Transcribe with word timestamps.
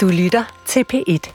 Du 0.00 0.08
lytter 0.08 0.62
til 0.66 0.84
P1. 0.92 1.32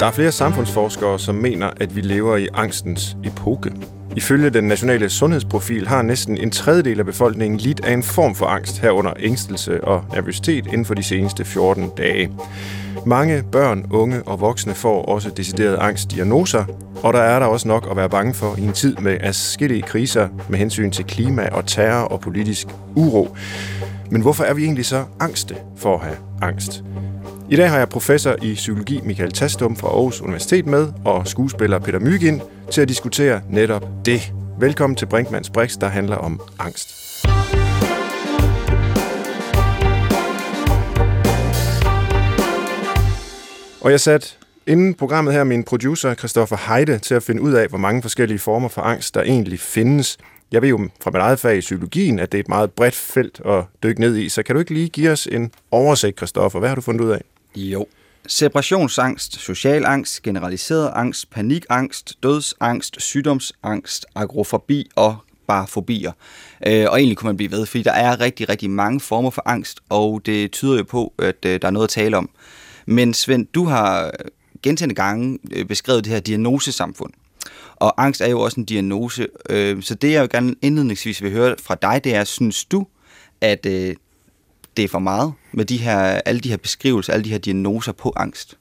Der 0.00 0.06
er 0.06 0.10
flere 0.10 0.32
samfundsforskere, 0.32 1.18
som 1.18 1.34
mener, 1.34 1.70
at 1.76 1.96
vi 1.96 2.00
lever 2.00 2.36
i 2.36 2.48
angstens 2.54 3.16
epoke. 3.24 3.72
Ifølge 4.16 4.50
den 4.50 4.64
nationale 4.64 5.10
sundhedsprofil 5.10 5.88
har 5.88 6.02
næsten 6.02 6.38
en 6.38 6.50
tredjedel 6.50 6.98
af 6.98 7.06
befolkningen 7.06 7.60
lidt 7.60 7.84
af 7.84 7.92
en 7.92 8.02
form 8.02 8.34
for 8.34 8.46
angst 8.46 8.78
herunder 8.78 9.12
ængstelse 9.18 9.84
og 9.84 10.04
nervøsitet 10.14 10.66
inden 10.66 10.84
for 10.84 10.94
de 10.94 11.02
seneste 11.02 11.44
14 11.44 11.90
dage. 11.96 12.32
Mange 13.06 13.42
børn, 13.52 13.86
unge 13.90 14.22
og 14.22 14.40
voksne 14.40 14.74
får 14.74 15.04
også 15.04 15.30
deciderede 15.30 15.78
angstdiagnoser, 15.78 16.64
og 17.02 17.12
der 17.12 17.20
er 17.20 17.38
der 17.38 17.46
også 17.46 17.68
nok 17.68 17.88
at 17.90 17.96
være 17.96 18.10
bange 18.10 18.34
for 18.34 18.56
i 18.58 18.62
en 18.62 18.72
tid 18.72 18.96
med 18.96 19.18
adskillige 19.20 19.82
kriser 19.82 20.28
med 20.48 20.58
hensyn 20.58 20.90
til 20.90 21.04
klima 21.04 21.48
og 21.48 21.66
terror 21.66 22.04
og 22.04 22.20
politisk 22.20 22.66
uro. 22.96 23.36
Men 24.10 24.22
hvorfor 24.22 24.44
er 24.44 24.54
vi 24.54 24.64
egentlig 24.64 24.86
så 24.86 25.04
angste 25.20 25.56
for 25.76 25.94
at 25.94 26.00
have 26.04 26.31
angst? 26.42 26.84
I 27.50 27.56
dag 27.56 27.70
har 27.70 27.78
jeg 27.78 27.88
professor 27.88 28.36
i 28.42 28.54
psykologi 28.54 29.00
Michael 29.04 29.32
Tastum 29.32 29.76
fra 29.76 29.88
Aarhus 29.88 30.20
Universitet 30.20 30.66
med, 30.66 30.92
og 31.04 31.28
skuespiller 31.28 31.78
Peter 31.78 31.98
Mygind 31.98 32.40
til 32.70 32.80
at 32.80 32.88
diskutere 32.88 33.40
netop 33.50 33.86
det. 34.04 34.32
Velkommen 34.60 34.96
til 34.96 35.06
Brinkmanns 35.06 35.50
Brix, 35.50 35.78
der 35.78 35.88
handler 35.88 36.16
om 36.16 36.40
angst. 36.58 37.02
Og 43.80 43.90
jeg 43.90 44.00
satte 44.00 44.28
inden 44.66 44.94
programmet 44.94 45.34
her 45.34 45.44
min 45.44 45.64
producer 45.64 46.14
Christoffer 46.14 46.56
Heide 46.68 46.98
til 46.98 47.14
at 47.14 47.22
finde 47.22 47.42
ud 47.42 47.52
af, 47.52 47.68
hvor 47.68 47.78
mange 47.78 48.02
forskellige 48.02 48.38
former 48.38 48.68
for 48.68 48.82
angst, 48.82 49.14
der 49.14 49.22
egentlig 49.22 49.60
findes. 49.60 50.18
Jeg 50.52 50.62
ved 50.62 50.68
jo 50.68 50.88
fra 51.00 51.10
mit 51.10 51.20
eget 51.20 51.38
fag 51.38 51.56
i 51.56 51.60
psykologien, 51.60 52.18
at 52.18 52.32
det 52.32 52.38
er 52.38 52.42
et 52.42 52.48
meget 52.48 52.70
bredt 52.70 52.94
felt 52.94 53.40
at 53.44 53.64
dykke 53.82 54.00
ned 54.00 54.16
i, 54.16 54.28
så 54.28 54.42
kan 54.42 54.54
du 54.54 54.58
ikke 54.58 54.74
lige 54.74 54.88
give 54.88 55.10
os 55.10 55.26
en 55.26 55.50
oversigt, 55.70 56.16
Christoffer? 56.16 56.58
Hvad 56.58 56.68
har 56.68 56.76
du 56.76 56.80
fundet 56.80 57.04
ud 57.04 57.10
af? 57.10 57.22
Jo. 57.56 57.86
Separationsangst, 58.26 59.40
social 59.40 59.84
angst, 59.84 60.22
generaliseret 60.22 60.90
angst, 60.94 61.30
panikangst, 61.30 62.22
dødsangst, 62.22 63.00
sygdomsangst, 63.00 64.06
agrofobi 64.14 64.90
og 64.96 65.16
bare 65.46 65.66
fobier. 65.66 66.12
Øh, 66.66 66.86
og 66.90 66.98
egentlig 66.98 67.16
kunne 67.16 67.28
man 67.28 67.36
blive 67.36 67.50
ved, 67.50 67.66
fordi 67.66 67.82
der 67.82 67.92
er 67.92 68.20
rigtig, 68.20 68.48
rigtig 68.48 68.70
mange 68.70 69.00
former 69.00 69.30
for 69.30 69.42
angst, 69.46 69.80
og 69.88 70.22
det 70.26 70.52
tyder 70.52 70.76
jo 70.76 70.84
på, 70.84 71.12
at 71.18 71.44
øh, 71.46 71.62
der 71.62 71.68
er 71.68 71.72
noget 71.72 71.86
at 71.86 71.90
tale 71.90 72.16
om. 72.16 72.30
Men 72.86 73.14
Svend, 73.14 73.46
du 73.54 73.64
har 73.64 74.12
gentagende 74.62 74.94
gange 74.94 75.38
øh, 75.52 75.64
beskrevet 75.64 76.04
det 76.04 76.12
her 76.12 76.20
diagnosesamfund. 76.20 77.12
Og 77.82 78.04
angst 78.04 78.20
er 78.20 78.26
jo 78.26 78.40
også 78.40 78.60
en 78.60 78.64
diagnose. 78.64 79.26
Øh, 79.50 79.82
så 79.82 79.94
det, 79.94 80.12
jeg 80.12 80.22
jo 80.22 80.28
gerne 80.30 80.54
indledningsvis 80.62 81.22
vil 81.22 81.32
høre 81.32 81.56
fra 81.62 81.74
dig, 81.82 82.00
det 82.04 82.14
er, 82.14 82.24
synes 82.24 82.64
du, 82.64 82.86
at 83.40 83.66
øh, 83.66 83.94
det 84.76 84.84
er 84.84 84.88
for 84.88 84.98
meget 84.98 85.32
med 85.52 85.64
de 85.64 85.76
her, 85.76 85.98
alle 85.98 86.40
de 86.40 86.48
her 86.48 86.56
beskrivelser, 86.56 87.12
alle 87.12 87.24
de 87.24 87.30
her 87.30 87.38
diagnoser 87.38 87.92
på 87.92 88.12
angst? 88.16 88.58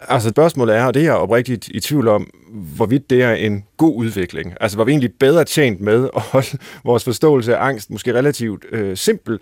Altså 0.00 0.30
spørgsmålet 0.30 0.76
er, 0.76 0.84
og 0.84 0.94
det 0.94 1.00
er 1.00 1.04
jeg 1.04 1.14
oprigtigt 1.14 1.68
i 1.68 1.80
tvivl 1.80 2.08
om, 2.08 2.30
hvorvidt 2.76 3.10
det 3.10 3.22
er 3.22 3.32
en 3.32 3.64
god 3.76 3.96
udvikling. 3.96 4.54
Altså 4.60 4.76
var 4.76 4.84
vi 4.84 4.92
egentlig 4.92 5.12
bedre 5.20 5.44
tjent 5.44 5.80
med 5.80 6.08
at 6.16 6.22
holde 6.22 6.58
vores 6.84 7.04
forståelse 7.04 7.56
af 7.56 7.66
angst 7.66 7.90
måske 7.90 8.14
relativt 8.14 8.64
øh, 8.72 8.96
simpel, 8.96 9.38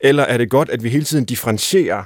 eller 0.00 0.22
er 0.22 0.38
det 0.38 0.50
godt, 0.50 0.70
at 0.70 0.82
vi 0.82 0.88
hele 0.88 1.04
tiden 1.04 1.24
differentierer 1.24 2.02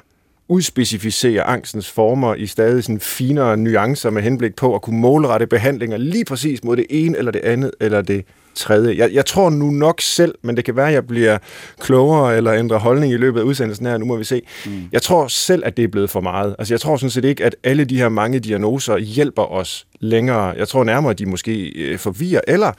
udspecificere 0.49 1.43
angstens 1.43 1.91
former 1.91 2.35
i 2.35 2.47
stadig 2.47 2.85
sådan 2.85 3.01
finere 3.01 3.57
nuancer 3.57 4.11
med 4.11 4.23
henblik 4.23 4.57
på 4.57 4.75
at 4.75 4.83
kunne 4.83 5.01
målrette 5.01 5.47
behandlinger 5.47 5.97
lige 5.97 6.25
præcis 6.25 6.65
mod 6.65 6.77
det 6.77 6.87
ene 6.91 7.19
eller 7.19 7.31
det 7.33 7.41
andet 7.41 7.71
eller 7.81 8.03
det 8.03 8.25
tredje. 8.55 8.97
Jeg, 8.97 9.13
jeg 9.13 9.27
tror 9.27 9.51
nu 9.51 9.71
nok 9.71 10.01
selv, 10.01 10.35
men 10.43 10.57
det 10.57 10.65
kan 10.65 10.77
være, 10.77 10.89
at 10.89 10.95
jeg 10.95 11.07
bliver 11.07 11.39
klogere 11.81 12.37
eller 12.37 12.55
ændrer 12.55 12.79
holdning 12.79 13.13
i 13.13 13.17
løbet 13.17 13.41
af 13.41 13.45
udsendelsen 13.45 13.87
her, 13.87 13.99
nu 13.99 14.05
må 14.05 14.17
vi 14.17 14.25
se. 14.25 14.43
Mm. 14.67 14.83
Jeg 14.93 15.03
tror 15.03 15.27
selv, 15.27 15.63
at 15.67 15.77
det 15.77 15.85
er 15.85 15.89
blevet 15.89 16.11
for 16.11 16.21
meget. 16.21 16.57
Altså 16.59 16.75
jeg 16.75 16.81
tror 16.81 16.97
sådan 16.97 17.11
set 17.11 17.25
ikke, 17.25 17.45
at 17.45 17.57
alle 17.65 17.85
de 17.85 17.99
her 17.99 18.09
mange 18.09 18.41
diagnoser 18.41 18.99
hjælper 18.99 19.53
os 19.53 19.87
længere. 20.01 20.45
Jeg 20.45 20.69
tror 20.69 20.85
nærmere, 20.85 21.11
at 21.11 21.19
de 21.19 21.27
måske 21.27 21.69
øh, 21.69 21.99
forvirrer, 21.99 22.41
eller, 22.49 22.73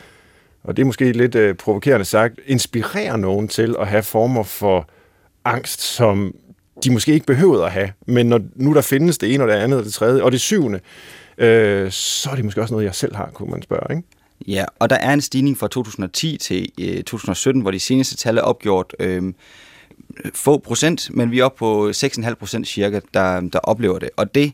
og 0.63 0.77
det 0.77 0.83
er 0.83 0.85
måske 0.85 1.11
lidt 1.11 1.35
øh, 1.35 1.55
provokerende 1.55 2.05
sagt, 2.05 2.39
inspirerer 2.45 3.17
nogen 3.17 3.47
til 3.47 3.75
at 3.79 3.87
have 3.87 4.03
former 4.03 4.43
for 4.43 4.89
angst, 5.45 5.81
som 5.81 6.33
de 6.83 6.91
måske 6.91 7.13
ikke 7.13 7.25
behøvede 7.25 7.65
at 7.65 7.71
have. 7.71 7.91
Men 8.07 8.25
når 8.25 8.41
nu 8.55 8.73
der 8.73 8.81
findes 8.81 9.17
det 9.17 9.33
ene 9.33 9.43
og 9.43 9.47
det 9.47 9.55
andet 9.55 9.79
og 9.79 9.85
det 9.85 9.93
tredje 9.93 10.23
og 10.23 10.31
det 10.31 10.41
syvende, 10.41 10.79
øh, 11.37 11.91
så 11.91 12.29
er 12.29 12.35
det 12.35 12.45
måske 12.45 12.61
også 12.61 12.73
noget, 12.73 12.85
jeg 12.85 12.95
selv 12.95 13.15
har, 13.15 13.29
kunne 13.33 13.51
man 13.51 13.61
spørge, 13.61 13.95
ikke? 13.95 14.07
Ja, 14.47 14.65
og 14.79 14.89
der 14.89 14.95
er 14.95 15.13
en 15.13 15.21
stigning 15.21 15.57
fra 15.57 15.67
2010 15.67 16.37
til 16.37 16.71
øh, 16.79 16.97
2017, 17.03 17.61
hvor 17.61 17.71
de 17.71 17.79
seneste 17.79 18.15
tal 18.15 18.37
er 18.37 18.41
opgjort 18.41 18.95
øh, 18.99 19.33
få 20.33 20.57
procent, 20.57 21.15
men 21.15 21.31
vi 21.31 21.39
er 21.39 21.45
oppe 21.45 21.57
på 21.57 21.89
6,5 21.89 22.33
procent 22.33 22.67
cirka, 22.67 22.99
der, 23.13 23.39
der 23.39 23.59
oplever 23.59 23.99
det. 23.99 24.09
Og 24.15 24.35
det 24.35 24.53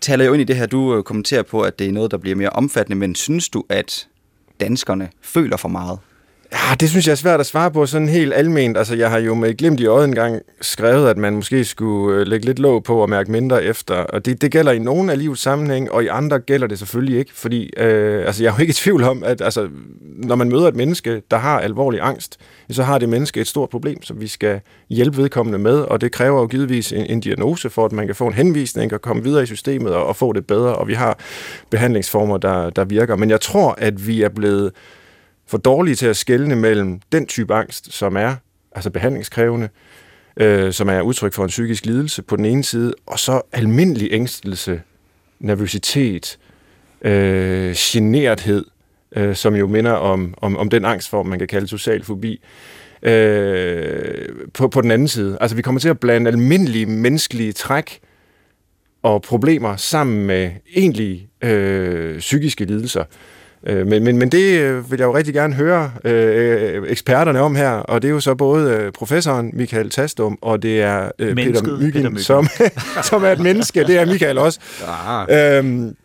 taler 0.00 0.24
jo 0.24 0.32
ind 0.32 0.40
i 0.40 0.44
det 0.44 0.56
her, 0.56 0.66
du 0.66 0.96
øh, 0.96 1.02
kommenterer 1.02 1.42
på, 1.42 1.60
at 1.60 1.78
det 1.78 1.86
er 1.86 1.92
noget, 1.92 2.10
der 2.10 2.16
bliver 2.16 2.36
mere 2.36 2.50
omfattende, 2.50 2.96
men 2.96 3.14
synes 3.14 3.48
du, 3.48 3.64
at 3.68 4.08
danskerne 4.60 5.08
føler 5.22 5.56
for 5.56 5.68
meget? 5.68 5.98
Ja, 6.52 6.74
det 6.80 6.90
synes 6.90 7.06
jeg 7.06 7.12
er 7.12 7.16
svært 7.16 7.40
at 7.40 7.46
svare 7.46 7.70
på 7.70 7.86
sådan 7.86 8.08
helt 8.08 8.34
alment. 8.34 8.76
Altså, 8.76 8.94
jeg 8.94 9.10
har 9.10 9.18
jo 9.18 9.34
med 9.34 9.56
glimt 9.56 9.80
i 9.80 9.86
øjet 9.86 10.04
engang 10.04 10.42
skrevet, 10.60 11.08
at 11.08 11.18
man 11.18 11.34
måske 11.34 11.64
skulle 11.64 12.20
øh, 12.20 12.26
lægge 12.26 12.46
lidt 12.46 12.58
låg 12.58 12.84
på 12.84 13.02
og 13.02 13.10
mærke 13.10 13.32
mindre 13.32 13.64
efter. 13.64 13.94
Og 13.94 14.26
det, 14.26 14.42
det 14.42 14.52
gælder 14.52 14.72
i 14.72 14.78
nogle 14.78 15.12
af 15.12 15.18
livets 15.18 15.42
sammenhæng, 15.42 15.92
og 15.92 16.04
i 16.04 16.06
andre 16.06 16.38
gælder 16.40 16.66
det 16.66 16.78
selvfølgelig 16.78 17.18
ikke. 17.18 17.30
Fordi 17.34 17.70
øh, 17.76 18.26
altså, 18.26 18.42
jeg 18.42 18.50
er 18.50 18.54
jo 18.54 18.60
ikke 18.60 18.70
i 18.70 18.74
tvivl 18.74 19.02
om, 19.02 19.24
at 19.24 19.40
altså, 19.40 19.68
når 20.02 20.34
man 20.34 20.48
møder 20.48 20.68
et 20.68 20.76
menneske, 20.76 21.22
der 21.30 21.36
har 21.36 21.60
alvorlig 21.60 22.00
angst, 22.02 22.38
så 22.70 22.82
har 22.82 22.98
det 22.98 23.08
menneske 23.08 23.40
et 23.40 23.46
stort 23.46 23.70
problem, 23.70 24.02
som 24.02 24.20
vi 24.20 24.26
skal 24.26 24.60
hjælpe 24.88 25.16
vedkommende 25.16 25.58
med. 25.58 25.78
Og 25.80 26.00
det 26.00 26.12
kræver 26.12 26.40
jo 26.40 26.46
givetvis 26.46 26.92
en, 26.92 27.06
en 27.06 27.20
diagnose 27.20 27.70
for, 27.70 27.84
at 27.84 27.92
man 27.92 28.06
kan 28.06 28.14
få 28.14 28.26
en 28.26 28.34
henvisning 28.34 28.92
og 28.92 29.02
komme 29.02 29.22
videre 29.22 29.42
i 29.42 29.46
systemet 29.46 29.94
og, 29.94 30.06
og 30.06 30.16
få 30.16 30.32
det 30.32 30.46
bedre. 30.46 30.74
Og 30.74 30.88
vi 30.88 30.94
har 30.94 31.18
behandlingsformer, 31.70 32.36
der, 32.36 32.70
der 32.70 32.84
virker. 32.84 33.16
Men 33.16 33.30
jeg 33.30 33.40
tror, 33.40 33.74
at 33.78 34.06
vi 34.06 34.22
er 34.22 34.28
blevet 34.28 34.72
for 35.48 35.58
dårlige 35.58 35.94
til 35.94 36.06
at 36.06 36.16
skelne 36.16 36.56
mellem 36.56 37.00
den 37.12 37.26
type 37.26 37.54
angst, 37.54 37.92
som 37.92 38.16
er 38.16 38.34
altså 38.72 38.90
behandlingskrævende, 38.90 39.68
øh, 40.36 40.72
som 40.72 40.88
er 40.88 41.00
udtryk 41.00 41.32
for 41.32 41.42
en 41.42 41.48
psykisk 41.48 41.86
lidelse 41.86 42.22
på 42.22 42.36
den 42.36 42.44
ene 42.44 42.64
side, 42.64 42.94
og 43.06 43.18
så 43.18 43.42
almindelig 43.52 44.08
ængstelse, 44.12 44.82
nervøsitet, 45.40 46.38
øh, 47.02 47.74
generthed, 47.76 48.64
øh, 49.16 49.36
som 49.36 49.54
jo 49.54 49.66
minder 49.66 49.92
om, 49.92 50.34
om, 50.36 50.56
om 50.56 50.68
den 50.68 50.84
angstform, 50.84 51.26
man 51.26 51.38
kan 51.38 51.48
kalde 51.48 51.68
social 51.68 52.04
fobi, 52.04 52.40
øh, 53.02 54.28
på, 54.54 54.68
på 54.68 54.80
den 54.80 54.90
anden 54.90 55.08
side. 55.08 55.38
Altså 55.40 55.56
vi 55.56 55.62
kommer 55.62 55.80
til 55.80 55.88
at 55.88 56.00
blande 56.00 56.30
almindelige 56.30 56.86
menneskelige 56.86 57.52
træk 57.52 58.00
og 59.02 59.22
problemer 59.22 59.76
sammen 59.76 60.26
med 60.26 60.50
egentlige 60.74 61.28
øh, 61.42 62.18
psykiske 62.18 62.64
lidelser. 62.64 63.04
Øh, 63.66 63.86
men, 63.86 64.04
men, 64.04 64.18
men 64.18 64.28
det 64.28 64.60
øh, 64.60 64.90
vil 64.90 64.98
jeg 64.98 65.06
jo 65.06 65.16
rigtig 65.16 65.34
gerne 65.34 65.54
høre 65.54 65.92
øh, 66.04 66.82
eksperterne 66.88 67.40
om 67.40 67.54
her, 67.54 67.70
og 67.70 68.02
det 68.02 68.08
er 68.08 68.12
jo 68.12 68.20
så 68.20 68.34
både 68.34 68.70
øh, 68.70 68.92
professoren 68.92 69.50
Michael 69.54 69.90
Tastum, 69.90 70.38
og 70.42 70.62
det 70.62 70.82
er 70.82 71.10
øh, 71.18 71.34
Peter 71.34 71.78
Myggen, 71.78 72.18
som, 72.18 72.46
som 73.10 73.24
er 73.24 73.28
et 73.28 73.40
menneske, 73.40 73.84
det 73.84 73.98
er 73.98 74.06
Michael 74.06 74.38
også. 74.38 74.60
Ja. 75.28 75.58
Øhm, 75.58 75.96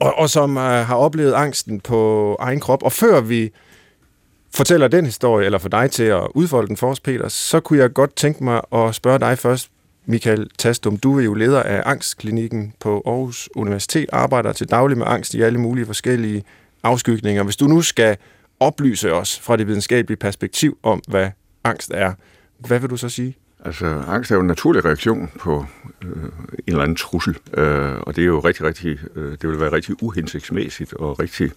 og, 0.00 0.18
og 0.18 0.30
som 0.30 0.56
øh, 0.56 0.62
har 0.62 0.94
oplevet 0.94 1.32
angsten 1.32 1.80
på 1.80 2.36
egen 2.40 2.60
krop. 2.60 2.82
Og 2.82 2.92
før 2.92 3.20
vi 3.20 3.50
fortæller 4.54 4.88
den 4.88 5.04
historie, 5.04 5.46
eller 5.46 5.58
for 5.58 5.68
dig 5.68 5.90
til 5.90 6.02
at 6.02 6.22
udfolde 6.34 6.68
den 6.68 6.76
for 6.76 6.90
os, 6.90 7.00
Peter, 7.00 7.28
så 7.28 7.60
kunne 7.60 7.78
jeg 7.78 7.92
godt 7.92 8.16
tænke 8.16 8.44
mig 8.44 8.60
at 8.74 8.94
spørge 8.94 9.18
dig 9.18 9.38
først, 9.38 9.68
Michael 10.06 10.50
Tastum, 10.58 10.96
du 10.96 11.18
er 11.18 11.24
jo 11.24 11.34
leder 11.34 11.62
af 11.62 11.82
Angstklinikken 11.86 12.72
på 12.80 13.02
Aarhus 13.06 13.48
Universitet, 13.56 14.06
arbejder 14.12 14.52
til 14.52 14.70
daglig 14.70 14.98
med 14.98 15.06
angst 15.08 15.34
i 15.34 15.42
alle 15.42 15.58
mulige 15.60 15.86
forskellige 15.86 16.44
afskygninger. 16.82 17.42
Hvis 17.42 17.56
du 17.56 17.64
nu 17.64 17.82
skal 17.82 18.16
oplyse 18.60 19.12
os 19.12 19.40
fra 19.40 19.56
det 19.56 19.66
videnskabelige 19.66 20.16
perspektiv 20.16 20.78
om, 20.82 21.02
hvad 21.08 21.30
angst 21.64 21.90
er, 21.94 22.12
hvad 22.58 22.78
vil 22.78 22.90
du 22.90 22.96
så 22.96 23.08
sige? 23.08 23.36
Altså, 23.64 23.86
angst 23.86 24.30
er 24.30 24.34
jo 24.34 24.40
en 24.40 24.46
naturlig 24.46 24.84
reaktion 24.84 25.30
på 25.38 25.66
øh, 26.02 26.22
en 26.22 26.30
eller 26.66 26.82
anden 26.82 26.96
trussel, 26.96 27.36
øh, 27.54 28.00
og 28.00 28.16
det 28.16 28.22
er 28.22 28.26
jo 28.26 28.38
rigtig, 28.40 28.64
rigtig, 28.66 28.98
øh, 29.16 29.30
det 29.30 29.48
vil 29.48 29.60
være 29.60 29.72
rigtig 29.72 30.02
uhensigtsmæssigt 30.02 30.92
og 30.94 31.20
rigtig 31.20 31.50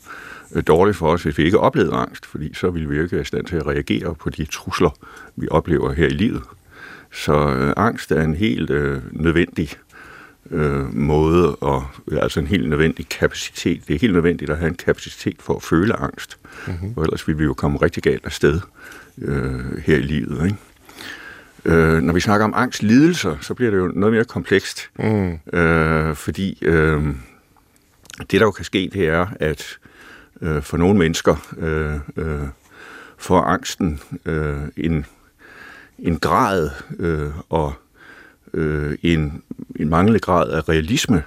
øh, 0.55 0.63
dårligt 0.67 0.97
for 0.97 1.11
os, 1.11 1.23
hvis 1.23 1.37
vi 1.37 1.43
ikke 1.43 1.59
oplevede 1.59 1.95
angst, 1.95 2.25
fordi 2.25 2.53
så 2.53 2.69
ville 2.69 2.89
vi 2.89 2.95
jo 2.95 3.03
ikke 3.03 3.11
være 3.11 3.21
i 3.21 3.25
stand 3.25 3.45
til 3.45 3.55
at 3.55 3.67
reagere 3.67 4.15
på 4.15 4.29
de 4.29 4.45
trusler, 4.45 4.89
vi 5.35 5.47
oplever 5.51 5.93
her 5.93 6.05
i 6.05 6.09
livet. 6.09 6.43
Så 7.11 7.33
øh, 7.33 7.73
angst 7.77 8.11
er 8.11 8.21
en 8.21 8.35
helt 8.35 8.69
øh, 8.69 9.01
nødvendig 9.11 9.69
øh, 10.51 10.95
måde, 10.95 11.55
og 11.55 11.87
altså 12.11 12.39
en 12.39 12.47
helt 12.47 12.69
nødvendig 12.69 13.09
kapacitet. 13.09 13.87
Det 13.87 13.95
er 13.95 13.99
helt 13.99 14.13
nødvendigt 14.13 14.51
at 14.51 14.57
have 14.57 14.69
en 14.69 14.75
kapacitet 14.75 15.35
for 15.39 15.55
at 15.55 15.63
føle 15.63 15.95
angst, 15.95 16.37
mm-hmm. 16.67 16.93
og 16.95 17.03
ellers 17.03 17.27
vil 17.27 17.39
vi 17.39 17.43
jo 17.43 17.53
komme 17.53 17.77
rigtig 17.77 18.03
galt 18.03 18.25
afsted 18.25 18.59
øh, 19.21 19.77
her 19.77 19.97
i 19.97 20.01
livet. 20.01 20.45
Ikke? 20.45 20.57
Øh, 21.65 22.01
når 22.01 22.13
vi 22.13 22.19
snakker 22.19 22.45
om 22.45 22.53
angstlidelser, 22.55 23.37
så 23.41 23.53
bliver 23.53 23.71
det 23.71 23.77
jo 23.77 23.91
noget 23.95 24.13
mere 24.13 24.25
komplekst, 24.25 24.89
mm. 24.99 25.59
øh, 25.59 26.15
fordi 26.15 26.59
øh, 26.61 27.03
det, 28.19 28.39
der 28.39 28.45
jo 28.45 28.51
kan 28.51 28.65
ske, 28.65 28.89
det 28.93 29.07
er, 29.07 29.27
at 29.39 29.77
øh, 30.41 30.61
for 30.61 30.77
nogle 30.77 30.99
mennesker 30.99 31.35
øh, 31.57 32.25
øh, 32.25 32.47
får 33.17 33.41
angsten 33.41 33.99
øh, 34.25 34.61
en, 34.77 35.05
en 35.99 36.19
grad 36.19 36.69
øh, 36.99 37.29
og 37.49 37.73
øh, 38.53 38.97
en, 39.03 39.43
en 39.79 39.89
manglende 39.89 40.19
grad 40.19 40.49
af 40.49 40.69
realisme 40.69 41.23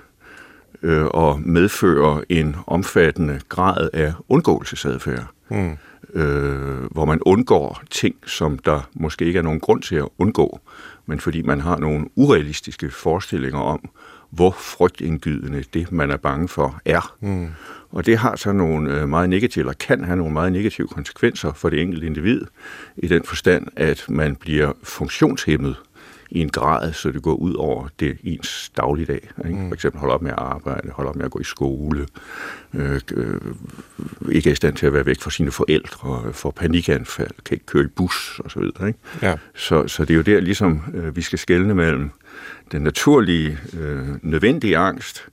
øh, 0.83 1.05
og 1.05 1.41
medfører 1.41 2.23
en 2.29 2.57
omfattende 2.67 3.41
grad 3.49 3.91
af 3.93 4.13
undgåelsesadfærd. 4.29 5.27
Mm. 5.51 5.77
Øh, 6.15 6.85
hvor 6.91 7.05
man 7.05 7.21
undgår 7.27 7.83
ting, 7.91 8.15
som 8.27 8.59
der 8.59 8.89
måske 8.95 9.25
ikke 9.25 9.39
er 9.39 9.43
nogen 9.43 9.61
grund 9.61 9.83
til 9.83 9.97
at 9.97 10.09
undgå, 10.19 10.61
men 11.07 11.21
fordi 11.21 11.43
man 11.43 11.61
har 11.61 11.79
nogle 11.79 12.07
urealistiske 12.17 12.91
forestillinger 12.91 13.61
om, 13.61 13.91
hvor 14.31 14.51
frygtindgydende 14.51 15.65
det, 15.75 15.93
man 15.93 16.11
er 16.11 16.17
bange 16.17 16.49
for, 16.49 16.81
er. 16.85 17.17
Mm. 17.21 17.49
Og 17.91 18.07
det 18.07 18.19
har 18.19 18.37
så 18.37 18.53
nogle 18.53 18.95
øh, 19.01 19.09
meget 19.09 19.29
negative, 19.31 19.63
eller 19.63 19.73
kan 19.73 20.05
have 20.05 20.17
nogle 20.17 20.33
meget 20.33 20.53
negative 20.53 20.89
konsekvenser 20.89 21.53
for 21.53 21.71
det 21.71 21.83
enkelte 21.83 22.07
individ, 22.07 22.43
i 22.97 23.09
den 23.09 23.23
forstand, 23.25 23.67
at 23.77 24.05
man 24.09 24.37
bliver 24.37 24.73
funktionshæmmet 24.83 25.77
i 26.31 26.41
en 26.41 26.49
grad, 26.49 26.93
så 26.93 27.11
det 27.11 27.23
går 27.23 27.35
ud 27.35 27.55
over 27.55 27.89
det 28.01 28.19
ens 28.25 28.73
dagligdag. 28.77 29.31
Ikke? 29.45 29.59
Mm. 29.59 29.69
For 29.69 29.75
eksempel 29.75 30.01
holde 30.01 30.15
op 30.15 30.23
med 30.23 30.31
at 30.31 30.39
arbejde, 30.39 30.91
holde 30.91 31.09
op 31.09 31.17
med 31.17 31.25
at 31.25 31.31
gå 31.31 31.41
i 31.41 31.45
skole, 31.45 32.07
øh, 32.75 33.01
øh, 33.15 33.41
ikke 34.31 34.49
er 34.49 34.53
i 34.53 34.57
stand 34.57 34.77
til 34.77 34.87
at 34.87 34.93
være 34.93 35.07
væk 35.07 35.21
fra 35.21 35.31
sine 35.31 35.51
forældre, 35.51 36.33
får 36.33 36.51
panikanfald, 36.51 37.31
kan 37.45 37.55
ikke 37.55 37.67
køre 37.67 37.85
i 37.85 37.87
bus 37.87 38.41
osv. 38.45 38.63
Ikke? 38.63 38.95
Ja. 39.23 39.37
Så, 39.55 39.89
så 39.89 40.05
det 40.05 40.11
er 40.11 40.17
jo 40.17 40.23
der, 40.23 40.41
ligesom 40.41 40.83
øh, 40.95 41.17
vi 41.17 41.23
skal 41.23 41.39
skelne 41.39 41.75
mellem 41.75 42.11
den 42.73 42.83
naturlige, 42.83 43.59
øh, 43.81 44.07
nødvendige 44.23 44.77
angst, 44.77 45.29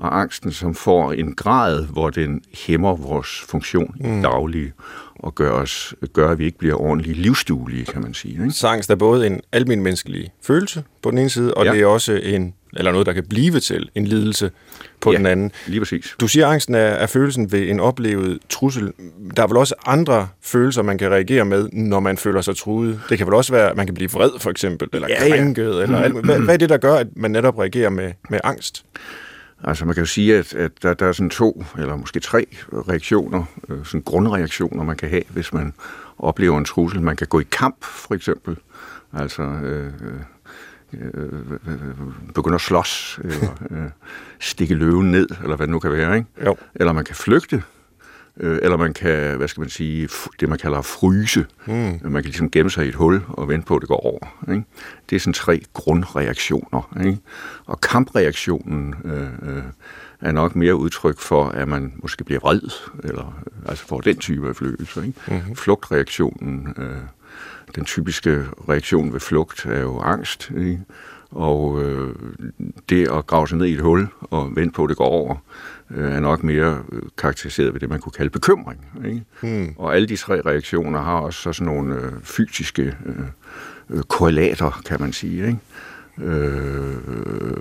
og 0.00 0.20
angsten, 0.20 0.52
som 0.52 0.74
får 0.74 1.12
en 1.12 1.34
grad, 1.34 1.86
hvor 1.86 2.10
den 2.10 2.42
hæmmer 2.66 2.96
vores 2.96 3.44
funktion 3.48 3.96
mm. 4.00 4.18
i 4.18 4.22
daglige, 4.22 4.72
og 5.14 5.34
gør, 5.34 5.50
os, 5.50 5.94
gør, 6.12 6.30
at 6.30 6.38
vi 6.38 6.44
ikke 6.44 6.58
bliver 6.58 6.80
ordentligt 6.80 7.18
livsduelige, 7.18 7.84
kan 7.84 8.02
man 8.02 8.14
sige. 8.14 8.32
Ikke? 8.32 8.50
Så 8.50 8.68
angst 8.68 8.90
er 8.90 8.94
både 8.94 9.26
en 9.26 9.40
almindelig 9.52 9.82
menneskelig 9.82 10.30
følelse 10.42 10.84
på 11.02 11.10
den 11.10 11.18
ene 11.18 11.30
side, 11.30 11.54
og 11.54 11.64
ja. 11.64 11.72
det 11.72 11.80
er 11.80 11.86
også 11.86 12.12
en, 12.12 12.54
eller 12.76 12.92
noget, 12.92 13.06
der 13.06 13.12
kan 13.12 13.24
blive 13.28 13.60
til 13.60 13.90
en 13.94 14.06
lidelse 14.06 14.50
på 15.00 15.12
ja, 15.12 15.18
den 15.18 15.26
anden. 15.26 15.52
lige 15.66 15.80
præcis. 15.80 16.14
Du 16.20 16.28
siger, 16.28 16.46
at 16.46 16.52
angsten 16.52 16.74
er, 16.74 16.78
er 16.78 17.06
følelsen 17.06 17.52
ved 17.52 17.68
en 17.68 17.80
oplevet 17.80 18.38
trussel. 18.48 18.92
Der 19.36 19.42
er 19.42 19.46
vel 19.46 19.56
også 19.56 19.74
andre 19.86 20.28
følelser, 20.42 20.82
man 20.82 20.98
kan 20.98 21.10
reagere 21.10 21.44
med, 21.44 21.68
når 21.72 22.00
man 22.00 22.16
føler 22.16 22.40
sig 22.40 22.56
truet. 22.56 23.00
Det 23.08 23.18
kan 23.18 23.26
vel 23.26 23.34
også 23.34 23.52
være, 23.52 23.70
at 23.70 23.76
man 23.76 23.86
kan 23.86 23.94
blive 23.94 24.10
vred, 24.10 24.30
for 24.38 24.50
eksempel, 24.50 24.88
eller 24.92 25.08
ja, 25.08 25.28
krænket, 25.28 25.76
ja. 25.76 25.82
eller 25.82 25.98
alt. 25.98 26.24
Hvad, 26.24 26.38
hvad 26.38 26.54
er 26.54 26.58
det, 26.58 26.68
der 26.68 26.76
gør, 26.76 26.94
at 26.94 27.06
man 27.16 27.30
netop 27.30 27.58
reagerer 27.58 27.90
med, 27.90 28.12
med 28.30 28.40
angst? 28.44 28.84
Altså 29.64 29.84
man 29.84 29.94
kan 29.94 30.02
jo 30.02 30.06
sige, 30.06 30.38
at, 30.38 30.54
at 30.54 30.82
der, 30.82 30.94
der 30.94 31.06
er 31.06 31.12
sådan 31.12 31.30
to, 31.30 31.64
eller 31.78 31.96
måske 31.96 32.20
tre 32.20 32.46
reaktioner, 32.72 33.44
øh, 33.68 33.84
sådan 33.84 34.02
grundreaktioner, 34.02 34.84
man 34.84 34.96
kan 34.96 35.08
have, 35.08 35.22
hvis 35.28 35.52
man 35.52 35.74
oplever 36.18 36.58
en 36.58 36.64
trussel. 36.64 37.02
Man 37.02 37.16
kan 37.16 37.26
gå 37.26 37.40
i 37.40 37.46
kamp, 37.52 37.84
for 37.84 38.14
eksempel. 38.14 38.56
Altså 39.12 39.42
øh, 39.42 39.92
øh, 40.92 41.32
begynde 42.34 42.54
at 42.54 42.60
slås, 42.60 43.20
eller 43.24 43.56
øh, 43.70 43.90
stikke 44.40 44.74
løven 44.74 45.10
ned, 45.10 45.28
eller 45.42 45.56
hvad 45.56 45.66
det 45.66 45.72
nu 45.72 45.78
kan 45.78 45.92
være. 45.92 46.16
Ikke? 46.16 46.28
Jo. 46.46 46.56
Eller 46.74 46.92
man 46.92 47.04
kan 47.04 47.16
flygte, 47.16 47.62
øh, 48.40 48.58
eller 48.62 48.76
man 48.76 48.94
kan, 48.94 49.36
hvad 49.36 49.48
skal 49.48 49.60
man 49.60 49.70
sige, 49.70 50.08
det 50.40 50.48
man 50.48 50.58
kalder 50.58 50.82
fryse. 50.82 51.46
Mm. 51.66 51.72
Man 52.02 52.12
kan 52.12 52.24
ligesom 52.24 52.50
gemme 52.50 52.70
sig 52.70 52.86
i 52.86 52.88
et 52.88 52.94
hul 52.94 53.22
og 53.28 53.48
vente 53.48 53.66
på, 53.66 53.76
at 53.76 53.80
det 53.80 53.88
går 53.88 54.06
over. 54.06 54.52
Ikke? 54.52 54.64
Det 55.10 55.16
er 55.16 55.20
sådan 55.20 55.32
tre 55.32 55.62
grundreaktioner. 55.72 56.96
Ikke? 57.04 57.18
Og 57.66 57.80
kampreaktionen 57.80 58.94
øh, 59.04 59.56
øh, 59.56 59.62
er 60.20 60.32
nok 60.32 60.56
mere 60.56 60.76
udtryk 60.76 61.18
for, 61.18 61.48
at 61.48 61.68
man 61.68 61.92
måske 61.96 62.24
bliver 62.24 62.40
vred, 62.40 62.60
eller 63.04 63.42
altså 63.66 63.86
får 63.86 64.00
den 64.00 64.16
type 64.16 64.48
af 64.48 64.56
følelse. 64.56 65.06
Ikke? 65.06 65.20
Mm-hmm. 65.28 65.56
Flugtreaktionen, 65.56 66.74
øh, 66.78 66.96
den 67.74 67.84
typiske 67.84 68.44
reaktion 68.68 69.12
ved 69.12 69.20
flugt 69.20 69.66
er 69.66 69.80
jo 69.80 69.98
angst. 69.98 70.50
Ikke? 70.56 70.80
Og 71.30 71.82
øh, 71.82 72.14
det 72.88 73.08
at 73.08 73.26
grave 73.26 73.48
sig 73.48 73.58
ned 73.58 73.66
i 73.66 73.72
et 73.72 73.80
hul 73.80 74.08
og 74.20 74.56
vente 74.56 74.72
på, 74.72 74.84
at 74.84 74.88
det 74.88 74.96
går 74.96 75.06
over, 75.06 75.36
øh, 75.96 76.12
er 76.12 76.20
nok 76.20 76.42
mere 76.42 76.82
øh, 76.92 77.02
karakteriseret 77.18 77.72
ved 77.74 77.80
det, 77.80 77.90
man 77.90 78.00
kunne 78.00 78.12
kalde 78.12 78.30
bekymring. 78.30 78.86
Ikke? 79.06 79.22
Hmm. 79.40 79.74
Og 79.78 79.94
alle 79.94 80.08
de 80.08 80.16
tre 80.16 80.40
reaktioner 80.40 81.00
har 81.00 81.18
også 81.18 81.52
sådan 81.52 81.72
nogle 81.74 81.94
øh, 81.94 82.12
fysiske 82.22 82.82
øh, 82.82 83.14
øh, 83.90 84.02
korrelater, 84.02 84.82
kan 84.86 85.00
man 85.00 85.12
sige. 85.12 85.46
Ikke? 85.46 85.58
Øh, 86.18 86.96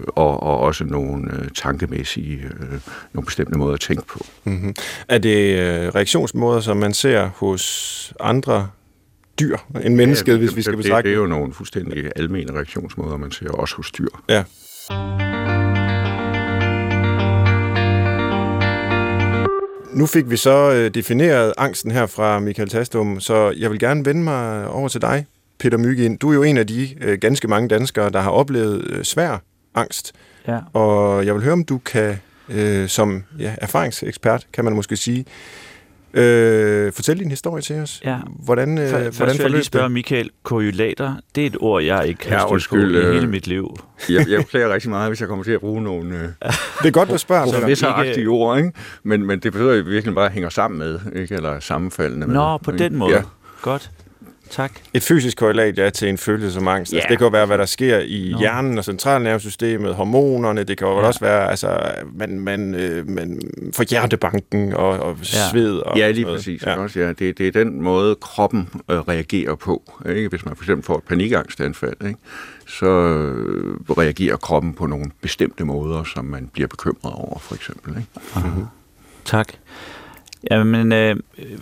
og, 0.08 0.44
og 0.44 0.60
også 0.60 0.84
nogle 0.84 1.34
øh, 1.34 1.48
tankemæssige, 1.56 2.38
øh, 2.60 2.80
nogle 3.14 3.26
bestemte 3.26 3.58
måder 3.58 3.74
at 3.74 3.80
tænke 3.80 4.06
på. 4.08 4.26
Mm-hmm. 4.44 4.76
Er 5.08 5.18
det 5.18 5.60
øh, 5.60 5.88
reaktionsmåder, 5.96 6.60
som 6.60 6.78
man 6.78 6.94
ser 6.94 7.30
hos 7.36 8.14
andre 8.20 8.68
dyr 9.40 9.58
end 9.84 9.96
mennesket, 9.96 10.34
ja, 10.34 10.38
hvis 10.38 10.56
vi 10.56 10.62
skal 10.62 10.78
betragte 10.78 10.98
det? 10.98 11.04
Det 11.04 11.14
er 11.14 11.22
jo 11.22 11.28
nogle 11.28 11.54
fuldstændig 11.54 12.12
almindelige 12.16 12.56
reaktionsmåder, 12.56 13.18
man 13.18 13.32
ser 13.32 13.52
også 13.52 13.76
hos 13.76 13.92
dyr. 13.92 14.08
Ja. 14.30 14.44
Nu 20.00 20.06
fik 20.06 20.30
vi 20.30 20.38
så 20.38 20.72
øh, 20.72 20.94
defineret 20.94 21.54
angsten 21.58 21.92
her 21.92 22.06
fra 22.06 22.40
Michael 22.40 22.70
Tastum, 22.70 23.20
så 23.20 23.54
jeg 23.58 23.72
vil 23.72 23.80
gerne 23.80 24.06
vende 24.06 24.24
mig 24.24 24.68
over 24.68 24.88
til 24.88 25.02
dig, 25.02 25.26
Peter 25.60 25.78
Myggen. 25.78 26.18
Du 26.18 26.30
er 26.30 26.34
jo 26.34 26.44
en 26.44 26.58
af 26.58 26.68
de 26.68 26.90
øh, 27.02 27.18
ganske 27.18 27.48
mange 27.48 27.68
danskere, 27.68 28.10
der 28.10 28.22
har 28.22 28.30
oplevet 28.30 28.84
øh, 28.90 29.04
svær 29.04 29.38
angst. 29.76 30.12
Ja. 30.48 30.60
Og 30.74 31.26
jeg 31.26 31.34
vil 31.34 31.44
høre, 31.44 31.54
om 31.54 31.64
du 31.64 31.78
kan, 31.78 32.18
øh, 32.50 32.88
som 32.88 33.24
ja, 33.40 33.56
erfaringsekspert, 33.58 34.48
kan 34.54 34.64
man 34.64 34.74
måske 34.74 34.96
sige, 34.98 35.26
Øh, 36.14 36.94
fortæl 36.94 37.20
din 37.20 37.30
historie 37.30 37.62
til 37.62 37.76
os. 37.76 38.02
Ja. 38.06 38.18
Hvordan, 38.44 38.78
øh, 38.78 38.90
hvordan 38.90 39.14
Først 39.14 39.38
vil 39.38 39.44
jeg 39.44 39.52
lige 39.52 39.64
spørge 39.64 39.90
Michael, 39.90 40.30
korrelater, 40.44 41.16
det 41.36 41.44
er 41.44 41.48
et 41.48 41.58
ord, 41.60 41.84
jeg 41.84 42.08
ikke 42.08 42.30
har 42.30 42.36
ja, 42.36 42.52
undskyld, 42.52 42.94
på 42.94 43.00
i 43.00 43.14
hele 43.14 43.26
øh, 43.26 43.30
mit 43.30 43.48
liv. 43.48 43.76
Jeg, 44.10 44.30
jeg 44.30 44.40
beklager 44.40 44.74
rigtig 44.74 44.90
meget, 44.90 45.10
hvis 45.10 45.22
jeg 45.22 45.28
kommer 45.28 45.44
til 45.44 45.52
at 45.52 45.60
bruge 45.60 45.82
nogle... 45.82 46.16
Øh, 46.16 46.52
det 46.82 46.88
er 46.88 46.92
godt, 46.92 47.10
du 47.10 47.18
spørger. 47.18 47.46
Så 47.46 47.66
visse 47.66 47.88
ikke... 48.18 48.30
ord, 48.30 48.58
ikke? 48.58 48.72
Men, 49.04 49.26
men 49.26 49.40
det 49.40 49.52
betyder 49.54 49.84
virkelig 49.84 50.16
bare, 50.16 50.26
at 50.26 50.32
hænger 50.32 50.50
sammen 50.50 50.80
med, 50.80 51.00
ikke? 51.16 51.36
eller 51.36 51.60
sammenfaldende 51.60 52.28
med. 52.28 52.36
Nå, 52.36 52.58
på 52.58 52.72
ikke? 52.72 52.84
den 52.84 52.96
måde. 52.96 53.16
Ja. 53.16 53.22
Godt. 53.62 53.92
Tak. 54.52 54.72
Et 54.94 55.04
fysisk 55.04 55.38
korrelat 55.38 55.78
ja, 55.78 55.90
til 55.90 56.10
en 56.10 56.18
følelse 56.18 56.52
som 56.52 56.68
angst. 56.68 56.92
Yeah. 56.92 56.98
Altså, 56.98 57.10
det 57.10 57.18
kan 57.18 57.26
jo 57.26 57.32
være, 57.32 57.46
hvad 57.46 57.58
der 57.58 57.66
sker 57.66 58.00
i 58.00 58.30
no. 58.32 58.40
hjernen 58.40 58.78
og 58.78 58.86
centralnervesystemet, 58.86 59.96
hormonerne. 59.96 60.64
Det 60.64 60.78
kan 60.78 60.88
jo 60.88 61.00
ja. 61.00 61.08
også 61.08 61.20
være, 61.20 61.50
altså, 61.50 61.92
man, 62.14 62.40
man, 62.40 62.76
øh, 62.76 63.10
man 63.10 63.42
får 63.74 63.84
hjertebanken 63.84 64.74
og, 64.74 64.90
og 64.90 65.18
ja. 65.20 65.50
sved. 65.52 65.78
Og 65.78 65.98
ja, 65.98 66.12
lige 66.12 66.26
præcis. 66.26 66.64
Ja. 66.64 66.76
Også, 66.76 67.00
ja. 67.00 67.08
Det, 67.08 67.38
det 67.38 67.48
er 67.48 67.52
den 67.52 67.82
måde, 67.82 68.16
kroppen 68.16 68.70
øh, 68.90 69.00
reagerer 69.00 69.56
på. 69.56 69.92
Ikke? 70.10 70.30
Hvis 70.30 70.46
man 70.46 70.56
for 70.56 70.64
eksempel 70.64 70.86
får 70.86 70.98
et 70.98 71.04
panikangstanfald, 71.04 72.08
ikke? 72.08 72.20
så 72.68 72.86
øh, 72.86 73.76
reagerer 73.98 74.38
kroppen 74.38 74.74
på 74.74 74.86
nogle 74.86 75.12
bestemte 75.22 75.66
måder, 75.66 76.04
som 76.04 76.26
man 76.26 76.50
bliver 76.54 76.68
bekymret 76.68 77.14
over, 77.14 77.40
for 77.40 77.56
eksempel. 77.56 77.98
Ikke? 77.98 78.08
Mm-hmm. 78.36 78.66
Tak. 79.26 79.48
Jamen, 80.52 80.92
øh, 80.92 81.16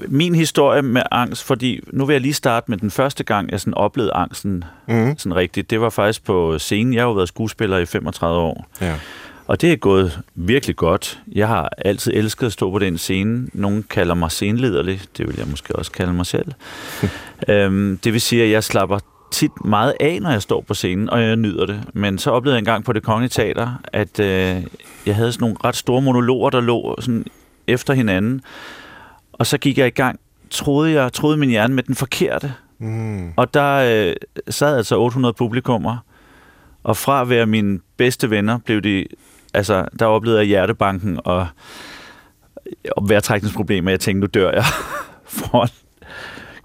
min 0.07 0.36
historie 0.36 0.81
med 0.81 1.01
angst, 1.12 1.43
fordi 1.43 1.79
nu 1.88 2.05
vil 2.05 2.13
jeg 2.13 2.22
lige 2.22 2.34
starte 2.34 2.72
med 2.72 2.77
den 2.77 2.91
første 2.91 3.24
gang, 3.24 3.51
jeg 3.51 3.60
sådan 3.60 3.74
oplevede 3.74 4.13
angsten 4.13 4.63
mm. 4.88 5.17
sådan 5.17 5.36
rigtigt. 5.36 5.69
Det 5.69 5.81
var 5.81 5.89
faktisk 5.89 6.25
på 6.25 6.60
scenen. 6.60 6.93
Jeg 6.93 7.01
har 7.01 7.07
jo 7.07 7.13
været 7.13 7.27
skuespiller 7.27 7.77
i 7.77 7.86
35 7.86 8.39
år. 8.39 8.67
Ja. 8.81 8.96
Og 9.48 9.62
det 9.62 9.72
er 9.72 9.75
gået 9.75 10.19
virkelig 10.36 10.75
godt. 10.75 11.19
Jeg 11.31 11.48
har 11.48 11.69
altid 11.77 12.13
elsket 12.15 12.46
at 12.46 12.53
stå 12.53 12.72
på 12.72 12.79
den 12.79 12.98
scene. 12.98 13.48
Nogle 13.53 13.84
kalder 13.84 14.15
mig 14.15 14.31
scenelederlig. 14.31 15.01
Det 15.17 15.27
vil 15.27 15.36
jeg 15.38 15.48
måske 15.48 15.75
også 15.75 15.91
kalde 15.91 16.13
mig 16.13 16.25
selv. 16.25 16.51
øhm, 17.50 18.00
det 18.03 18.13
vil 18.13 18.22
sige, 18.22 18.43
at 18.43 18.51
jeg 18.51 18.63
slapper 18.63 19.00
tit 19.31 19.65
meget 19.65 19.93
af, 20.00 20.19
når 20.22 20.31
jeg 20.31 20.41
står 20.41 20.62
på 20.62 20.74
scenen, 20.74 21.10
og 21.10 21.22
jeg 21.22 21.36
nyder 21.36 21.65
det. 21.65 21.84
Men 21.93 22.17
så 22.17 22.31
oplevede 22.31 22.55
jeg 22.55 22.60
engang 22.60 22.86
på 22.86 22.93
det 22.93 23.03
Kongelige 23.03 23.29
Teater, 23.29 23.81
at 23.84 24.19
øh, 24.19 24.63
jeg 25.05 25.15
havde 25.15 25.31
sådan 25.31 25.43
nogle 25.43 25.55
ret 25.63 25.75
store 25.75 26.01
monologer, 26.01 26.50
der 26.50 26.62
lå 26.62 26.96
sådan 27.00 27.25
efter 27.67 27.93
hinanden. 27.93 28.41
Og 29.33 29.47
så 29.47 29.57
gik 29.57 29.77
jeg 29.77 29.88
i 29.88 29.89
gang, 29.89 30.19
troede 30.50 30.91
jeg, 30.91 31.13
troede 31.13 31.38
min 31.38 31.50
hjerne 31.50 31.75
med 31.75 31.83
den 31.83 31.95
forkerte. 31.95 32.53
Mm. 32.79 33.31
Og 33.36 33.53
der 33.53 33.75
øh, 33.75 34.15
sad 34.50 34.77
altså 34.77 35.00
800 35.00 35.33
publikummer, 35.33 35.97
og 36.83 36.97
fra 36.97 37.21
at 37.21 37.29
være 37.29 37.45
mine 37.45 37.79
bedste 37.97 38.29
venner, 38.29 38.57
blev 38.65 38.81
de, 38.81 39.05
altså, 39.53 39.86
der 40.00 40.05
oplevede 40.05 40.39
jeg 40.39 40.47
hjertebanken 40.47 41.19
og, 41.25 41.47
og 42.91 43.09
vejrtrækningsproblemer. 43.09 43.91
Jeg 43.91 44.00
tænkte, 44.00 44.19
nu 44.19 44.27
dør 44.27 44.51
jeg 44.51 44.63
foran 45.38 45.69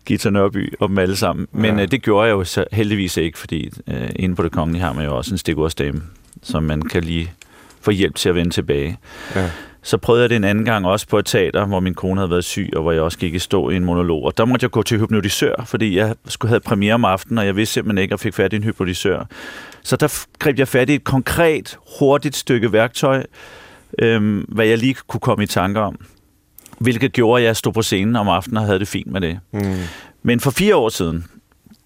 Gita 0.04 0.30
Nørby 0.30 0.74
og 0.80 0.88
dem 0.88 0.98
alle 0.98 1.16
sammen. 1.16 1.46
Men 1.52 1.76
ja. 1.76 1.82
øh, 1.82 1.90
det 1.90 2.02
gjorde 2.02 2.26
jeg 2.26 2.32
jo 2.32 2.44
så 2.44 2.64
heldigvis 2.72 3.16
ikke, 3.16 3.38
fordi 3.38 3.70
øh, 3.88 4.10
inde 4.16 4.34
på 4.34 4.42
det 4.42 4.52
kongelige 4.52 4.82
har 4.82 4.92
man 4.92 5.04
jo 5.04 5.16
også 5.16 5.34
en 5.34 5.38
stikordsdame, 5.38 6.02
som 6.42 6.62
man 6.62 6.82
kan 6.82 7.04
lige 7.04 7.32
få 7.80 7.90
hjælp 7.90 8.14
til 8.14 8.28
at 8.28 8.34
vende 8.34 8.50
tilbage. 8.50 8.98
Ja. 9.34 9.50
Så 9.82 9.96
prøvede 9.96 10.22
jeg 10.22 10.30
det 10.30 10.36
en 10.36 10.44
anden 10.44 10.64
gang 10.64 10.86
også 10.86 11.08
på 11.08 11.18
et 11.18 11.26
teater, 11.26 11.66
hvor 11.66 11.80
min 11.80 11.94
kone 11.94 12.20
havde 12.20 12.30
været 12.30 12.44
syg, 12.44 12.70
og 12.76 12.82
hvor 12.82 12.92
jeg 12.92 13.02
også 13.02 13.18
gik 13.18 13.34
i 13.34 13.38
stå 13.38 13.70
i 13.70 13.76
en 13.76 13.84
monolog. 13.84 14.24
Og 14.24 14.38
der 14.38 14.44
måtte 14.44 14.64
jeg 14.64 14.70
gå 14.70 14.82
til 14.82 14.98
hypnotisør, 14.98 15.64
fordi 15.64 15.96
jeg 15.96 16.14
skulle 16.28 16.48
have 16.48 16.60
premiere 16.60 16.94
om 16.94 17.04
aftenen, 17.04 17.38
og 17.38 17.46
jeg 17.46 17.56
vidste 17.56 17.72
simpelthen 17.72 18.02
ikke, 18.02 18.12
at 18.12 18.18
jeg 18.18 18.20
fik 18.20 18.34
fat 18.34 18.52
i 18.52 18.56
en 18.56 18.62
hypnotisør. 18.62 19.24
Så 19.82 19.96
der 19.96 20.24
greb 20.38 20.58
jeg 20.58 20.68
fat 20.68 20.90
i 20.90 20.94
et 20.94 21.04
konkret, 21.04 21.78
hurtigt 21.98 22.36
stykke 22.36 22.72
værktøj, 22.72 23.22
øhm, 23.98 24.44
hvad 24.48 24.66
jeg 24.66 24.78
lige 24.78 24.94
kunne 25.06 25.20
komme 25.20 25.44
i 25.44 25.46
tanker 25.46 25.80
om. 25.80 25.96
Hvilket 26.78 27.12
gjorde, 27.12 27.42
at 27.42 27.46
jeg 27.46 27.56
stod 27.56 27.72
på 27.72 27.82
scenen 27.82 28.16
om 28.16 28.28
aftenen 28.28 28.56
og 28.56 28.64
havde 28.64 28.78
det 28.78 28.88
fint 28.88 29.12
med 29.12 29.20
det. 29.20 29.38
Mm. 29.52 29.60
Men 30.22 30.40
for 30.40 30.50
fire 30.50 30.76
år 30.76 30.88
siden, 30.88 31.24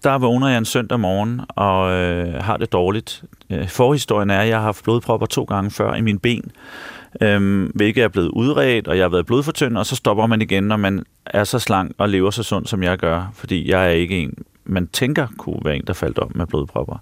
der 0.03 0.17
vågner 0.17 0.47
jeg 0.47 0.57
en 0.57 0.65
søndag 0.65 0.99
morgen 0.99 1.41
og 1.47 1.91
øh, 1.91 2.43
har 2.43 2.57
det 2.57 2.71
dårligt. 2.71 3.23
Øh, 3.49 3.69
forhistorien 3.69 4.29
er, 4.29 4.39
at 4.39 4.47
jeg 4.47 4.57
har 4.57 4.63
haft 4.63 4.83
blodpropper 4.83 5.27
to 5.27 5.43
gange 5.43 5.71
før 5.71 5.93
i 5.93 6.01
mine 6.01 6.19
ben, 6.19 6.51
øh, 7.21 7.69
hvilket 7.75 8.03
er 8.03 8.07
blevet 8.07 8.29
udredt, 8.29 8.87
og 8.87 8.97
jeg 8.97 9.03
har 9.03 9.09
været 9.09 9.25
blodfortyndet, 9.25 9.77
og 9.77 9.85
så 9.85 9.95
stopper 9.95 10.25
man 10.27 10.41
igen, 10.41 10.63
når 10.63 10.77
man 10.77 11.03
er 11.25 11.43
så 11.43 11.59
slank 11.59 11.91
og 11.97 12.09
lever 12.09 12.31
så 12.31 12.43
sundt, 12.43 12.69
som 12.69 12.83
jeg 12.83 12.97
gør, 12.97 13.31
fordi 13.33 13.69
jeg 13.69 13.85
er 13.85 13.91
ikke 13.91 14.17
en, 14.17 14.33
man 14.65 14.87
tænker 14.87 15.27
kunne 15.37 15.59
være 15.65 15.75
en, 15.75 15.83
der 15.87 15.93
faldt 15.93 16.19
om 16.19 16.31
med 16.35 16.47
blodpropper. 16.47 16.97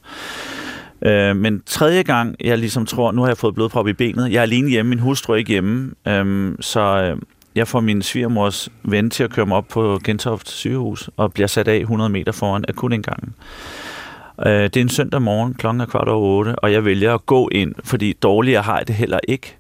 Øh, 1.02 1.36
men 1.36 1.62
tredje 1.66 2.04
gang, 2.04 2.36
jeg 2.44 2.58
ligesom 2.58 2.86
tror, 2.86 3.12
nu 3.12 3.22
har 3.22 3.28
jeg 3.28 3.38
fået 3.38 3.56
blodprop 3.56 3.88
i 3.88 3.94
benet, 3.94 4.32
jeg 4.32 4.38
er 4.38 4.42
alene 4.42 4.70
hjemme, 4.70 4.90
min 4.90 5.00
hustru 5.00 5.34
er 5.34 5.38
ikke 5.38 5.52
hjemme, 5.52 5.92
øh, 6.08 6.56
så 6.60 6.82
øh, 6.82 7.18
jeg 7.56 7.68
får 7.68 7.80
min 7.80 8.02
svigermors 8.02 8.70
ven 8.84 9.10
til 9.10 9.24
at 9.24 9.30
køre 9.30 9.46
mig 9.46 9.58
op 9.58 9.68
på 9.68 10.00
Gentoft 10.04 10.50
sygehus 10.50 11.10
og 11.18 11.34
bliver 11.34 11.48
sat 11.48 11.68
af 11.68 11.78
100 11.78 12.10
meter 12.10 12.32
foran 12.32 12.66
akutindgangen. 12.68 13.34
Øh, 14.46 14.64
det 14.64 14.78
er 14.78 14.82
en 14.82 14.90
søndag 14.90 15.22
morgen, 15.22 15.54
klokken 15.54 15.82
er 15.82 15.86
kvart 15.86 16.08
over 16.08 16.38
otte, 16.38 16.56
og 16.56 16.72
jeg 16.72 16.86
vælger 16.86 17.14
at 17.14 17.26
gå 17.26 17.50
ind, 17.52 17.76
fordi 17.84 18.14
dårligere 18.14 18.62
har 18.62 18.78
jeg 18.78 18.88
det 18.88 18.96
heller 18.96 19.20
ikke. 19.28 19.58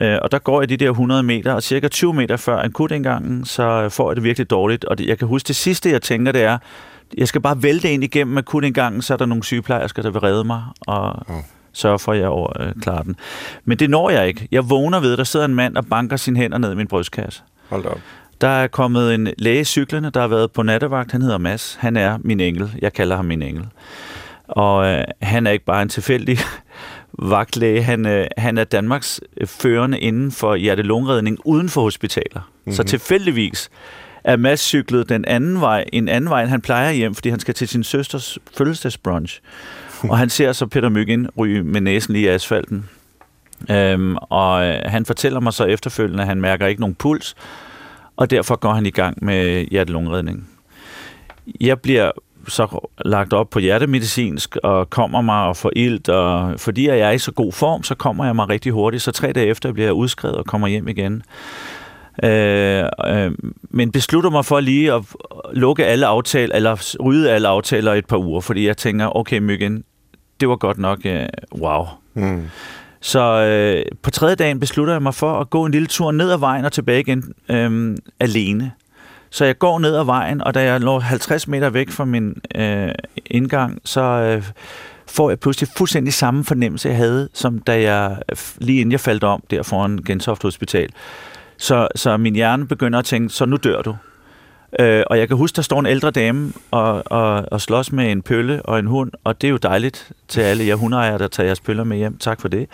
Øh, 0.00 0.18
og 0.22 0.32
der 0.32 0.38
går 0.38 0.62
jeg 0.62 0.68
de 0.68 0.76
der 0.76 0.90
100 0.90 1.22
meter, 1.22 1.52
og 1.52 1.62
cirka 1.62 1.88
20 1.88 2.14
meter 2.14 2.36
før 2.36 2.62
akutindgangen, 2.62 3.44
så 3.44 3.88
får 3.88 4.10
jeg 4.10 4.16
det 4.16 4.24
virkelig 4.24 4.50
dårligt. 4.50 4.84
Og 4.84 4.98
det, 4.98 5.06
jeg 5.06 5.18
kan 5.18 5.28
huske, 5.28 5.46
det 5.48 5.56
sidste, 5.56 5.90
jeg 5.90 6.02
tænker, 6.02 6.32
det 6.32 6.42
er, 6.42 6.58
jeg 7.18 7.28
skal 7.28 7.40
bare 7.40 7.62
vælte 7.62 7.90
ind 7.90 8.04
igennem 8.04 8.38
akutindgangen, 8.38 9.02
så 9.02 9.12
er 9.12 9.18
der 9.18 9.26
nogle 9.26 9.44
sygeplejersker, 9.44 10.02
der 10.02 10.10
vil 10.10 10.20
redde 10.20 10.44
mig. 10.44 10.62
Og, 10.86 11.16
oh 11.28 11.42
sørge 11.78 11.98
for, 11.98 12.12
at 12.12 12.18
jeg 12.18 12.28
over, 12.28 12.62
øh, 12.62 12.72
klarer 12.82 13.02
den. 13.02 13.16
Men 13.64 13.78
det 13.78 13.90
når 13.90 14.10
jeg 14.10 14.28
ikke. 14.28 14.48
Jeg 14.52 14.70
vågner 14.70 15.00
ved, 15.00 15.12
at 15.12 15.18
der 15.18 15.24
sidder 15.24 15.46
en 15.46 15.54
mand 15.54 15.76
og 15.76 15.86
banker 15.86 16.16
sine 16.16 16.38
hænder 16.38 16.58
ned 16.58 16.72
i 16.72 16.74
min 16.74 16.86
brystkasse. 16.86 17.42
Hold 17.68 17.86
op. 17.86 18.00
Der 18.40 18.48
er 18.48 18.66
kommet 18.66 19.14
en 19.14 19.28
læge 19.38 19.64
cyklerne, 19.64 20.10
der 20.10 20.20
har 20.20 20.28
været 20.28 20.52
på 20.52 20.62
nattevagt. 20.62 21.12
Han 21.12 21.22
hedder 21.22 21.38
Mads. 21.38 21.78
Han 21.80 21.96
er 21.96 22.18
min 22.20 22.40
engel. 22.40 22.72
Jeg 22.82 22.92
kalder 22.92 23.16
ham 23.16 23.24
min 23.24 23.42
engel. 23.42 23.66
Og 24.48 24.86
øh, 24.86 25.04
han 25.22 25.46
er 25.46 25.50
ikke 25.50 25.64
bare 25.64 25.82
en 25.82 25.88
tilfældig 25.88 26.38
vagtlæge. 27.18 27.82
Han, 27.82 28.06
øh, 28.06 28.26
han 28.36 28.58
er 28.58 28.64
Danmarks 28.64 29.20
førende 29.46 29.98
inden 29.98 30.32
for 30.32 30.54
hjertelungredning 30.54 31.38
uden 31.44 31.68
for 31.68 31.82
hospitaler. 31.82 32.40
Mm-hmm. 32.40 32.72
Så 32.72 32.82
tilfældigvis 32.82 33.70
er 34.24 34.36
Mads 34.36 34.60
cyklet 34.60 35.08
den 35.08 35.24
anden 35.24 35.60
vej, 35.60 35.84
en 35.92 36.08
anden 36.08 36.30
vej, 36.30 36.42
end 36.42 36.50
han 36.50 36.60
plejer 36.60 36.92
hjem, 36.92 37.14
fordi 37.14 37.28
han 37.28 37.40
skal 37.40 37.54
til 37.54 37.68
sin 37.68 37.84
søsters 37.84 38.38
fødselsdagsbrunch 38.56 39.40
og 40.02 40.18
han 40.18 40.30
ser 40.30 40.52
så 40.52 40.66
Peter 40.66 40.88
Myggen 40.88 41.28
ryge 41.38 41.62
med 41.62 41.80
næsen 41.80 42.12
lige 42.12 42.24
i 42.24 42.28
asfalten. 42.28 42.88
Øhm, 43.70 44.16
og 44.16 44.64
øh, 44.64 44.80
han 44.84 45.04
fortæller 45.04 45.40
mig 45.40 45.52
så 45.52 45.64
efterfølgende, 45.64 46.22
at 46.22 46.28
han 46.28 46.40
mærker 46.40 46.66
ikke 46.66 46.80
nogen 46.80 46.94
puls, 46.94 47.34
og 48.16 48.30
derfor 48.30 48.56
går 48.56 48.72
han 48.72 48.86
i 48.86 48.90
gang 48.90 49.24
med 49.24 49.66
hjertelungredning. 49.70 50.48
Jeg 51.60 51.80
bliver 51.80 52.10
så 52.48 52.88
lagt 53.04 53.32
op 53.32 53.50
på 53.50 53.58
hjertemedicinsk 53.58 54.56
og 54.56 54.90
kommer 54.90 55.20
mig 55.20 55.42
og 55.42 55.56
får 55.56 55.70
ilt, 55.76 56.08
og 56.08 56.60
fordi 56.60 56.88
jeg 56.88 56.98
er 56.98 57.10
i 57.10 57.18
så 57.18 57.32
god 57.32 57.52
form, 57.52 57.82
så 57.82 57.94
kommer 57.94 58.24
jeg 58.24 58.36
mig 58.36 58.48
rigtig 58.48 58.72
hurtigt, 58.72 59.02
så 59.02 59.12
tre 59.12 59.32
dage 59.32 59.46
efter 59.46 59.72
bliver 59.72 59.86
jeg 59.86 59.94
udskrevet 59.94 60.36
og 60.36 60.44
kommer 60.44 60.68
hjem 60.68 60.88
igen. 60.88 61.22
Øh, 62.22 62.84
øh, 63.06 63.32
men 63.70 63.92
beslutter 63.92 64.30
mig 64.30 64.44
for 64.44 64.60
lige 64.60 64.92
at 64.92 65.02
lukke 65.52 65.86
alle 65.86 66.06
aftaler, 66.06 66.54
eller 66.54 66.96
rydde 67.04 67.30
alle 67.30 67.48
aftaler 67.48 67.94
et 67.94 68.06
par 68.06 68.18
uger, 68.18 68.40
fordi 68.40 68.66
jeg 68.66 68.76
tænker, 68.76 69.16
okay 69.16 69.38
Myggen, 69.38 69.84
det 70.40 70.48
var 70.48 70.56
godt 70.56 70.78
nok 70.78 70.98
øh, 71.04 71.26
wow. 71.54 71.84
Mm. 72.14 72.46
Så 73.00 73.20
øh, 73.20 73.84
på 74.02 74.10
tredje 74.10 74.34
dagen 74.34 74.60
beslutter 74.60 74.94
jeg 74.94 75.02
mig 75.02 75.14
for 75.14 75.40
at 75.40 75.50
gå 75.50 75.64
en 75.64 75.72
lille 75.72 75.86
tur 75.86 76.12
ned 76.12 76.30
ad 76.30 76.38
vejen 76.38 76.64
og 76.64 76.72
tilbage 76.72 77.00
igen 77.00 77.34
øh, 77.48 77.96
alene. 78.20 78.72
Så 79.30 79.44
jeg 79.44 79.58
går 79.58 79.78
ned 79.78 79.96
ad 79.96 80.04
vejen, 80.04 80.42
og 80.42 80.54
da 80.54 80.62
jeg 80.62 80.78
når 80.78 81.00
50 81.00 81.48
meter 81.48 81.70
væk 81.70 81.90
fra 81.90 82.04
min 82.04 82.36
øh, 82.54 82.90
indgang, 83.26 83.78
så 83.84 84.00
øh, 84.00 84.44
får 85.06 85.30
jeg 85.30 85.40
pludselig 85.40 85.68
fuldstændig 85.76 86.14
samme 86.14 86.44
fornemmelse, 86.44 86.88
jeg 86.88 86.96
havde, 86.96 87.28
som 87.34 87.58
da 87.58 87.82
jeg 87.82 88.16
lige 88.58 88.80
inden 88.80 88.92
jeg 88.92 89.00
faldt 89.00 89.24
om 89.24 89.42
der 89.50 89.62
foran 89.62 89.98
Gentofte 90.06 90.42
Hospital. 90.42 90.88
Så, 91.56 91.88
så 91.96 92.16
min 92.16 92.34
hjerne 92.34 92.66
begynder 92.66 92.98
at 92.98 93.04
tænke, 93.04 93.28
så 93.28 93.44
nu 93.46 93.56
dør 93.56 93.82
du. 93.82 93.96
Øh, 94.80 95.02
og 95.06 95.18
jeg 95.18 95.28
kan 95.28 95.36
huske, 95.36 95.56
der 95.56 95.62
står 95.62 95.80
en 95.80 95.86
ældre 95.86 96.10
dame 96.10 96.52
og, 96.70 97.02
og, 97.06 97.44
og 97.52 97.60
slås 97.60 97.92
med 97.92 98.12
en 98.12 98.22
pølle 98.22 98.62
og 98.62 98.78
en 98.78 98.86
hund, 98.86 99.12
og 99.24 99.40
det 99.40 99.46
er 99.46 99.50
jo 99.50 99.56
dejligt 99.56 100.12
til 100.28 100.40
alle 100.40 100.66
jer 100.66 100.74
hundeejere, 100.74 101.18
der 101.18 101.28
tager 101.28 101.46
jeres 101.46 101.60
pøller 101.60 101.84
med 101.84 101.96
hjem. 101.96 102.18
Tak 102.18 102.40
for 102.40 102.48
det. 102.48 102.68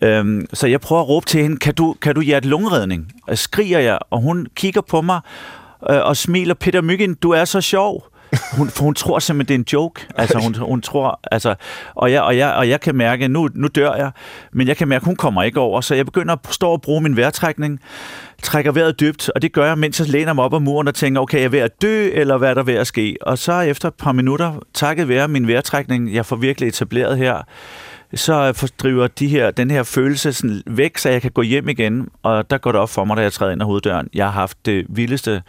Øhm, 0.00 0.46
så 0.52 0.66
jeg 0.66 0.80
prøver 0.80 1.02
at 1.02 1.08
råbe 1.08 1.26
til 1.26 1.42
hende, 1.42 1.56
kan 1.56 1.74
du, 1.74 1.96
kan 2.02 2.14
du 2.14 2.20
hjerte 2.20 2.48
lungredning? 2.48 3.12
Og 3.26 3.38
skriger 3.38 3.78
jeg, 3.78 3.98
og 4.10 4.20
hun 4.20 4.46
kigger 4.54 4.80
på 4.80 5.00
mig 5.00 5.20
øh, 5.90 6.04
og 6.04 6.16
smiler, 6.16 6.54
Peter 6.54 6.82
Myggen, 6.82 7.14
du 7.14 7.30
er 7.30 7.44
så 7.44 7.60
sjov 7.60 8.14
hun, 8.56 8.68
for 8.68 8.84
hun 8.84 8.94
tror 8.94 9.18
simpelthen, 9.18 9.48
det 9.48 9.54
er 9.54 9.58
en 9.58 9.80
joke. 9.82 10.00
Altså, 10.16 10.38
hun, 10.38 10.54
hun 10.54 10.82
tror, 10.82 11.20
altså, 11.32 11.54
og, 11.94 12.12
jeg, 12.12 12.22
og, 12.22 12.36
jeg, 12.36 12.54
og 12.54 12.68
jeg 12.68 12.80
kan 12.80 12.94
mærke, 12.94 13.28
nu, 13.28 13.48
nu 13.54 13.68
dør 13.68 13.94
jeg, 13.94 14.10
men 14.52 14.68
jeg 14.68 14.76
kan 14.76 14.88
mærke, 14.88 15.04
hun 15.04 15.16
kommer 15.16 15.42
ikke 15.42 15.60
over, 15.60 15.80
så 15.80 15.94
jeg 15.94 16.06
begynder 16.06 16.32
at 16.32 16.38
stå 16.50 16.70
og 16.70 16.82
bruge 16.82 17.00
min 17.00 17.16
vejrtrækning, 17.16 17.80
trækker 18.42 18.72
vejret 18.72 19.00
dybt, 19.00 19.30
og 19.34 19.42
det 19.42 19.52
gør 19.52 19.66
jeg, 19.66 19.78
mens 19.78 20.00
jeg 20.00 20.08
læner 20.08 20.32
mig 20.32 20.44
op 20.44 20.54
ad 20.54 20.60
muren 20.60 20.88
og 20.88 20.94
tænker, 20.94 21.20
okay, 21.20 21.38
jeg 21.38 21.44
er 21.44 21.48
ved 21.48 21.58
at 21.58 21.82
dø, 21.82 22.10
eller 22.12 22.38
hvad 22.38 22.50
er 22.50 22.54
der 22.54 22.62
ved 22.62 22.74
at 22.74 22.86
ske? 22.86 23.16
Og 23.20 23.38
så 23.38 23.60
efter 23.60 23.88
et 23.88 23.94
par 23.94 24.12
minutter, 24.12 24.52
takket 24.74 25.08
være 25.08 25.28
min 25.28 25.48
vejrtrækning, 25.48 26.14
jeg 26.14 26.26
får 26.26 26.36
virkelig 26.36 26.68
etableret 26.68 27.18
her, 27.18 27.42
så 28.14 28.52
fordriver 28.52 29.06
de 29.06 29.28
her, 29.28 29.50
den 29.50 29.70
her 29.70 29.82
følelse 29.82 30.32
sådan 30.32 30.62
væk, 30.66 30.98
så 30.98 31.08
jeg 31.08 31.22
kan 31.22 31.30
gå 31.30 31.42
hjem 31.42 31.68
igen, 31.68 32.08
og 32.22 32.50
der 32.50 32.58
går 32.58 32.72
det 32.72 32.80
op 32.80 32.90
for 32.90 33.04
mig, 33.04 33.16
da 33.16 33.22
jeg 33.22 33.32
træder 33.32 33.52
ind 33.52 33.62
ad 33.62 33.66
hoveddøren. 33.66 34.08
Jeg 34.14 34.26
har 34.26 34.32
haft 34.32 34.66
det 34.66 34.86
vildeste 34.88 35.42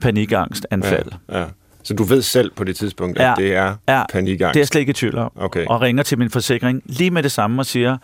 panikangstanfald. 0.00 1.08
Ja, 1.28 1.38
ja. 1.40 1.44
Så 1.82 1.94
du 1.94 2.04
ved 2.04 2.22
selv 2.22 2.50
på 2.56 2.64
det 2.64 2.76
tidspunkt, 2.76 3.18
at 3.18 3.28
ja, 3.28 3.34
det 3.36 3.54
er 3.54 3.74
ja, 3.88 4.04
panikangst? 4.12 4.54
det 4.54 4.58
er 4.58 4.60
jeg 4.60 4.66
slet 4.68 4.80
ikke 4.80 4.90
i 4.90 4.94
tvivl 4.94 5.18
om. 5.18 5.32
Okay. 5.36 5.66
Og 5.66 5.80
ringer 5.80 6.02
til 6.02 6.18
min 6.18 6.30
forsikring 6.30 6.82
lige 6.86 7.10
med 7.10 7.22
det 7.22 7.32
samme 7.32 7.62
og 7.62 7.66
siger, 7.66 7.96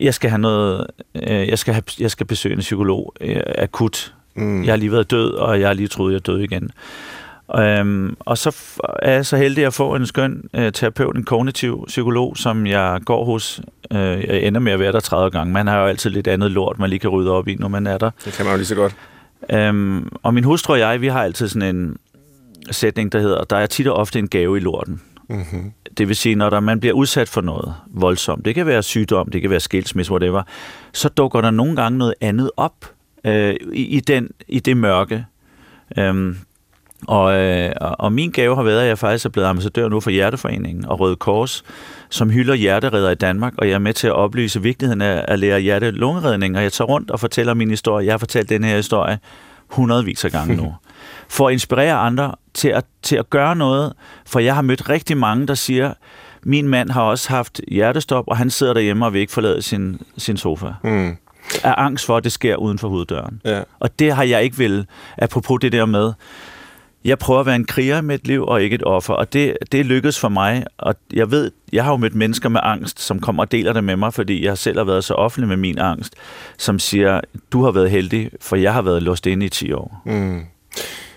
jeg 0.00 0.14
skal 0.14 0.30
have 0.30 0.40
noget, 0.40 0.86
øh, 1.14 1.48
jeg, 1.48 1.58
skal 1.58 1.74
have, 1.74 1.82
jeg 2.00 2.10
skal 2.10 2.26
besøge 2.26 2.52
en 2.52 2.60
psykolog 2.60 3.14
øh, 3.20 3.40
akut. 3.58 4.14
Mm. 4.34 4.64
Jeg 4.64 4.72
har 4.72 4.76
lige 4.76 4.92
været 4.92 5.10
død, 5.10 5.30
og 5.30 5.60
jeg 5.60 5.68
har 5.68 5.74
lige 5.74 5.88
troet, 5.88 6.12
jeg 6.12 6.16
er 6.16 6.22
død 6.22 6.40
igen. 6.40 6.70
Øhm, 7.56 8.16
og 8.20 8.38
så 8.38 8.56
er 9.02 9.12
jeg 9.12 9.26
så 9.26 9.36
heldig 9.36 9.66
at 9.66 9.74
få 9.74 9.94
en 9.94 10.06
skøn 10.06 10.42
øh, 10.54 10.72
terapeut, 10.72 11.16
en 11.16 11.24
kognitiv 11.24 11.84
psykolog, 11.86 12.36
som 12.36 12.66
jeg 12.66 13.00
går 13.04 13.24
hos. 13.24 13.60
Øh, 13.92 13.98
jeg 14.00 14.42
ender 14.42 14.60
med 14.60 14.72
at 14.72 14.80
være 14.80 14.92
der 14.92 15.00
30 15.00 15.30
gange. 15.30 15.52
Man 15.52 15.66
har 15.66 15.80
jo 15.80 15.86
altid 15.86 16.10
lidt 16.10 16.28
andet 16.28 16.50
lort, 16.50 16.78
man 16.78 16.90
lige 16.90 17.00
kan 17.00 17.10
rydde 17.10 17.30
op 17.30 17.48
i, 17.48 17.54
når 17.54 17.68
man 17.68 17.86
er 17.86 17.98
der. 17.98 18.10
Det 18.24 18.32
kan 18.32 18.44
man 18.44 18.54
jo 18.54 18.56
lige 18.56 18.66
så 18.66 18.74
godt. 18.74 18.96
Øhm, 19.50 20.08
og 20.22 20.34
min 20.34 20.44
hustru 20.44 20.72
og 20.72 20.78
jeg, 20.78 21.00
vi 21.00 21.08
har 21.08 21.22
altid 21.22 21.48
sådan 21.48 21.76
en, 21.76 21.96
sætning, 22.70 23.12
der 23.12 23.20
hedder, 23.20 23.44
der 23.44 23.56
er 23.56 23.66
tit 23.66 23.86
og 23.86 23.96
ofte 23.96 24.18
en 24.18 24.28
gave 24.28 24.56
i 24.56 24.60
lorten. 24.60 25.00
Mm-hmm. 25.28 25.72
Det 25.98 26.08
vil 26.08 26.16
sige, 26.16 26.34
når 26.34 26.50
der, 26.50 26.60
man 26.60 26.80
bliver 26.80 26.92
udsat 26.92 27.28
for 27.28 27.40
noget 27.40 27.74
voldsomt, 27.86 28.44
det 28.44 28.54
kan 28.54 28.66
være 28.66 28.82
sygdom, 28.82 29.30
det 29.30 29.40
kan 29.40 29.50
være 29.50 29.60
skilsmisse, 29.60 30.12
whatever, 30.12 30.42
så 30.92 31.08
dukker 31.08 31.40
der 31.40 31.50
nogle 31.50 31.76
gange 31.76 31.98
noget 31.98 32.14
andet 32.20 32.50
op 32.56 32.86
øh, 33.24 33.54
i, 33.72 33.82
i, 33.82 34.00
den, 34.00 34.30
i 34.48 34.60
det 34.60 34.76
mørke. 34.76 35.24
Øhm, 35.98 36.36
og, 37.06 37.40
øh, 37.40 37.72
og 37.80 38.12
min 38.12 38.30
gave 38.30 38.56
har 38.56 38.62
været, 38.62 38.80
at 38.80 38.88
jeg 38.88 38.98
faktisk 38.98 39.24
er 39.24 39.30
blevet 39.30 39.46
ambassadør 39.46 39.88
nu 39.88 40.00
for 40.00 40.10
Hjerteforeningen 40.10 40.84
og 40.84 41.00
Røde 41.00 41.16
Kors, 41.16 41.64
som 42.10 42.30
hylder 42.30 42.54
hjerteredder 42.54 43.10
i 43.10 43.14
Danmark, 43.14 43.54
og 43.58 43.68
jeg 43.68 43.74
er 43.74 43.78
med 43.78 43.92
til 43.92 44.06
at 44.06 44.12
oplyse 44.12 44.62
vigtigheden 44.62 45.02
af 45.02 45.24
at 45.28 45.38
lære 45.38 45.60
hjerte-lungeredning, 45.60 46.56
og 46.56 46.62
jeg 46.62 46.72
tager 46.72 46.88
rundt 46.88 47.10
og 47.10 47.20
fortæller 47.20 47.54
min 47.54 47.70
historie. 47.70 48.06
Jeg 48.06 48.12
har 48.12 48.18
fortalt 48.18 48.48
den 48.48 48.64
her 48.64 48.76
historie 48.76 49.18
hundredvis 49.68 50.24
af 50.24 50.30
gange 50.30 50.56
nu. 50.56 50.74
for 51.28 51.48
at 51.48 51.52
inspirere 51.52 51.94
andre 51.94 52.34
til 52.54 52.68
at, 52.68 52.84
til 53.02 53.16
at 53.16 53.30
gøre 53.30 53.56
noget. 53.56 53.92
For 54.26 54.40
jeg 54.40 54.54
har 54.54 54.62
mødt 54.62 54.88
rigtig 54.88 55.16
mange, 55.16 55.46
der 55.46 55.54
siger, 55.54 55.92
min 56.42 56.68
mand 56.68 56.90
har 56.90 57.02
også 57.02 57.28
haft 57.28 57.60
hjertestop, 57.68 58.24
og 58.26 58.36
han 58.36 58.50
sidder 58.50 58.74
derhjemme 58.74 59.06
og 59.06 59.12
vil 59.12 59.20
ikke 59.20 59.32
forlade 59.32 59.62
sin, 59.62 60.00
sin 60.16 60.36
sofa. 60.36 60.66
Mm. 60.84 61.16
Er 61.64 61.74
angst 61.74 62.06
for, 62.06 62.16
at 62.16 62.24
det 62.24 62.32
sker 62.32 62.56
uden 62.56 62.78
for 62.78 62.88
hoveddøren. 62.88 63.40
Ja. 63.44 63.62
Og 63.80 63.98
det 63.98 64.12
har 64.12 64.22
jeg 64.22 64.42
ikke 64.42 64.56
vil, 64.56 64.86
apropos 65.18 65.58
det 65.60 65.72
der 65.72 65.86
med, 65.86 66.12
jeg 67.08 67.18
prøver 67.18 67.40
at 67.40 67.46
være 67.46 67.56
en 67.56 67.64
kriger 67.64 68.00
med 68.00 68.14
et 68.14 68.26
liv 68.26 68.44
og 68.44 68.62
ikke 68.62 68.74
et 68.74 68.82
offer, 68.86 69.14
og 69.14 69.32
det, 69.32 69.56
det 69.72 69.86
lykkedes 69.86 70.20
for 70.20 70.28
mig, 70.28 70.64
og 70.78 70.94
jeg 71.12 71.30
ved, 71.30 71.50
jeg 71.72 71.84
har 71.84 71.90
jo 71.90 71.96
mødt 71.96 72.14
mennesker 72.14 72.48
med 72.48 72.60
angst, 72.62 73.00
som 73.00 73.20
kommer 73.20 73.42
og 73.42 73.52
deler 73.52 73.72
det 73.72 73.84
med 73.84 73.96
mig, 73.96 74.14
fordi 74.14 74.44
jeg 74.44 74.58
selv 74.58 74.78
har 74.78 74.84
været 74.84 75.04
så 75.04 75.14
offentlig 75.14 75.48
med 75.48 75.56
min 75.56 75.78
angst, 75.78 76.14
som 76.58 76.78
siger, 76.78 77.20
du 77.52 77.64
har 77.64 77.70
været 77.70 77.90
heldig, 77.90 78.30
for 78.40 78.56
jeg 78.56 78.72
har 78.72 78.82
været 78.82 79.02
låst 79.02 79.26
inde 79.26 79.46
i 79.46 79.48
10 79.48 79.72
år. 79.72 80.02
Mm. 80.06 80.40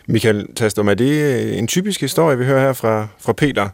Michael 0.08 0.48
Tastum, 0.56 0.88
er 0.88 0.94
det 0.94 1.58
en 1.60 1.68
typisk 1.68 2.02
historie, 2.02 2.38
vi 2.38 2.46
hører 2.46 2.62
her 2.62 2.74
fra, 2.74 3.08
fra 3.20 3.34
Peter? 3.34 3.70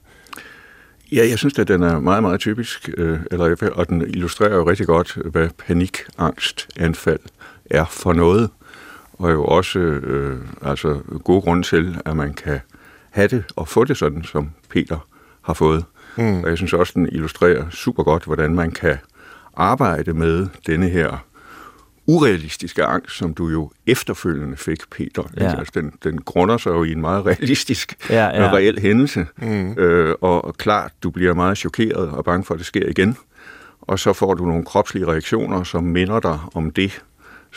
Ja, 1.12 1.28
jeg 1.30 1.38
synes, 1.38 1.60
at 1.60 1.68
den 1.68 1.84
er 1.84 2.00
meget, 2.00 2.24
meget 2.24 2.40
typisk, 2.40 2.90
øh, 2.98 3.20
eller, 3.32 3.72
og 3.76 3.90
den 3.90 4.02
illustrerer 4.02 4.56
jo 4.56 4.70
rigtig 4.70 4.88
godt, 4.88 5.18
hvad 5.26 5.50
panikangstanfald 5.68 7.20
er 7.70 7.86
for 7.86 8.14
noget, 8.14 8.50
og 9.18 9.32
jo 9.32 9.46
også 9.46 9.80
øh, 9.80 10.40
altså, 10.62 11.00
gode 11.24 11.42
grunde 11.42 11.64
til, 11.64 11.98
at 12.06 12.16
man 12.16 12.34
kan 12.34 12.60
have 13.10 13.28
det 13.28 13.44
og 13.56 13.68
få 13.68 13.84
det 13.84 13.98
sådan, 13.98 14.24
som 14.24 14.50
Peter 14.70 15.08
har 15.42 15.54
fået. 15.54 15.86
Mm. 16.18 16.44
Og 16.44 16.50
jeg 16.50 16.58
synes 16.58 16.74
også, 16.74 16.94
den 16.96 17.10
illustrerer 17.12 17.70
super 17.70 18.04
godt, 18.04 18.24
hvordan 18.24 18.56
man 18.56 18.72
kan 18.72 18.98
arbejde 19.56 20.14
med 20.14 20.48
denne 20.68 20.90
her 20.90 21.28
urealistiske 22.08 22.84
angst, 22.84 23.16
som 23.18 23.34
du 23.34 23.50
jo 23.50 23.72
efterfølgende 23.88 24.58
fik, 24.58 24.90
Peter. 24.92 25.24
Ja. 25.38 25.60
Altså, 25.60 25.72
den, 25.76 25.94
den 26.04 26.22
grunder 26.22 26.58
sig 26.58 26.70
jo 26.70 26.84
i 26.84 26.92
en 26.92 27.02
meget 27.02 27.26
realistisk 27.26 28.10
ja, 28.10 28.26
ja. 28.26 28.52
reel 28.54 28.80
hændelse. 28.80 29.26
Mm. 29.38 29.74
Øh, 29.74 30.16
og, 30.22 30.46
og 30.46 30.58
klart, 30.58 30.92
du 31.04 31.10
bliver 31.10 31.34
meget 31.34 31.58
chokeret 31.58 32.10
og 32.10 32.26
bange 32.26 32.44
for, 32.46 32.54
at 32.54 32.58
det 32.58 32.68
sker 32.68 32.90
igen. 32.90 33.18
Og 33.82 34.00
så 34.00 34.14
får 34.14 34.34
du 34.34 34.46
nogle 34.46 34.66
kropslige 34.66 35.08
reaktioner, 35.08 35.64
som 35.64 35.84
minder 35.84 36.20
dig 36.20 36.40
om 36.54 36.72
det, 36.72 37.02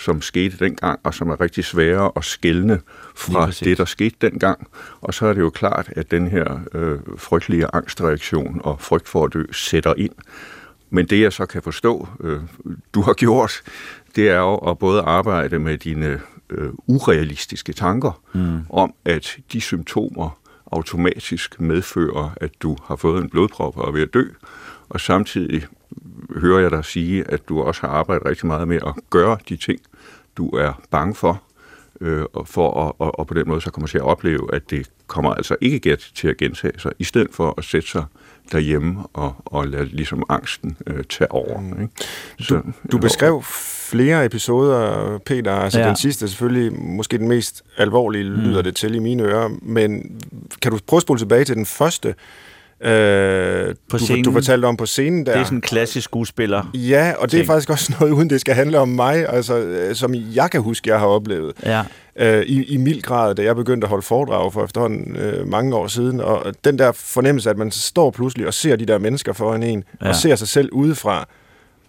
som 0.00 0.22
skete 0.22 0.56
dengang, 0.64 1.00
og 1.04 1.14
som 1.14 1.30
er 1.30 1.40
rigtig 1.40 1.64
svære 1.64 2.12
at 2.16 2.24
skælne 2.24 2.80
fra 3.14 3.50
det, 3.50 3.78
der 3.78 3.84
skete 3.84 4.16
dengang. 4.20 4.68
Og 5.00 5.14
så 5.14 5.26
er 5.26 5.32
det 5.32 5.40
jo 5.40 5.50
klart, 5.50 5.92
at 5.96 6.10
den 6.10 6.28
her 6.28 6.60
øh, 6.74 6.98
frygtelige 7.16 7.66
angstreaktion 7.72 8.60
og 8.64 8.80
frygt 8.80 9.08
for 9.08 9.24
at 9.24 9.32
dø 9.32 9.44
sætter 9.52 9.94
ind. 9.96 10.12
Men 10.90 11.06
det, 11.06 11.20
jeg 11.20 11.32
så 11.32 11.46
kan 11.46 11.62
forstå, 11.62 12.08
øh, 12.20 12.40
du 12.94 13.02
har 13.02 13.12
gjort, 13.12 13.62
det 14.16 14.28
er 14.28 14.38
jo 14.38 14.56
at 14.56 14.78
både 14.78 15.02
arbejde 15.02 15.58
med 15.58 15.78
dine 15.78 16.20
øh, 16.50 16.70
urealistiske 16.86 17.72
tanker 17.72 18.20
mm. 18.34 18.58
om, 18.70 18.94
at 19.04 19.36
de 19.52 19.60
symptomer 19.60 20.38
automatisk 20.72 21.60
medfører, 21.60 22.30
at 22.36 22.50
du 22.62 22.76
har 22.84 22.96
fået 22.96 23.22
en 23.22 23.30
blodprop 23.30 23.76
og 23.76 23.88
er 23.88 23.92
ved 23.92 24.02
at 24.02 24.14
dø, 24.14 24.24
og 24.88 25.00
samtidig 25.00 25.66
hører 26.36 26.60
jeg 26.60 26.70
dig 26.70 26.84
sige, 26.84 27.24
at 27.28 27.48
du 27.48 27.62
også 27.62 27.80
har 27.80 27.88
arbejdet 27.88 28.26
rigtig 28.26 28.46
meget 28.46 28.68
med 28.68 28.76
at 28.86 28.94
gøre 29.10 29.38
de 29.48 29.56
ting, 29.56 29.80
du 30.36 30.48
er 30.48 30.80
bange 30.90 31.14
for, 31.14 31.42
øh, 32.00 32.24
for 32.44 32.86
at, 32.86 32.92
og, 32.98 33.18
og 33.18 33.26
på 33.26 33.34
den 33.34 33.48
måde 33.48 33.60
så 33.60 33.70
kommer 33.70 33.88
til 33.88 33.98
at 33.98 34.04
opleve, 34.04 34.54
at 34.54 34.70
det 34.70 34.90
kommer 35.06 35.34
altså 35.34 35.56
ikke 35.60 35.78
gæt 35.78 36.10
til 36.14 36.28
at 36.28 36.36
gentage 36.36 36.78
sig, 36.78 36.92
i 36.98 37.04
stedet 37.04 37.28
for 37.32 37.54
at 37.58 37.64
sætte 37.64 37.88
sig 37.88 38.04
derhjemme 38.52 39.02
og, 39.12 39.34
og 39.44 39.68
lade 39.68 39.84
ligesom 39.84 40.22
angsten 40.28 40.76
øh, 40.86 41.04
tage 41.04 41.32
over. 41.32 41.60
Mm. 41.60 41.82
Ikke? 41.82 41.94
Så, 42.38 42.54
du, 42.54 42.62
du 42.92 42.98
beskrev 42.98 43.42
flere 43.90 44.24
episoder, 44.24 45.18
Peter. 45.18 45.52
Altså 45.52 45.80
ja. 45.80 45.88
den 45.88 45.96
sidste 45.96 46.24
er 46.24 46.28
selvfølgelig 46.28 46.72
måske 46.72 47.18
den 47.18 47.28
mest 47.28 47.64
alvorlige, 47.76 48.24
lyder 48.24 48.58
mm. 48.58 48.64
det 48.64 48.76
til 48.76 48.94
i 48.94 48.98
mine 48.98 49.22
ører. 49.22 49.48
Men 49.62 50.20
kan 50.62 50.72
du 50.72 50.78
prøve 50.86 50.98
at 50.98 51.02
spole 51.02 51.18
tilbage 51.18 51.44
til 51.44 51.56
den 51.56 51.66
første, 51.66 52.14
Øh, 52.82 53.74
på 53.90 53.98
du, 53.98 54.04
scenen. 54.04 54.24
du 54.24 54.32
fortalte 54.32 54.66
om 54.66 54.76
på 54.76 54.86
scenen 54.86 55.26
der. 55.26 55.32
Det 55.32 55.40
er 55.40 55.44
sådan 55.44 55.58
en 55.58 55.62
klassisk 55.62 56.04
skuespiller. 56.04 56.70
Ja, 56.74 57.12
og 57.18 57.22
det 57.22 57.30
ting. 57.30 57.42
er 57.42 57.46
faktisk 57.46 57.70
også 57.70 57.92
noget, 58.00 58.12
uden 58.12 58.30
det 58.30 58.40
skal 58.40 58.54
handle 58.54 58.78
om 58.78 58.88
mig, 58.88 59.28
altså, 59.28 59.58
øh, 59.58 59.94
som 59.94 60.14
jeg 60.14 60.50
kan 60.50 60.60
huske, 60.60 60.90
jeg 60.90 60.98
har 60.98 61.06
oplevet. 61.06 61.52
Ja. 61.64 61.82
Øh, 62.16 62.42
i, 62.42 62.64
I 62.64 62.76
mild 62.76 63.02
grad, 63.02 63.34
da 63.34 63.42
jeg 63.42 63.56
begyndte 63.56 63.84
at 63.84 63.88
holde 63.88 64.02
foredrag 64.02 64.52
for 64.52 64.64
efterhånden 64.64 65.16
øh, 65.16 65.48
mange 65.48 65.76
år 65.76 65.86
siden. 65.86 66.20
Og 66.20 66.54
den 66.64 66.78
der 66.78 66.92
fornemmelse, 66.92 67.50
at 67.50 67.58
man 67.58 67.70
står 67.70 68.10
pludselig 68.10 68.46
og 68.46 68.54
ser 68.54 68.76
de 68.76 68.86
der 68.86 68.98
mennesker 68.98 69.32
foran 69.32 69.62
en, 69.62 69.84
ja. 70.02 70.08
og 70.08 70.14
ser 70.16 70.36
sig 70.36 70.48
selv 70.48 70.68
udefra, 70.72 71.28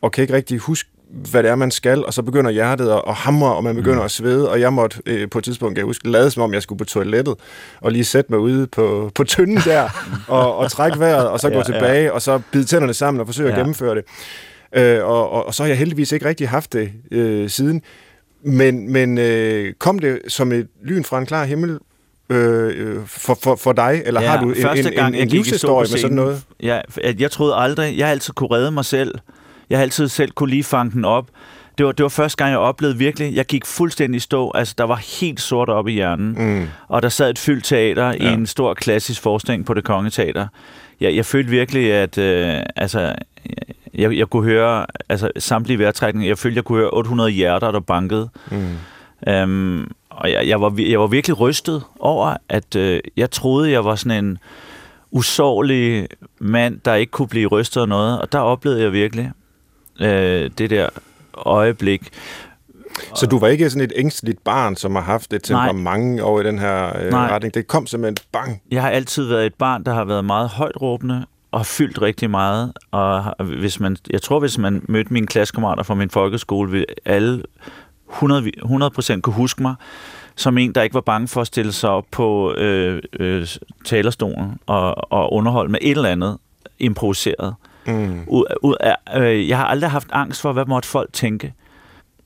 og 0.01 0.11
kan 0.11 0.21
ikke 0.21 0.33
rigtig 0.33 0.57
huske, 0.57 0.89
hvad 1.11 1.43
det 1.43 1.51
er, 1.51 1.55
man 1.55 1.71
skal, 1.71 2.05
og 2.05 2.13
så 2.13 2.21
begynder 2.21 2.51
hjertet 2.51 2.89
at, 2.89 3.01
at 3.07 3.13
hamre, 3.13 3.55
og 3.55 3.63
man 3.63 3.75
begynder 3.75 3.99
mm. 3.99 4.05
at 4.05 4.11
svede, 4.11 4.49
og 4.49 4.59
jeg 4.59 4.73
måtte 4.73 5.01
øh, 5.05 5.29
på 5.29 5.37
et 5.37 5.43
tidspunkt, 5.43 5.77
jeg 5.77 5.85
huske, 5.85 6.09
lade 6.09 6.31
som 6.31 6.43
om, 6.43 6.53
jeg 6.53 6.61
skulle 6.61 6.79
på 6.79 6.85
toilettet, 6.85 7.35
og 7.81 7.91
lige 7.91 8.03
sætte 8.03 8.31
mig 8.31 8.39
ude 8.39 8.67
på, 8.67 9.11
på 9.15 9.23
tynden 9.23 9.57
der, 9.65 9.89
og, 10.27 10.57
og 10.57 10.71
trække 10.71 10.99
vejret, 10.99 11.27
og 11.27 11.39
så 11.39 11.49
gå 11.49 11.55
ja, 11.55 11.63
tilbage, 11.63 12.03
ja. 12.03 12.11
og 12.11 12.21
så 12.21 12.41
bide 12.51 12.63
tænderne 12.63 12.93
sammen 12.93 13.21
og 13.21 13.27
forsøge 13.27 13.49
ja. 13.49 13.53
at 13.53 13.59
gennemføre 13.59 13.95
det. 13.95 14.03
Øh, 14.75 15.05
og, 15.05 15.29
og, 15.29 15.45
og 15.47 15.53
så 15.53 15.63
har 15.63 15.67
jeg 15.67 15.77
heldigvis 15.77 16.11
ikke 16.11 16.25
rigtig 16.25 16.49
haft 16.49 16.73
det 16.73 16.91
øh, 17.11 17.49
siden. 17.49 17.81
Men, 18.43 18.91
men 18.91 19.17
øh, 19.17 19.73
kom 19.79 19.99
det 19.99 20.19
som 20.27 20.51
et 20.51 20.67
lyn 20.83 21.03
fra 21.03 21.19
en 21.19 21.25
klar 21.25 21.45
himmel 21.45 21.79
øh, 22.29 22.99
for, 23.05 23.37
for, 23.43 23.55
for 23.55 23.73
dig, 23.73 24.01
eller 24.05 24.21
ja, 24.21 24.27
har 24.27 24.41
du 24.41 24.51
en, 24.51 24.77
en, 24.77 24.99
en, 24.99 25.15
en 25.15 25.27
livshistorie 25.27 25.87
med 25.91 25.99
sådan 25.99 26.15
noget? 26.15 26.41
Ja, 26.63 26.81
jeg 27.19 27.31
troede 27.31 27.55
aldrig, 27.55 27.97
jeg 27.97 28.09
altid 28.09 28.33
kunne 28.33 28.51
redde 28.51 28.71
mig 28.71 28.85
selv, 28.85 29.15
jeg 29.71 29.79
har 29.79 29.83
altid 29.83 30.07
selv 30.07 30.31
kunne 30.31 30.49
lige 30.49 30.63
fange 30.63 30.91
den 30.91 31.05
op. 31.05 31.27
Det 31.77 31.85
var, 31.85 31.91
det 31.91 32.03
var 32.03 32.09
første 32.09 32.37
gang, 32.37 32.51
jeg 32.51 32.59
oplevede 32.59 32.97
virkelig, 32.97 33.35
jeg 33.35 33.45
gik 33.45 33.65
fuldstændig 33.65 34.17
i 34.17 34.19
stå. 34.19 34.51
Altså, 34.55 34.75
der 34.77 34.83
var 34.83 35.19
helt 35.21 35.41
sort 35.41 35.69
op 35.69 35.87
i 35.87 35.91
hjernen. 35.91 36.35
Mm. 36.37 36.67
Og 36.87 37.01
der 37.01 37.09
sad 37.09 37.29
et 37.29 37.39
fyldt 37.39 37.65
teater 37.65 38.07
ja. 38.07 38.13
i 38.13 38.33
en 38.33 38.47
stor 38.47 38.73
klassisk 38.73 39.21
forestilling 39.21 39.65
på 39.65 39.73
det 39.73 39.83
kongeteater. 39.83 40.47
Jeg, 41.01 41.15
jeg 41.15 41.25
følte 41.25 41.49
virkelig, 41.49 41.93
at 41.93 42.17
øh, 42.17 42.59
altså, 42.75 43.15
jeg, 43.93 44.17
jeg 44.17 44.27
kunne 44.27 44.43
høre 44.43 44.85
altså, 45.09 45.31
samtlige 45.37 45.79
vejrtrækninger. 45.79 46.29
Jeg 46.29 46.37
følte, 46.37 46.55
jeg 46.55 46.63
kunne 46.63 46.79
høre 46.79 46.89
800 46.89 47.29
hjerter, 47.29 47.71
der 47.71 47.79
bankede. 47.79 48.29
Mm. 48.51 48.77
Øhm, 49.27 49.91
og 50.09 50.31
jeg, 50.31 50.47
jeg, 50.47 50.61
var, 50.61 50.73
jeg 50.77 50.99
var 50.99 51.07
virkelig 51.07 51.39
rystet 51.39 51.83
over, 51.99 52.37
at 52.49 52.75
øh, 52.75 52.99
jeg 53.17 53.31
troede, 53.31 53.71
jeg 53.71 53.85
var 53.85 53.95
sådan 53.95 54.25
en 54.25 54.37
usårlig 55.11 56.07
mand, 56.39 56.79
der 56.85 56.93
ikke 56.93 57.11
kunne 57.11 57.27
blive 57.27 57.47
rystet 57.47 57.81
af 57.81 57.87
noget. 57.87 58.21
Og 58.21 58.31
der 58.31 58.39
oplevede 58.39 58.81
jeg 58.81 58.93
virkelig, 58.93 59.31
øh, 60.01 60.51
det 60.57 60.69
der 60.69 60.89
øjeblik. 61.33 62.09
Så 63.15 63.25
du 63.25 63.39
var 63.39 63.47
ikke 63.47 63.69
sådan 63.69 63.83
et 63.83 63.93
ængsteligt 63.95 64.43
barn, 64.43 64.75
som 64.75 64.95
har 64.95 65.01
haft 65.01 65.33
et 65.33 65.43
temperament 65.43 66.21
over 66.21 66.41
i 66.41 66.43
den 66.43 66.59
her 66.59 66.87
øh, 66.87 67.13
retning? 67.13 67.53
Det 67.53 67.67
kom 67.67 67.87
simpelthen 67.87 68.17
bang? 68.31 68.61
Jeg 68.71 68.81
har 68.81 68.89
altid 68.89 69.23
været 69.23 69.45
et 69.45 69.53
barn, 69.53 69.83
der 69.83 69.93
har 69.93 70.05
været 70.05 70.25
meget 70.25 70.49
højt 70.49 70.81
råbende 70.81 71.25
og 71.51 71.65
fyldt 71.65 72.01
rigtig 72.01 72.29
meget. 72.29 72.73
Og 72.91 73.45
hvis 73.45 73.79
man, 73.79 73.97
jeg 74.09 74.21
tror, 74.21 74.39
hvis 74.39 74.57
man 74.57 74.81
mødte 74.87 75.13
mine 75.13 75.27
klassekammerater 75.27 75.83
fra 75.83 75.95
min 75.95 76.09
folkeskole, 76.09 76.71
ville 76.71 76.85
alle 77.05 77.43
100, 78.09 78.51
100% 78.65 79.19
kunne 79.21 79.33
huske 79.33 79.61
mig 79.61 79.75
som 80.35 80.57
en, 80.57 80.75
der 80.75 80.81
ikke 80.81 80.93
var 80.93 81.01
bange 81.01 81.27
for 81.27 81.41
at 81.41 81.47
stille 81.47 81.71
sig 81.71 81.89
op 81.89 82.05
på 82.11 82.53
øh, 82.53 83.01
øh, 83.19 83.47
talerstolen 83.85 84.59
og, 84.65 85.11
og 85.13 85.33
underholde 85.33 85.71
med 85.71 85.79
et 85.81 85.91
eller 85.91 86.09
andet 86.09 86.37
improviseret. 86.79 87.55
Mm. 87.87 88.23
Ud, 88.27 88.45
ud, 88.61 88.75
øh, 89.15 89.49
jeg 89.49 89.57
har 89.57 89.65
aldrig 89.65 89.91
haft 89.91 90.07
angst 90.11 90.41
for, 90.41 90.53
hvad 90.53 90.65
måtte 90.65 90.89
folk 90.89 91.13
tænke. 91.13 91.53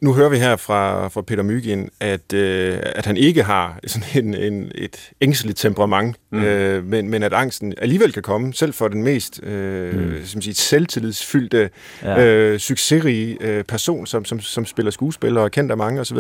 Nu 0.02 0.14
hører 0.14 0.30
vi 0.30 0.38
her 0.38 0.56
fra, 0.56 1.08
fra 1.08 1.22
Peter 1.22 1.44
Myggen, 1.44 1.90
at, 2.00 2.34
øh, 2.34 2.80
at 2.82 3.06
han 3.06 3.18
ikke 3.18 3.44
har 3.44 3.80
sådan 3.88 4.26
en, 4.26 4.54
en, 4.54 4.72
et 4.76 5.12
ængsteligt 5.22 5.60
temperament, 5.60 6.16
mm. 6.32 6.44
øh, 6.44 6.86
men, 6.86 7.10
men 7.10 7.24
at 7.24 7.34
angsten 7.34 7.74
alligevel 7.78 8.14
kan 8.14 8.24
komme, 8.24 8.54
selv 8.54 8.74
for 8.74 8.88
den 8.88 9.04
mest 9.04 9.44
øh, 9.44 10.00
mm. 10.00 10.26
som 10.26 10.42
siger, 10.42 10.56
selvtillidsfyldte, 10.56 11.70
ja. 12.04 12.26
øh, 12.26 12.60
succesrige 12.60 13.38
øh, 13.42 13.64
person, 13.64 14.06
som, 14.06 14.26
som, 14.26 14.40
som 14.40 14.66
spiller 14.66 14.92
skuespiller 14.92 15.42
og 15.42 15.52
kendt 15.52 15.72
af 15.72 15.78
mange 15.78 16.02
osv. 16.02 16.18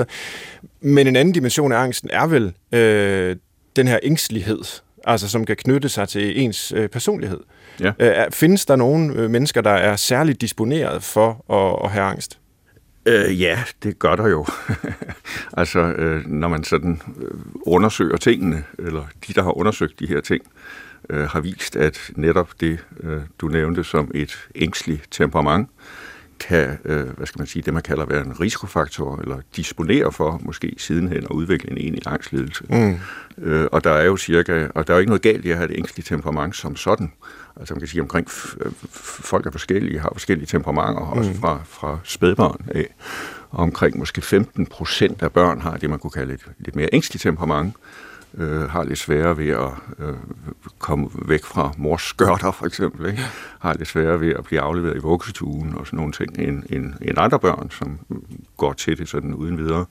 Men 0.82 1.08
en 1.08 1.16
anden 1.16 1.34
dimension 1.34 1.72
af 1.72 1.78
angsten 1.78 2.10
er 2.14 2.28
vel 2.28 2.54
øh, 2.72 3.36
den 3.76 3.88
her 3.88 4.00
ængstelighed, 4.04 4.64
altså 5.06 5.30
som 5.30 5.46
kan 5.46 5.56
knytte 5.56 5.90
sig 5.90 6.10
til 6.10 6.42
ens 6.42 6.74
øh, 6.76 6.90
personlighed. 6.90 7.40
Ja. 7.80 7.92
Øh, 8.00 8.32
findes 8.32 8.66
der 8.66 8.76
nogle 8.76 9.14
øh, 9.14 9.30
mennesker, 9.30 9.62
der 9.62 9.72
er 9.72 9.96
særligt 9.96 10.42
disponeret 10.42 11.04
for 11.04 11.52
at, 11.54 11.86
at 11.86 11.92
have 11.92 12.06
angst? 12.06 12.40
Øh, 13.06 13.42
ja, 13.42 13.64
det 13.84 14.00
gør 14.00 14.16
der 14.16 14.28
jo. 14.28 14.46
altså, 15.58 15.80
øh, 15.80 16.26
når 16.26 16.48
man 16.48 16.64
sådan 16.64 17.02
øh, 17.22 17.32
undersøger 17.62 18.18
tingene, 18.18 18.64
eller 18.80 19.04
de, 19.28 19.34
der 19.34 19.44
har 19.44 19.58
undersøgt 19.58 20.00
de 20.00 20.08
her 20.08 20.22
ting, 20.22 20.42
øh, 21.10 21.24
har 21.30 21.40
vist, 21.40 21.76
at 21.76 22.00
netop 22.16 22.50
det, 22.60 22.80
øh, 23.04 23.22
du 23.40 23.48
nævnte 23.48 23.84
som 23.84 24.12
et 24.16 24.48
ængstligt 24.56 25.08
temperament, 25.12 25.70
kan, 26.40 26.78
øh, 26.86 27.10
hvad 27.10 27.28
skal 27.28 27.40
man 27.40 27.48
sige, 27.48 27.64
det 27.64 27.74
man 27.74 27.84
kalder 27.84 28.06
være 28.06 28.26
en 28.26 28.40
risikofaktor, 28.40 29.20
eller 29.22 29.38
disponere 29.56 30.12
for 30.12 30.42
måske 30.44 30.76
sidenhen 30.78 31.24
at 31.24 31.30
udvikle 31.30 31.72
en 31.72 31.78
egentlig 31.78 32.08
angstledelse. 32.08 32.64
Mm. 32.70 32.98
Øh, 33.38 33.68
og 33.72 33.84
der 33.84 33.92
er 33.92 34.06
jo 34.06 34.18
cirka, 34.18 34.68
og 34.76 34.88
der 34.88 34.94
er 34.94 34.98
jo 34.98 35.00
ikke 35.00 35.10
noget 35.10 35.22
galt 35.22 35.46
i 35.46 35.50
at 35.50 35.58
have 35.58 35.72
et 35.72 35.78
ængstligt 35.78 36.08
temperament 36.08 36.56
som 36.56 36.76
sådan. 36.76 37.12
Altså 37.60 37.74
man 37.74 37.80
kan 37.80 37.88
sige 37.88 38.02
omkring, 38.02 38.30
folk 38.90 39.46
er 39.46 39.52
forskellige, 39.52 40.00
har 40.00 40.10
forskellige 40.14 40.48
temperamenter, 40.48 41.14
mm. 41.14 41.20
også 41.20 41.34
fra, 41.34 41.62
fra 41.66 42.00
spædbørn 42.04 42.66
af. 42.68 42.96
Og 43.50 43.60
omkring 43.60 43.98
måske 43.98 44.22
15 44.22 44.66
procent 44.66 45.22
af 45.22 45.32
børn 45.32 45.62
har 45.62 45.78
det, 45.78 45.90
man 45.90 46.00
kunne 46.00 46.12
kalde 46.12 46.34
et 46.34 46.46
lidt 46.60 46.76
mere 46.76 46.90
ængstligt 46.94 47.22
temperament 47.22 47.76
øh, 48.38 48.70
har 48.70 48.84
lidt 48.84 49.00
sværere 49.00 49.38
ved 49.38 49.50
at 49.50 49.72
øh, 50.00 50.14
komme 50.80 51.10
væk 51.26 51.44
fra 51.44 51.72
mors 51.78 52.02
skørter, 52.02 52.52
for 52.52 52.66
eksempel. 52.66 53.06
Ikke? 53.08 53.22
Har 53.60 53.74
lidt 53.74 53.90
sværere 53.90 54.20
ved 54.20 54.34
at 54.34 54.44
blive 54.44 54.62
afleveret 54.62 54.96
i 54.96 55.00
vuggestugen 55.00 55.76
og 55.76 55.86
sådan 55.86 55.98
nogle 55.98 56.14
ting, 56.14 56.40
end, 56.40 56.64
end, 56.70 56.94
end 57.02 57.18
andre 57.18 57.40
børn, 57.40 57.72
som 57.72 58.00
går 58.58 58.74
til 58.74 58.98
det 58.98 59.10
sådan 59.10 59.34
uden 59.34 59.58
videre. 59.58 59.86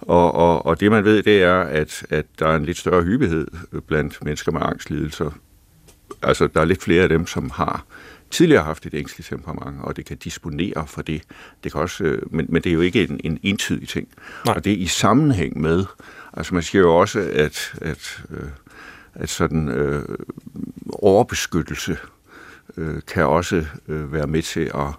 Og, 0.00 0.34
og, 0.34 0.66
og 0.66 0.80
det 0.80 0.90
man 0.90 1.04
ved, 1.04 1.22
det 1.22 1.42
er, 1.42 1.60
at, 1.60 2.06
at 2.10 2.26
der 2.38 2.48
er 2.48 2.56
en 2.56 2.64
lidt 2.64 2.78
større 2.78 3.02
hyppighed 3.02 3.46
blandt 3.86 4.24
mennesker 4.24 4.52
med 4.52 4.60
angstlidelser. 4.64 5.30
Altså, 6.22 6.46
der 6.46 6.60
er 6.60 6.64
lidt 6.64 6.82
flere 6.82 7.02
af 7.02 7.08
dem, 7.08 7.26
som 7.26 7.50
har 7.50 7.84
tidligere 8.30 8.64
haft 8.64 8.86
et 8.86 8.94
ængstligt 8.94 9.28
temperament, 9.28 9.76
og 9.82 9.96
det 9.96 10.04
kan 10.04 10.16
disponere 10.16 10.86
for 10.86 11.02
det. 11.02 11.22
det 11.64 11.72
kan 11.72 11.80
også, 11.80 12.04
øh, 12.04 12.34
men, 12.34 12.46
men 12.48 12.62
det 12.62 12.70
er 12.70 12.74
jo 12.74 12.80
ikke 12.80 13.04
en, 13.04 13.20
en 13.24 13.38
entydig 13.42 13.88
ting. 13.88 14.08
Nej. 14.46 14.54
Og 14.54 14.64
det 14.64 14.72
er 14.72 14.76
i 14.76 14.86
sammenhæng 14.86 15.60
med, 15.60 15.84
altså 16.38 16.54
man 16.54 16.62
siger 16.62 16.82
jo 16.82 16.96
også, 16.96 17.20
at, 17.32 17.74
at, 17.80 18.22
øh, 18.30 18.48
at 19.14 19.28
sådan 19.28 19.68
øh, 19.68 20.04
overbeskyttelse 20.92 21.98
øh, 22.76 23.00
kan 23.06 23.26
også 23.26 23.64
øh, 23.88 24.12
være 24.12 24.26
med 24.26 24.42
til 24.42 24.70
at 24.74 24.92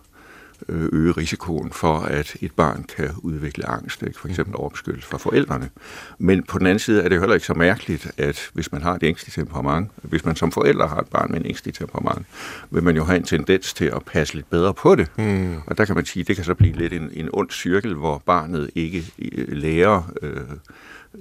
øh, 0.69 0.89
øge 0.91 1.11
risikoen 1.11 1.71
for, 1.71 1.99
at 1.99 2.37
et 2.41 2.51
barn 2.51 2.83
kan 2.83 3.09
udvikle 3.17 3.69
angst, 3.69 4.03
ikke? 4.03 4.19
for 4.19 4.27
eksempel 4.27 4.55
overbeskyttelse 4.55 5.07
fra 5.09 5.17
forældrene. 5.17 5.69
Men 6.17 6.43
på 6.43 6.59
den 6.59 6.67
anden 6.67 6.79
side 6.79 7.03
er 7.03 7.09
det 7.09 7.19
heller 7.19 7.33
ikke 7.33 7.45
så 7.45 7.53
mærkeligt, 7.53 8.11
at 8.17 8.49
hvis 8.53 8.71
man 8.71 8.81
har 8.81 8.93
et 8.95 9.03
ængstligt 9.03 9.35
temperament, 9.35 9.91
hvis 10.01 10.25
man 10.25 10.35
som 10.35 10.51
forælder 10.51 10.87
har 10.87 10.99
et 10.99 11.07
barn 11.07 11.31
med 11.31 11.39
en 11.39 11.45
ængstelig 11.45 11.73
temperament, 11.73 12.25
vil 12.69 12.83
man 12.83 12.95
jo 12.95 13.03
have 13.03 13.17
en 13.17 13.23
tendens 13.23 13.73
til 13.73 13.85
at 13.85 14.05
passe 14.05 14.33
lidt 14.33 14.49
bedre 14.49 14.73
på 14.73 14.95
det. 14.95 15.07
Mm. 15.17 15.55
Og 15.65 15.77
der 15.77 15.85
kan 15.85 15.95
man 15.95 16.05
sige, 16.05 16.21
at 16.21 16.27
det 16.27 16.35
kan 16.35 16.45
så 16.45 16.53
blive 16.53 16.75
lidt 16.75 16.93
en, 16.93 17.09
en 17.13 17.29
ond 17.33 17.49
cirkel, 17.49 17.93
hvor 17.95 18.23
barnet 18.25 18.69
ikke 18.75 19.05
øh, 19.19 19.47
lærer 19.51 20.11
øh, 20.21 20.41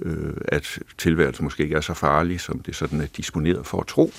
øh, 0.01 0.33
at 0.45 0.79
tilværelsen 0.97 1.43
måske 1.43 1.63
ikke 1.63 1.75
er 1.75 1.81
så 1.81 1.93
farlig, 1.93 2.41
som 2.41 2.59
det 2.59 2.75
sådan 2.75 3.01
er 3.01 3.05
disponeret 3.17 3.65
for 3.65 3.79
at 3.79 3.87
tro, 3.87 4.11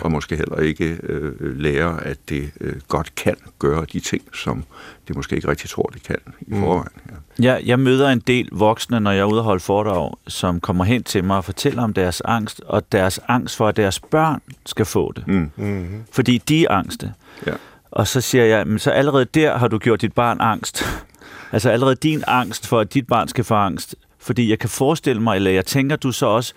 og 0.00 0.12
måske 0.12 0.36
heller 0.36 0.58
ikke 0.58 0.98
øh, 1.02 1.58
lærer, 1.58 1.96
at 1.96 2.18
det 2.28 2.50
øh, 2.60 2.74
godt 2.88 3.14
kan 3.14 3.36
gøre 3.58 3.86
de 3.92 4.00
ting, 4.00 4.22
som 4.34 4.64
det 5.08 5.16
måske 5.16 5.36
ikke 5.36 5.48
rigtig 5.48 5.70
tror, 5.70 5.90
det 5.94 6.02
kan 6.02 6.18
i 6.40 6.44
mm. 6.46 6.60
forvejen. 6.60 6.92
Ja. 7.10 7.14
Ja, 7.38 7.58
jeg 7.64 7.78
møder 7.78 8.08
en 8.08 8.22
del 8.26 8.48
voksne, 8.52 9.00
når 9.00 9.10
jeg 9.10 9.20
er 9.20 9.24
ude 9.24 9.40
og 9.40 9.44
holde 9.44 9.60
foredrag, 9.60 10.12
som 10.28 10.60
kommer 10.60 10.84
hen 10.84 11.02
til 11.02 11.24
mig 11.24 11.36
og 11.36 11.44
fortæller 11.44 11.82
om 11.82 11.94
deres 11.94 12.22
angst, 12.24 12.60
og 12.60 12.92
deres 12.92 13.20
angst 13.28 13.56
for, 13.56 13.68
at 13.68 13.76
deres 13.76 14.00
børn 14.00 14.40
skal 14.66 14.86
få 14.86 15.12
det. 15.12 15.26
Mm. 15.26 15.50
Mm-hmm. 15.56 16.04
Fordi 16.12 16.38
de 16.38 16.64
er 16.64 16.70
angste. 16.70 17.12
Ja. 17.46 17.52
Og 17.90 18.06
så 18.06 18.20
siger 18.20 18.44
jeg, 18.44 18.66
men 18.66 18.78
så 18.78 18.90
allerede 18.90 19.24
der 19.24 19.58
har 19.58 19.68
du 19.68 19.78
gjort 19.78 20.00
dit 20.00 20.12
barn 20.12 20.40
angst. 20.40 20.84
altså 21.52 21.70
allerede 21.70 21.96
din 21.96 22.24
angst 22.26 22.66
for, 22.66 22.80
at 22.80 22.94
dit 22.94 23.06
barn 23.06 23.28
skal 23.28 23.44
få 23.44 23.54
angst, 23.54 23.94
fordi 24.26 24.50
jeg 24.50 24.58
kan 24.58 24.68
forestille 24.68 25.22
mig, 25.22 25.36
eller 25.36 25.50
jeg 25.50 25.64
tænker, 25.64 25.96
du 25.96 26.12
så 26.12 26.26
også, 26.26 26.54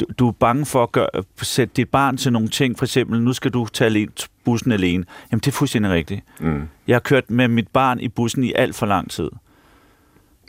du, 0.00 0.06
du 0.18 0.28
er 0.28 0.32
bange 0.32 0.66
for 0.66 0.82
at 0.82 0.92
gøre, 0.92 1.08
sætte 1.42 1.74
dit 1.76 1.88
barn 1.88 2.16
til 2.16 2.32
nogle 2.32 2.48
ting, 2.48 2.78
for 2.78 2.84
eksempel, 2.84 3.22
nu 3.22 3.32
skal 3.32 3.50
du 3.50 3.66
tage 3.66 3.86
alene, 3.86 4.12
bussen 4.44 4.72
alene. 4.72 5.04
Jamen, 5.32 5.40
det 5.40 5.46
er 5.46 5.52
fuldstændig 5.52 5.92
rigtigt. 5.92 6.20
Mm. 6.40 6.68
Jeg 6.86 6.94
har 6.94 7.00
kørt 7.00 7.30
med 7.30 7.48
mit 7.48 7.68
barn 7.68 8.00
i 8.00 8.08
bussen 8.08 8.44
i 8.44 8.52
alt 8.56 8.74
for 8.74 8.86
lang 8.86 9.10
tid. 9.10 9.30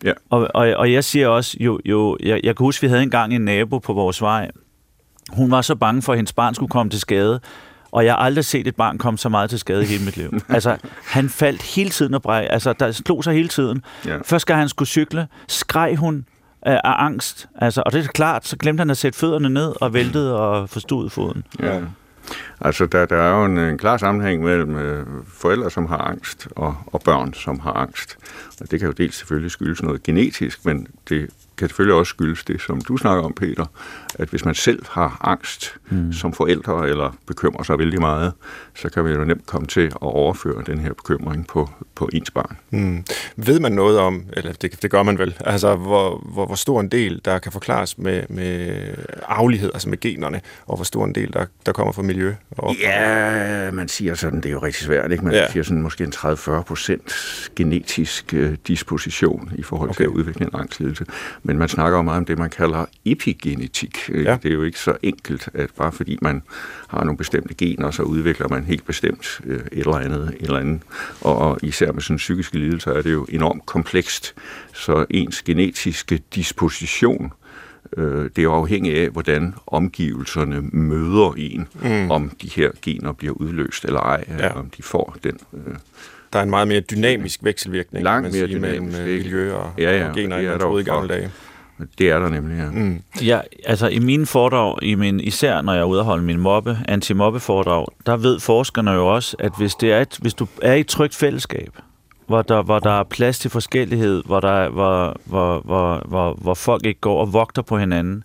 Ja. 0.04 0.12
Og, 0.30 0.48
og, 0.54 0.74
og 0.76 0.92
jeg 0.92 1.04
siger 1.04 1.28
også, 1.28 1.58
jo, 1.60 1.80
jo 1.86 2.18
jeg, 2.24 2.40
jeg 2.44 2.56
kan 2.56 2.64
huske, 2.64 2.82
vi 2.82 2.88
havde 2.88 3.04
engang 3.04 3.34
en 3.34 3.42
nabo 3.42 3.80
på 3.80 3.94
vores 3.94 4.22
vej. 4.22 4.52
Hun 5.30 5.52
var 5.52 5.62
så 5.62 5.76
bange 5.76 6.02
for, 6.02 6.14
at 6.14 6.18
hendes 6.18 6.34
barn 6.34 6.56
skulle 6.56 6.70
komme 6.70 6.90
til 6.90 7.00
skade, 7.00 7.40
og 7.92 8.06
jeg 8.06 8.14
har 8.14 8.18
aldrig 8.18 8.46
set 8.46 8.68
et 8.68 8.76
barn 8.76 8.98
komme 8.98 9.18
så 9.18 9.30
meget 9.30 9.50
til 9.50 9.60
skade 9.60 9.84
i 9.84 9.86
hele 9.86 10.06
mit 10.06 10.18
liv. 10.18 10.34
altså, 10.50 10.78
han 11.06 11.30
faldt 11.30 11.62
hele 11.76 11.90
tiden 11.90 12.14
og 12.14 12.22
brej. 12.22 12.48
Altså, 12.50 12.74
der 12.74 12.92
slog 12.92 13.24
sig 13.24 13.34
hele 13.34 13.48
tiden. 13.48 13.84
Ja. 14.06 14.18
Først 14.26 14.46
gang 14.46 14.60
han 14.60 14.70
skulle 14.70 14.90
cykle, 14.90 15.28
skreg 15.48 15.96
hun 15.96 16.26
af 16.66 16.82
angst. 16.84 17.48
Altså, 17.56 17.84
og 17.86 17.92
det 17.92 18.06
er 18.06 18.08
klart, 18.08 18.48
så 18.48 18.58
glemte 18.58 18.82
han 18.82 18.90
at 18.90 18.98
sætte 18.98 19.20
fødderne 19.20 19.50
ned 19.50 19.74
og 19.82 19.94
væltede 19.94 20.40
og 20.40 20.70
forstod 20.70 21.10
foden. 21.10 21.44
Ja. 21.60 21.80
Altså, 22.62 22.86
der, 22.86 23.06
der 23.06 23.18
er 23.18 23.40
jo 23.40 23.46
en, 23.46 23.58
en 23.58 23.78
klar 23.78 23.98
sammenhæng 23.98 24.44
mellem 24.44 24.76
øh, 24.76 25.06
forældre, 25.28 25.72
som 25.72 25.86
har 25.86 25.98
angst, 25.98 26.48
og, 26.56 26.76
og 26.88 27.02
børn, 27.02 27.34
som 27.34 27.60
har 27.60 27.74
angst. 27.74 28.18
Og 28.62 28.72
det 28.72 28.80
kan 28.80 28.88
jo 28.88 28.94
dels 28.94 29.16
selvfølgelig 29.16 29.52
skyldes 29.52 29.84
noget 29.84 30.04
genetisk, 30.04 30.66
men 30.66 30.88
det 31.10 31.30
kan 31.58 31.68
selvfølgelig 31.68 31.96
også 31.96 32.10
skyldes 32.10 32.44
det, 32.44 32.62
som 32.62 32.82
du 32.82 32.98
snakker 32.98 33.24
om, 33.24 33.34
Peter, 33.34 33.66
at 34.20 34.30
hvis 34.30 34.46
man 34.46 34.56
selv 34.56 34.86
har 34.90 35.18
angst 35.22 35.76
mm. 35.90 36.14
som 36.14 36.34
forældre, 36.34 36.90
eller 36.90 37.18
bekymrer 37.28 37.64
sig 37.64 37.80
vældig 37.80 38.00
meget, 38.00 38.34
så 38.76 38.90
kan 38.90 39.06
vi 39.06 39.12
jo 39.12 39.24
nemt 39.24 39.46
komme 39.46 39.68
til 39.68 39.86
at 39.86 40.02
overføre 40.02 40.64
den 40.66 40.80
her 40.80 40.94
bekymring 40.94 41.48
på, 41.48 41.70
på 41.96 42.10
ens 42.14 42.32
barn. 42.32 42.58
Mm. 42.70 43.04
Ved 43.36 43.60
man 43.60 43.72
noget 43.72 44.00
om, 44.00 44.24
eller 44.34 44.54
det, 44.54 44.82
det 44.82 44.92
gør 44.92 45.04
man 45.04 45.18
vel, 45.18 45.36
altså 45.40 45.76
hvor, 45.76 46.24
hvor, 46.34 46.46
hvor 46.46 46.56
stor 46.56 46.82
en 46.82 46.90
del, 46.90 47.22
der 47.26 47.40
kan 47.40 47.52
forklares 47.52 47.98
med, 47.98 48.24
med 48.30 48.78
aflighed, 49.28 49.72
altså 49.74 49.90
med 49.90 50.00
generne, 50.00 50.42
og 50.66 50.76
hvor 50.76 50.84
stor 50.84 51.06
en 51.06 51.16
del, 51.16 51.34
der, 51.34 51.46
der 51.66 51.72
kommer 51.72 51.94
fra 51.94 52.02
miljø? 52.02 52.34
Og 52.52 52.76
ja, 52.82 53.72
man 53.72 53.88
siger 53.88 54.16
sådan, 54.16 54.42
det 54.42 54.46
er 54.46 54.54
jo 54.54 54.60
rigtig 54.60 54.84
svært, 54.84 55.12
ikke? 55.12 55.26
Man 55.26 55.34
ja. 55.34 55.52
siger 55.52 55.64
sådan 55.64 55.82
måske 55.82 56.04
en 56.04 56.14
30-40 56.16 56.62
procent 56.62 57.14
genetisk 57.56 58.34
uh, 58.38 58.54
disposition 58.68 59.52
i 59.56 59.64
forhold 59.64 59.90
okay. 59.90 59.98
til 59.98 60.04
at 60.04 60.10
udvikle 60.10 60.46
en 60.46 60.52
angstlidelse. 60.54 61.06
Men 61.44 61.58
man 61.58 61.70
snakker 61.70 61.98
jo 61.98 62.02
meget 62.02 62.18
om 62.18 62.26
det, 62.26 62.40
man 62.40 62.50
kalder 62.50 62.86
epigenetik. 63.06 64.03
Ja. 64.10 64.38
Det 64.44 64.50
er 64.50 64.54
jo 64.54 64.64
ikke 64.64 64.80
så 64.80 64.98
enkelt, 65.04 65.50
at 65.54 65.70
bare 65.78 65.92
fordi 65.92 66.18
man 66.22 66.44
har 66.88 67.04
nogle 67.04 67.18
bestemte 67.18 67.54
gener, 67.54 67.92
så 67.92 68.04
udvikler 68.04 68.48
man 68.48 68.64
helt 68.64 68.86
bestemt 68.86 69.42
øh, 69.46 69.60
et 69.60 69.66
eller 69.72 69.96
andet. 69.96 70.36
Et 70.40 70.46
eller 70.46 70.60
andet. 70.60 70.82
Og 71.22 71.60
især 71.64 71.92
med 71.92 72.02
sådan 72.02 72.18
psykiske 72.18 72.60
lidelser 72.60 72.92
er 72.92 73.02
det 73.02 73.12
jo 73.12 73.26
enormt 73.30 73.66
komplekst. 73.66 74.36
Så 74.74 75.06
ens 75.10 75.42
genetiske 75.42 76.20
disposition 76.36 77.34
øh, 77.98 78.24
det 78.24 78.38
er 78.38 78.44
jo 78.44 78.54
afhængigt 78.54 78.98
af, 78.98 79.10
hvordan 79.10 79.54
omgivelserne 79.68 80.62
møder 80.62 81.34
en, 81.38 81.68
mm. 81.84 82.12
om 82.12 82.30
de 82.42 82.50
her 82.56 82.72
gener 82.82 83.12
bliver 83.12 83.34
udløst 83.34 83.86
eller 83.86 84.00
ej, 84.00 84.24
ja. 84.40 84.60
om 84.60 84.70
de 84.70 84.84
får 84.84 85.18
den 85.24 85.38
øh, 85.54 85.76
der 86.34 86.40
er 86.40 86.44
en 86.44 86.50
meget 86.50 86.68
mere 86.68 86.80
dynamisk 86.80 87.44
vekselvirkning 87.44 88.04
Langt 88.04 88.24
mere 88.24 88.48
sige, 88.48 88.58
dynamisk, 88.58 88.98
mellem 88.98 89.10
øh, 89.10 89.18
miljø 89.18 89.54
og, 89.54 89.72
ja, 89.78 89.98
ja, 89.98 90.10
og 90.10 90.16
gener, 90.16 90.38
end 90.38 90.48
man 90.48 90.60
troede 90.60 90.82
i 90.82 90.86
gamle 90.86 91.10
dage. 91.10 91.32
Det 91.98 92.10
er 92.10 92.20
der 92.20 92.30
nemlig, 92.30 92.58
ja. 92.58 92.72
Mm. 92.72 93.02
Ja, 93.22 93.40
altså 93.66 93.88
i 93.88 94.00
mine 94.00 94.26
foredrag, 94.26 94.84
i 94.84 94.96
min, 94.96 95.20
især 95.20 95.62
når 95.62 95.74
jeg 95.74 95.82
er 95.82 95.86
ude 95.86 96.00
og 96.00 96.06
holde 96.06 96.24
min 96.24 96.40
mobbe, 96.40 96.78
anti-mobbe-foredrag, 96.88 97.86
der 98.06 98.18
ved 98.18 98.40
forskerne 98.40 98.92
jo 98.92 99.08
også, 99.08 99.36
at 99.40 99.52
hvis, 99.58 99.76
det 99.76 99.94
er 99.94 100.02
et, 100.02 100.18
hvis 100.22 100.34
du 100.34 100.48
er 100.62 100.74
i 100.74 100.80
et 100.80 100.88
trygt 100.88 101.16
fællesskab, 101.16 101.70
hvor 102.28 102.42
der, 102.42 102.62
hvor 102.62 102.80
der 102.80 103.00
er 103.00 103.04
plads 103.04 103.40
til 103.40 103.52
forskellighed, 103.52 104.24
hvor, 104.26 104.40
der, 104.40 104.70
hvor, 104.70 105.16
hvor, 105.26 105.60
hvor, 105.60 106.04
hvor, 106.06 106.34
hvor 106.34 106.54
folk 106.54 106.86
ikke 106.86 107.00
går 107.00 107.20
og 107.22 107.34
vogter 107.34 107.62
på 107.62 107.78
hinanden, 107.78 108.24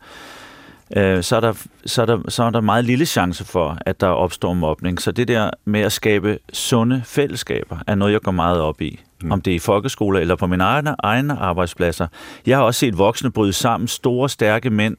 øh, 0.96 1.22
så, 1.22 1.36
er 1.36 1.40
der, 1.40 1.52
så, 1.86 2.02
er 2.02 2.06
der, 2.06 2.18
så 2.28 2.44
er 2.44 2.50
der 2.50 2.60
meget 2.60 2.84
lille 2.84 3.06
chance 3.06 3.44
for, 3.44 3.78
at 3.80 4.00
der 4.00 4.06
opstår 4.06 4.54
mobning. 4.54 5.00
Så 5.00 5.12
det 5.12 5.28
der 5.28 5.50
med 5.64 5.80
at 5.80 5.92
skabe 5.92 6.38
sunde 6.52 7.02
fællesskaber, 7.04 7.76
er 7.86 7.94
noget, 7.94 8.12
jeg 8.12 8.20
går 8.20 8.32
meget 8.32 8.60
op 8.60 8.80
i. 8.80 9.00
Mm. 9.22 9.32
Om 9.32 9.40
det 9.40 9.50
er 9.50 9.54
i 9.54 9.58
folkeskoler 9.58 10.20
eller 10.20 10.36
på 10.36 10.46
mine 10.46 10.64
egne, 10.64 10.94
egne 10.98 11.38
arbejdspladser. 11.38 12.06
Jeg 12.46 12.56
har 12.56 12.64
også 12.64 12.78
set 12.80 12.98
voksne 12.98 13.30
bryde 13.30 13.52
sammen, 13.52 13.88
store, 13.88 14.28
stærke 14.28 14.70
mænd, 14.70 14.96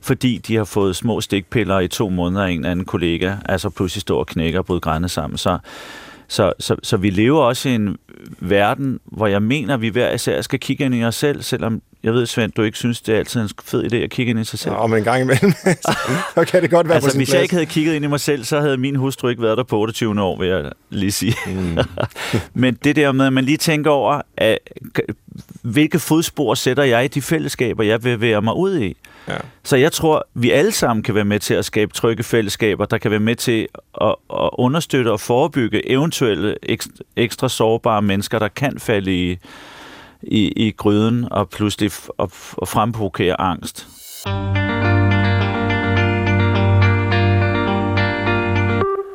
fordi 0.00 0.38
de 0.38 0.56
har 0.56 0.64
fået 0.64 0.96
små 0.96 1.20
stikpiller 1.20 1.80
i 1.80 1.88
to 1.88 2.08
måneder 2.08 2.44
af 2.44 2.50
en 2.50 2.64
anden 2.64 2.84
kollega, 2.84 3.34
altså 3.44 3.70
pludselig 3.70 4.00
står 4.00 4.18
og 4.18 4.26
knækker 4.26 4.58
og 4.58 4.66
bryder 4.66 4.80
grænne 4.80 5.08
sammen. 5.08 5.38
Så, 5.38 5.58
så, 6.28 6.52
så, 6.58 6.76
så 6.82 6.96
vi 6.96 7.10
lever 7.10 7.42
også 7.42 7.68
i 7.68 7.74
en 7.74 7.96
verden, 8.40 9.00
hvor 9.04 9.26
jeg 9.26 9.42
mener, 9.42 9.74
at 9.74 9.80
vi 9.80 9.88
hver 9.88 10.12
især 10.12 10.40
skal 10.40 10.58
kigge 10.58 10.84
ind 10.84 10.94
i 10.94 11.04
os 11.04 11.14
selv, 11.14 11.42
selvom 11.42 11.82
jeg 12.04 12.12
ved, 12.12 12.26
Svend, 12.26 12.52
du 12.52 12.62
ikke 12.62 12.78
synes, 12.78 13.00
det 13.00 13.14
er 13.14 13.18
altid 13.18 13.40
en 13.40 13.50
fed 13.64 13.92
idé 13.92 13.96
at 13.96 14.10
kigge 14.10 14.30
ind 14.30 14.40
i 14.40 14.44
sig 14.44 14.58
selv. 14.58 14.74
Ja, 14.74 14.86
men 14.86 14.98
en 14.98 15.04
gang 15.04 15.22
imellem, 15.22 15.52
så 16.34 16.44
kan 16.48 16.62
det 16.62 16.70
godt 16.70 16.88
være 16.88 16.94
altså, 16.94 17.08
på 17.08 17.10
sin 17.10 17.18
hvis 17.18 17.28
plads. 17.28 17.34
jeg 17.34 17.42
ikke 17.42 17.54
havde 17.54 17.66
kigget 17.66 17.94
ind 17.94 18.04
i 18.04 18.08
mig 18.08 18.20
selv, 18.20 18.44
så 18.44 18.60
havde 18.60 18.76
min 18.76 18.96
hustru 18.96 19.28
ikke 19.28 19.42
været 19.42 19.58
der 19.58 19.64
på 19.64 19.78
28 19.78 20.22
år, 20.22 20.38
vil 20.38 20.48
jeg 20.48 20.72
lige 20.90 21.12
sige. 21.12 21.34
Mm. 21.46 21.78
men 22.62 22.78
det 22.84 22.96
der 22.96 23.12
med, 23.12 23.26
at 23.26 23.32
man 23.32 23.44
lige 23.44 23.56
tænker 23.56 23.90
over, 23.90 24.20
at, 24.36 24.58
hvilke 25.62 25.98
fodspor 25.98 26.54
sætter 26.54 26.82
jeg 26.82 27.04
i 27.04 27.08
de 27.08 27.22
fællesskaber, 27.22 27.84
jeg 27.84 28.04
vil 28.04 28.20
være 28.20 28.42
mig 28.42 28.56
ud 28.56 28.78
i. 28.78 28.96
Ja. 29.28 29.36
Så 29.64 29.76
jeg 29.76 29.92
tror, 29.92 30.26
vi 30.34 30.50
alle 30.50 30.72
sammen 30.72 31.02
kan 31.02 31.14
være 31.14 31.24
med 31.24 31.38
til 31.38 31.54
at 31.54 31.64
skabe 31.64 31.92
trygge 31.92 32.22
fællesskaber, 32.22 32.84
der 32.84 32.98
kan 32.98 33.10
være 33.10 33.20
med 33.20 33.36
til 33.36 33.68
at, 34.00 34.14
at 34.30 34.50
understøtte 34.52 35.12
og 35.12 35.20
forebygge 35.20 35.90
eventuelle 35.90 36.56
ekstra 37.16 37.48
sårbare 37.48 38.02
mennesker, 38.02 38.38
der 38.38 38.48
kan 38.48 38.78
falde 38.78 39.30
i 39.30 39.38
i, 40.22 40.52
i 40.66 40.70
gryden 40.70 41.28
og 41.30 41.48
pludselig 41.48 41.90
f- 41.90 42.08
og, 42.18 42.30
og 42.52 42.68
fremprovokere 42.68 43.40
angst. 43.40 43.88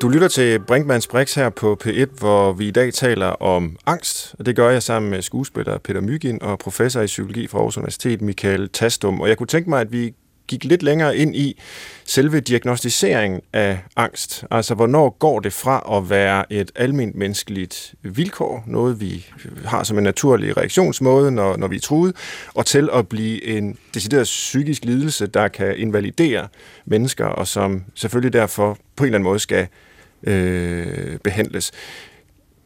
Du 0.01 0.09
lytter 0.09 0.27
til 0.27 0.59
Brinkmanns 0.59 1.07
Brix 1.07 1.35
her 1.35 1.49
på 1.49 1.77
P1, 1.83 2.19
hvor 2.19 2.53
vi 2.53 2.67
i 2.67 2.71
dag 2.71 2.93
taler 2.93 3.27
om 3.27 3.77
angst, 3.85 4.35
og 4.39 4.45
det 4.45 4.55
gør 4.55 4.69
jeg 4.69 4.83
sammen 4.83 5.11
med 5.11 5.21
skuespiller 5.21 5.77
Peter 5.77 6.01
Mygin 6.01 6.41
og 6.41 6.59
professor 6.59 7.01
i 7.01 7.05
psykologi 7.05 7.47
fra 7.47 7.57
Aarhus 7.57 7.77
Universitet 7.77 8.21
Michael 8.21 8.69
Tastum. 8.69 9.21
Og 9.21 9.29
jeg 9.29 9.37
kunne 9.37 9.47
tænke 9.47 9.69
mig, 9.69 9.81
at 9.81 9.91
vi 9.91 10.13
gik 10.47 10.63
lidt 10.63 10.83
længere 10.83 11.17
ind 11.17 11.35
i 11.35 11.61
selve 12.05 12.39
diagnostiseringen 12.39 13.41
af 13.53 13.79
angst. 13.95 14.45
Altså, 14.51 14.75
hvornår 14.75 15.09
går 15.19 15.39
det 15.39 15.53
fra 15.53 15.97
at 15.97 16.09
være 16.09 16.53
et 16.53 16.71
almindeligt 16.75 17.17
menneskeligt 17.17 17.95
vilkår, 18.01 18.63
noget 18.67 19.01
vi 19.01 19.25
har 19.65 19.83
som 19.83 19.97
en 19.97 20.03
naturlig 20.03 20.57
reaktionsmåde, 20.57 21.31
når, 21.31 21.57
når 21.57 21.67
vi 21.67 21.75
er 21.75 21.79
truet, 21.79 22.15
og 22.53 22.65
til 22.65 22.89
at 22.93 23.07
blive 23.07 23.45
en 23.45 23.77
decideret 23.93 24.23
psykisk 24.23 24.85
lidelse, 24.85 25.27
der 25.27 25.47
kan 25.47 25.77
invalidere 25.77 26.47
mennesker, 26.85 27.25
og 27.25 27.47
som 27.47 27.83
selvfølgelig 27.95 28.33
derfor 28.33 28.77
på 28.95 29.03
en 29.03 29.05
eller 29.05 29.17
anden 29.17 29.29
måde 29.29 29.39
skal 29.39 29.67
øh, 30.23 31.17
behandles. 31.19 31.71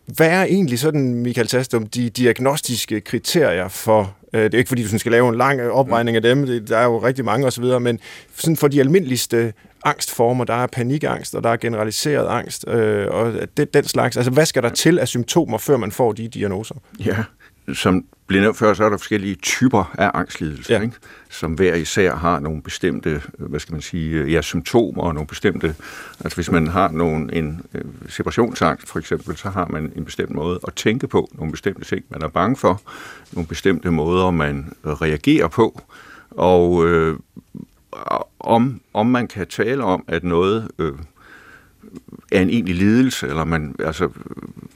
Hvad 0.06 0.30
er 0.30 0.44
egentlig 0.44 0.80
sådan, 0.80 1.13
Michael 1.13 1.48
Tastum, 1.48 1.88
de 1.88 2.10
diagnostiske 2.10 3.02
kriterier 3.02 3.67
for, 3.67 4.15
Øh, 4.34 4.44
det 4.44 4.54
er 4.54 4.58
ikke 4.58 4.67
fordi, 4.67 4.82
du 4.82 4.88
sådan 4.88 5.00
skal 5.00 5.12
lave 5.12 5.30
en 5.30 5.36
lang 5.36 5.60
øh, 5.60 5.72
opregning 5.72 6.15
af 6.15 6.22
dem, 6.22 6.46
det, 6.46 6.70
der 6.70 6.78
er 6.78 6.84
jo 6.84 6.98
rigtig 6.98 7.26
mange 7.26 7.48
osv., 7.48 7.63
men 7.63 8.00
sådan 8.36 8.58
for 8.58 8.67
de 8.67 8.80
almindeligste 8.80 9.54
angstformer, 9.86 10.44
der 10.44 10.54
er 10.54 10.67
panikangst, 10.67 11.36
og 11.36 11.44
der 11.44 11.50
er 11.50 11.58
generaliseret 11.58 12.28
angst, 12.28 12.67
øh, 12.67 13.08
og 13.08 13.34
det, 13.58 13.74
den 13.74 13.84
slags. 13.84 14.17
Altså, 14.17 14.32
hvad 14.32 14.46
skal 14.46 14.63
der 14.63 14.70
til 14.70 15.00
af 15.00 15.08
symptomer, 15.08 15.58
før 15.58 15.78
man 15.78 15.91
får 15.91 16.12
de 16.12 16.28
diagnoser? 16.28 16.76
Ja, 17.06 17.24
som 17.74 18.06
blev 18.28 18.41
nævnt 18.41 18.58
før, 18.58 18.74
så 18.74 18.84
er 18.84 18.89
der 18.89 18.97
forskellige 18.97 19.36
typer 19.36 19.93
af 19.97 20.12
angstlidelse, 20.13 20.74
Ja. 20.74 20.82
ikke? 20.82 20.95
som 21.30 21.54
hver 21.54 21.76
især 21.76 22.15
har 22.15 22.39
nogle 22.39 22.62
bestemte, 22.62 23.21
øh, 23.39 23.50
hvad 23.50 23.60
skal 23.60 23.74
man 23.74 23.82
sige, 23.82 24.26
ja, 24.28 24.41
symptomer 24.41 25.04
og 25.04 25.13
nogle 25.13 25.28
bestemte, 25.28 25.76
altså 26.19 26.36
hvis 26.38 26.52
man 26.52 26.67
har 26.67 26.91
nogle, 26.91 27.34
en 27.36 27.62
øh, 27.74 27.82
separationsangst 28.10 28.89
for 28.89 29.00
eksempel, 29.00 29.38
så 29.38 29.50
har 29.50 29.67
man 29.67 29.91
en 29.95 30.06
bestemt 30.06 30.32
måde 30.32 30.60
at 30.67 30.74
tænke 30.74 31.08
på, 31.08 31.30
nogle 31.34 31.52
bestemte 31.52 31.86
ting, 31.86 32.06
man 32.10 32.21
er 32.21 32.28
bange 32.28 32.56
for, 32.58 32.82
nogle 33.34 33.47
bestemte 33.47 33.91
måder, 33.91 34.32
man 34.32 34.74
øh, 34.86 34.91
reagerer 34.91 35.47
på, 35.47 35.82
og 36.32 36.88
øh, 36.88 37.17
om, 38.39 38.82
om 38.93 39.08
man 39.08 39.28
kan 39.28 39.47
tale 39.47 39.84
om, 39.84 40.04
at 40.08 40.24
noget 40.24 40.67
øh, 40.80 40.93
er 42.32 42.41
en 42.41 42.49
egentlig 42.49 42.75
lidelse, 42.75 43.27
eller 43.27 43.43
man, 43.43 43.75
altså, 43.80 44.10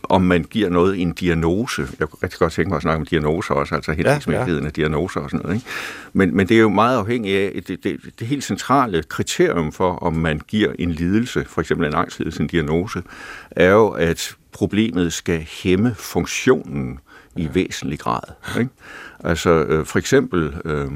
om 0.03 0.21
man 0.21 0.43
giver 0.43 0.69
noget 0.69 1.01
en 1.01 1.11
diagnose. 1.11 1.87
Jeg 1.99 2.09
kunne 2.09 2.19
rigtig 2.23 2.39
godt 2.39 2.53
tænke 2.53 2.69
mig 2.69 2.75
at 2.75 2.81
snakke 2.81 2.99
om 2.99 3.05
diagnoser 3.05 3.53
også, 3.53 3.75
altså 3.75 3.91
hensigtsmæssigheden 3.91 4.63
ja, 4.63 4.63
ja. 4.63 4.67
af 4.67 4.73
diagnoser 4.73 5.19
og 5.19 5.29
sådan 5.29 5.43
noget. 5.43 5.55
Ikke? 5.55 5.67
Men, 6.13 6.35
men 6.35 6.47
det 6.47 6.57
er 6.57 6.61
jo 6.61 6.69
meget 6.69 6.97
afhængigt 6.97 7.37
af, 7.37 7.63
det, 7.67 7.83
det, 7.83 7.99
det 8.19 8.27
helt 8.27 8.43
centrale 8.43 9.03
kriterium 9.03 9.71
for, 9.71 9.95
om 9.95 10.13
man 10.13 10.41
giver 10.47 10.71
en 10.79 10.91
lidelse, 10.91 11.45
for 11.47 11.61
eksempel 11.61 11.87
en 11.87 11.93
angstlidelse, 11.93 12.41
en 12.41 12.47
diagnose, 12.47 13.01
er 13.51 13.71
jo, 13.71 13.87
at 13.89 14.35
problemet 14.51 15.13
skal 15.13 15.47
hæmme 15.63 15.95
funktionen 15.97 16.99
i 17.35 17.49
væsentlig 17.53 17.99
grad. 17.99 18.21
Ikke? 18.59 18.71
Altså 19.19 19.49
øh, 19.49 19.85
for 19.85 19.99
eksempel, 19.99 20.55
øh, 20.65 20.91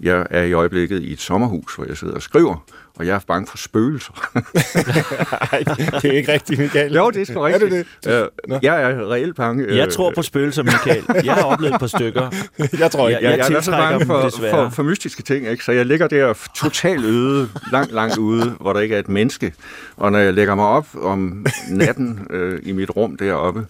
jeg 0.00 0.26
er 0.30 0.42
i 0.42 0.52
øjeblikket 0.52 1.02
i 1.02 1.12
et 1.12 1.20
sommerhus, 1.20 1.74
hvor 1.74 1.84
jeg 1.88 1.96
sidder 1.96 2.14
og 2.14 2.22
skriver, 2.22 2.64
og 2.98 3.06
jeg 3.06 3.14
er 3.14 3.20
bange 3.26 3.46
for 3.46 3.56
spøgelser. 3.56 4.12
Ej, 5.52 5.58
det 6.02 6.04
er 6.04 6.12
ikke 6.12 6.32
rigtigt, 6.32 6.60
Michael. 6.60 6.94
Jo, 6.94 7.10
det 7.10 7.20
er 7.20 7.24
sgu 7.24 7.40
rigtigt. 7.40 7.72
Er 7.72 7.76
det 7.76 7.86
det? 8.04 8.52
Øh, 8.54 8.58
jeg 8.62 8.82
er 8.82 9.10
reelt 9.10 9.36
bange. 9.36 9.76
Jeg 9.76 9.88
tror 9.88 10.12
på 10.14 10.22
spøgelser, 10.22 10.62
Michael. 10.62 11.04
Jeg 11.24 11.34
har 11.34 11.42
oplevet 11.44 11.74
et 11.74 11.80
par 11.80 11.86
stykker. 11.86 12.30
Jeg 12.78 12.90
tror 12.90 13.08
ikke. 13.08 13.20
Jeg- 13.22 13.38
jeg, 13.38 13.50
jeg 13.50 13.56
er 13.56 13.60
så 13.60 13.70
bange 13.70 14.06
for, 14.06 14.22
desværre. 14.22 14.50
for, 14.50 14.70
for 14.74 14.82
mystiske 14.82 15.22
ting, 15.22 15.46
ikke? 15.48 15.64
så 15.64 15.72
jeg 15.72 15.86
ligger 15.86 16.06
der 16.06 16.34
totalt 16.56 17.04
øde, 17.04 17.48
langt, 17.72 17.92
langt 17.92 18.16
ude, 18.18 18.50
hvor 18.60 18.72
der 18.72 18.80
ikke 18.80 18.94
er 18.94 18.98
et 18.98 19.08
menneske. 19.08 19.52
Og 19.96 20.12
når 20.12 20.18
jeg 20.18 20.34
lægger 20.34 20.54
mig 20.54 20.64
op 20.66 20.86
om 21.02 21.46
natten 21.70 22.26
øh, 22.30 22.58
i 22.62 22.72
mit 22.72 22.90
rum 22.96 23.16
deroppe, 23.16 23.66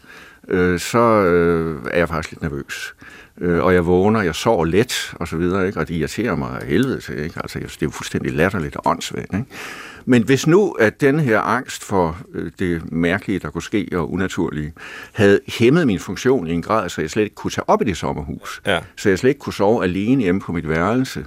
øh, 0.49 0.81
så 0.81 0.99
øh, 0.99 1.81
er 1.91 1.99
jeg 1.99 2.09
faktisk 2.09 2.31
lidt 2.31 2.43
nervøs. 2.43 2.95
Øh, 3.41 3.65
og 3.65 3.75
jeg 3.75 3.87
vågner, 3.87 4.23
jeg 4.23 4.35
sover 4.35 4.65
let, 4.65 5.15
og 5.15 5.29
så 5.29 5.37
videre, 5.37 5.67
ikke? 5.67 5.81
og 5.81 5.89
det 5.89 5.95
irriterer 5.95 6.35
mig 6.35 6.61
af 6.61 6.67
helvede 6.67 7.01
til. 7.01 7.19
Ikke? 7.19 7.41
Altså, 7.41 7.59
det 7.59 7.65
er 7.65 7.87
jo 7.87 7.91
fuldstændig 7.91 8.33
latterligt 8.33 8.77
og 8.77 8.83
åndssvagt. 8.87 9.35
Ikke? 9.35 9.47
Men 10.09 10.23
hvis 10.23 10.47
nu, 10.47 10.71
at 10.71 11.01
den 11.01 11.21
her 11.21 11.41
angst 11.41 11.85
for 11.85 12.19
øh, 12.35 12.51
det 12.59 12.93
mærkelige, 12.93 13.39
der 13.39 13.51
kunne 13.51 13.63
ske, 13.63 13.89
og 13.93 14.13
unaturlige, 14.13 14.73
havde 15.13 15.41
hæmmet 15.59 15.87
min 15.87 15.99
funktion 15.99 16.47
i 16.47 16.53
en 16.53 16.63
grad, 16.63 16.89
så 16.89 17.01
jeg 17.01 17.11
slet 17.11 17.23
ikke 17.23 17.35
kunne 17.35 17.51
tage 17.51 17.69
op 17.69 17.83
i 17.83 17.85
det 17.85 17.97
sommerhus, 17.97 18.61
Ja. 18.67 18.79
så 18.97 19.09
jeg 19.09 19.19
slet 19.19 19.29
ikke 19.31 19.39
kunne 19.41 19.53
sove 19.53 19.85
alene 19.85 20.23
hjemme 20.23 20.41
på 20.41 20.53
mit 20.53 20.69
værelse, 20.69 21.25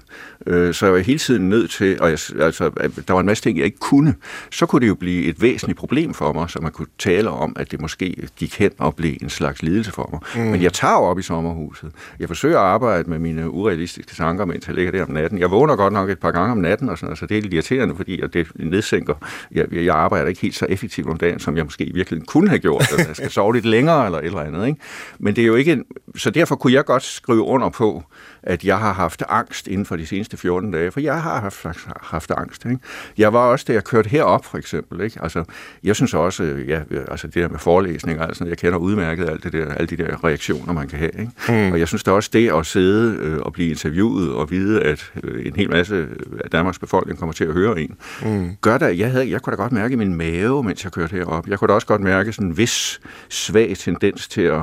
øh, 0.47 0.73
så 0.73 0.85
jeg 0.85 0.93
var 0.93 0.99
hele 0.99 1.19
tiden 1.19 1.49
nødt 1.49 1.71
til, 1.71 2.01
og 2.01 2.09
jeg, 2.09 2.19
altså, 2.39 2.71
at 2.77 2.91
der 3.07 3.13
var 3.13 3.19
en 3.19 3.25
masse 3.25 3.43
ting, 3.43 3.57
jeg 3.57 3.65
ikke 3.65 3.77
kunne, 3.79 4.15
så 4.51 4.65
kunne 4.65 4.81
det 4.81 4.87
jo 4.87 4.95
blive 4.95 5.23
et 5.25 5.41
væsentligt 5.41 5.79
problem 5.79 6.13
for 6.13 6.33
mig, 6.33 6.49
så 6.49 6.59
man 6.61 6.71
kunne 6.71 6.87
tale 6.99 7.29
om, 7.29 7.53
at 7.55 7.71
det 7.71 7.81
måske 7.81 8.27
gik 8.37 8.59
hen 8.59 8.71
og 8.77 8.95
blev 8.95 9.13
en 9.21 9.29
slags 9.29 9.63
lidelse 9.63 9.91
for 9.91 10.09
mig. 10.11 10.43
Mm. 10.45 10.51
Men 10.51 10.61
jeg 10.61 10.73
tager 10.73 10.93
jo 10.93 10.99
op 11.03 11.19
i 11.19 11.21
sommerhuset. 11.21 11.91
Jeg 12.19 12.27
forsøger 12.27 12.59
at 12.59 12.65
arbejde 12.65 13.09
med 13.09 13.19
mine 13.19 13.49
urealistiske 13.49 14.15
tanker, 14.15 14.45
mens 14.45 14.67
jeg 14.67 14.75
ligger 14.75 14.91
der 14.91 15.03
om 15.03 15.11
natten. 15.11 15.39
Jeg 15.39 15.51
vågner 15.51 15.75
godt 15.75 15.93
nok 15.93 16.09
et 16.09 16.19
par 16.19 16.31
gange 16.31 16.51
om 16.51 16.57
natten, 16.57 16.89
og 16.89 16.97
sådan, 16.97 17.15
så 17.15 17.25
det 17.25 17.37
er 17.37 17.41
lidt 17.41 17.53
irriterende, 17.53 17.95
fordi 17.95 18.21
det 18.33 18.47
nedsænker. 18.69 19.15
Jeg, 19.51 19.73
jeg 19.73 19.95
arbejder 19.95 20.27
ikke 20.27 20.41
helt 20.41 20.55
så 20.55 20.65
effektivt 20.69 21.09
om 21.09 21.17
dagen, 21.17 21.39
som 21.39 21.57
jeg 21.57 21.65
måske 21.65 21.83
i 21.83 21.93
virkeligheden 21.93 22.25
kunne 22.25 22.49
have 22.49 22.59
gjort. 22.59 22.81
Altså, 22.81 23.07
jeg 23.07 23.15
skal 23.15 23.31
sove 23.31 23.53
lidt 23.53 23.65
længere 23.65 24.05
eller 24.05 24.19
et 24.19 24.25
eller 24.25 24.39
andet. 24.39 24.67
Ikke? 24.67 24.79
Men 25.19 25.35
det 25.35 25.41
er 25.41 25.45
jo 25.45 25.55
ikke... 25.55 25.71
En, 25.71 25.83
så 26.15 26.29
derfor 26.29 26.55
kunne 26.55 26.73
jeg 26.73 26.85
godt 26.85 27.03
skrive 27.03 27.41
under 27.41 27.69
på, 27.69 28.03
at 28.43 28.63
jeg 28.63 28.79
har 28.79 28.93
haft 28.93 29.23
angst 29.29 29.67
inden 29.67 29.85
for 29.85 29.95
de 29.95 30.05
seneste 30.05 30.37
14 30.37 30.71
dage, 30.71 30.91
for 30.91 30.99
jeg 30.99 31.21
har 31.21 31.39
haft, 31.39 31.65
haft 32.01 32.31
angst. 32.31 32.65
Ikke? 32.65 32.77
Jeg 33.17 33.33
var 33.33 33.39
også, 33.39 33.65
da 33.67 33.73
jeg 33.73 33.83
kørte 33.83 34.09
herop, 34.09 34.45
for 34.45 34.57
eksempel. 34.57 35.01
Ikke? 35.01 35.19
Altså, 35.23 35.43
jeg 35.83 35.95
synes 35.95 36.13
også, 36.13 36.43
ja, 36.43 36.81
altså 37.07 37.27
det 37.27 37.35
der 37.35 37.47
med 37.47 37.59
forelæsninger, 37.59 38.25
altså, 38.25 38.45
jeg 38.45 38.57
kender 38.57 38.77
udmærket 38.77 39.29
alt 39.29 39.43
det 39.43 39.53
der, 39.53 39.73
alle 39.73 39.87
de 39.87 39.97
der 39.97 40.23
reaktioner, 40.23 40.73
man 40.73 40.87
kan 40.87 40.99
have. 40.99 41.11
Ikke? 41.19 41.31
Mm. 41.67 41.71
Og 41.71 41.79
jeg 41.79 41.87
synes 41.87 42.03
da 42.03 42.11
også, 42.11 42.29
det 42.33 42.51
at 42.51 42.65
sidde 42.65 43.17
øh, 43.19 43.39
og 43.39 43.53
blive 43.53 43.69
interviewet 43.69 44.31
og 44.31 44.51
vide, 44.51 44.83
at 44.83 45.11
øh, 45.23 45.45
en 45.45 45.55
hel 45.55 45.69
masse 45.69 46.07
af 46.43 46.49
Danmarks 46.49 46.79
befolkning 46.79 47.19
kommer 47.19 47.33
til 47.33 47.43
at 47.43 47.53
høre 47.53 47.81
en, 47.81 47.95
mm. 48.23 48.55
Gør 48.61 48.77
da, 48.77 48.97
jeg, 48.97 49.11
havde, 49.11 49.29
jeg 49.31 49.41
kunne 49.41 49.55
da 49.57 49.61
godt 49.61 49.71
mærke 49.71 49.93
i 49.93 49.95
min 49.95 50.13
mave, 50.15 50.63
mens 50.63 50.83
jeg 50.83 50.91
kørte 50.91 51.11
herop. 51.15 51.47
Jeg 51.47 51.59
kunne 51.59 51.67
da 51.67 51.73
også 51.73 51.87
godt 51.87 52.01
mærke 52.01 52.33
sådan 52.33 52.47
en 52.47 52.57
vis 52.57 52.99
svag 53.29 53.77
tendens 53.77 54.27
til 54.27 54.41
at, 54.41 54.61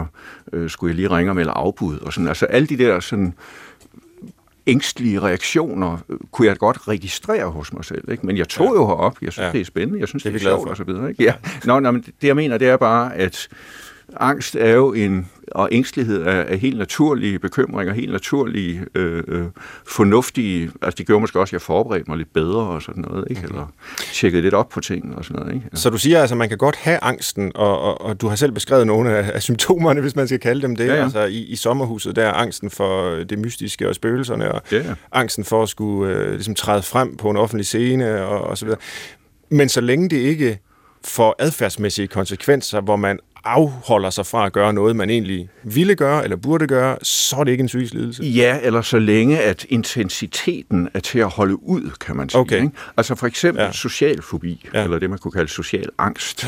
øh, 0.53 0.71
skulle 0.71 0.91
jeg 0.91 0.97
lige 0.97 1.09
ringe 1.11 1.31
om 1.31 1.39
eller 1.39 1.53
afbud, 1.53 1.99
og 1.99 2.13
sådan. 2.13 2.29
Altså 2.29 2.47
alle 2.47 2.67
de 2.69 2.77
der 2.79 3.01
sådan, 3.01 3.35
ængstlige 4.67 5.21
reaktioner 5.21 5.99
øh, 6.09 6.19
kunne 6.31 6.49
jeg 6.49 6.57
godt 6.59 6.89
registrere 6.89 7.47
hos 7.51 7.73
mig 7.73 7.85
selv. 7.85 8.11
Ikke? 8.11 8.27
Men 8.27 8.37
jeg 8.37 8.49
tog 8.49 8.67
ja. 8.67 8.73
jo 8.73 8.87
herop. 8.87 9.17
Jeg 9.23 9.33
synes, 9.33 9.47
Ja. 9.47 9.53
det 9.53 9.61
er 9.61 9.65
spændende. 9.65 10.01
Jeg 10.01 10.09
synes, 10.09 10.23
Det 10.23 10.29
er 10.29 10.39
det, 10.39 10.47
er 10.47 10.51
sjovt 10.51 10.69
og 10.69 10.77
så 10.77 10.85
videre. 10.85 11.09
Ikke? 11.11 11.23
Ja. 11.25 11.35
Nå, 11.65 11.81
nå, 11.81 11.91
men 11.91 12.03
det 12.03 12.29
jeg 12.29 12.37
mener, 12.37 12.59
det 12.59 12.69
er 12.69 12.77
bare, 12.77 13.15
at 13.17 13.49
angst 14.17 14.57
er 14.57 14.71
jo 14.73 14.93
en, 14.93 15.31
og 15.57 15.69
ængstelighed 15.73 16.23
er, 16.23 16.31
er 16.31 16.57
helt 16.57 16.79
naturlige 16.79 17.39
bekymringer, 17.39 17.95
helt 17.95 18.13
naturlige, 18.13 18.85
øh, 18.95 19.25
øh, 19.29 19.45
fornuftige, 19.87 20.71
altså 20.83 20.99
det 20.99 21.07
gjorde 21.07 21.21
måske 21.21 21.41
også, 21.41 21.51
at 21.51 21.53
jeg 21.53 21.63
forberedte 21.63 22.05
mig 22.09 22.19
lidt 22.19 22.33
bedre 22.33 22.61
og 22.61 22.83
sådan 22.83 23.05
noget, 23.09 23.27
ikke? 23.31 23.43
eller 23.45 23.73
tjekkede 24.13 24.43
lidt 24.43 24.55
op 24.55 24.69
på 24.69 24.81
ting 24.81 25.17
og 25.17 25.25
sådan 25.25 25.43
noget. 25.43 25.55
Ikke? 25.55 25.69
Så 25.75 25.91
du 25.91 25.99
siger 25.99 26.21
altså, 26.21 26.35
at 26.35 26.39
man 26.39 26.49
kan 26.49 26.59
godt 26.59 26.77
have 26.77 26.99
angsten, 27.03 27.53
og, 27.55 27.81
og, 27.81 28.01
og 28.01 28.21
du 28.21 28.29
har 28.29 28.37
selv 28.37 28.53
beskrevet 28.53 28.87
nogle 28.87 29.17
af, 29.17 29.31
af 29.35 29.43
symptomerne, 29.43 30.01
hvis 30.01 30.17
man 30.17 30.29
skal 30.29 30.41
kalde 30.41 30.63
dem 30.63 30.77
det. 30.77 30.87
Ja, 30.87 30.95
ja. 30.95 31.03
Altså 31.03 31.25
i, 31.25 31.39
i 31.39 31.57
sommerhuset, 31.57 32.17
der 32.17 32.27
er 32.27 32.33
angsten 32.33 32.71
for 32.71 33.11
det 33.11 33.39
mystiske 33.39 33.89
og 33.89 33.95
spøgelserne, 33.95 34.53
og 34.53 34.63
Ja, 34.73 34.77
ja. 34.77 34.95
angsten 35.13 35.45
for 35.45 35.63
at 35.63 35.69
skulle 35.69 36.15
øh, 36.15 36.33
ligesom 36.33 36.55
træde 36.55 36.83
frem 36.83 37.17
på 37.17 37.31
en 37.31 37.37
offentlig 37.37 37.67
scene 37.67 38.27
og, 38.27 38.41
og 38.41 38.59
så 38.59 38.65
videre. 38.65 38.81
Men 39.51 39.69
så 39.69 39.81
længe 39.81 40.09
det 40.09 40.17
ikke 40.17 40.59
får 41.05 41.35
adfærdsmæssige 41.39 42.09
konsekvenser, 42.09 42.81
hvor 42.81 42.97
man 42.97 43.19
afholder 43.47 44.11
sig 44.11 44.27
fra 44.27 44.47
at 44.47 44.53
gøre 44.53 44.73
noget, 44.73 44.97
man 44.97 45.11
egentlig 45.11 45.49
ville 45.65 45.95
gøre 45.95 46.25
eller 46.25 46.37
burde 46.37 46.67
gøre, 46.67 46.97
så 47.03 47.37
er 47.37 47.45
det 47.45 47.51
ikke 47.53 47.63
en 47.63 47.67
psykisk 47.67 47.95
lidelse. 47.95 48.23
Ja, 48.25 48.59
eller 48.63 48.83
så 48.83 48.99
længe, 48.99 49.39
at 49.41 49.67
intensiteten 49.69 50.89
er 50.95 51.01
til 51.01 51.19
at 51.19 51.29
holde 51.29 51.63
ud, 51.69 51.91
kan 52.01 52.17
man 52.17 52.29
sige. 52.29 52.41
Okay. 52.41 52.57
Ikke? 52.63 52.71
Altså 52.97 53.15
for 53.15 53.27
eksempel 53.27 53.63
Ja. 53.63 53.73
social 53.73 54.23
fobi, 54.23 54.69
Ja. 54.75 54.85
eller 54.85 54.99
det, 54.99 55.11
man 55.11 55.19
kunne 55.19 55.33
kalde 55.33 55.49
social 55.49 55.89
angst, 55.99 56.47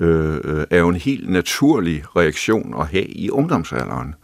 øh, 0.00 0.34
øh, 0.44 0.64
er 0.70 0.78
jo 0.78 0.88
en 0.88 0.96
helt 0.96 1.30
naturlig 1.30 2.02
reaktion 2.16 2.74
at 2.80 2.86
have 2.86 3.04
i 3.06 3.30
ungdomsalderen. 3.30 4.14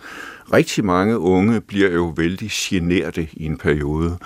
Rigtig 0.52 0.84
mange 0.84 1.18
unge 1.18 1.60
bliver 1.60 1.90
jo 1.90 2.12
vældig 2.16 2.48
generte 2.52 3.28
i 3.32 3.44
en 3.46 3.58
periode, 3.58 4.18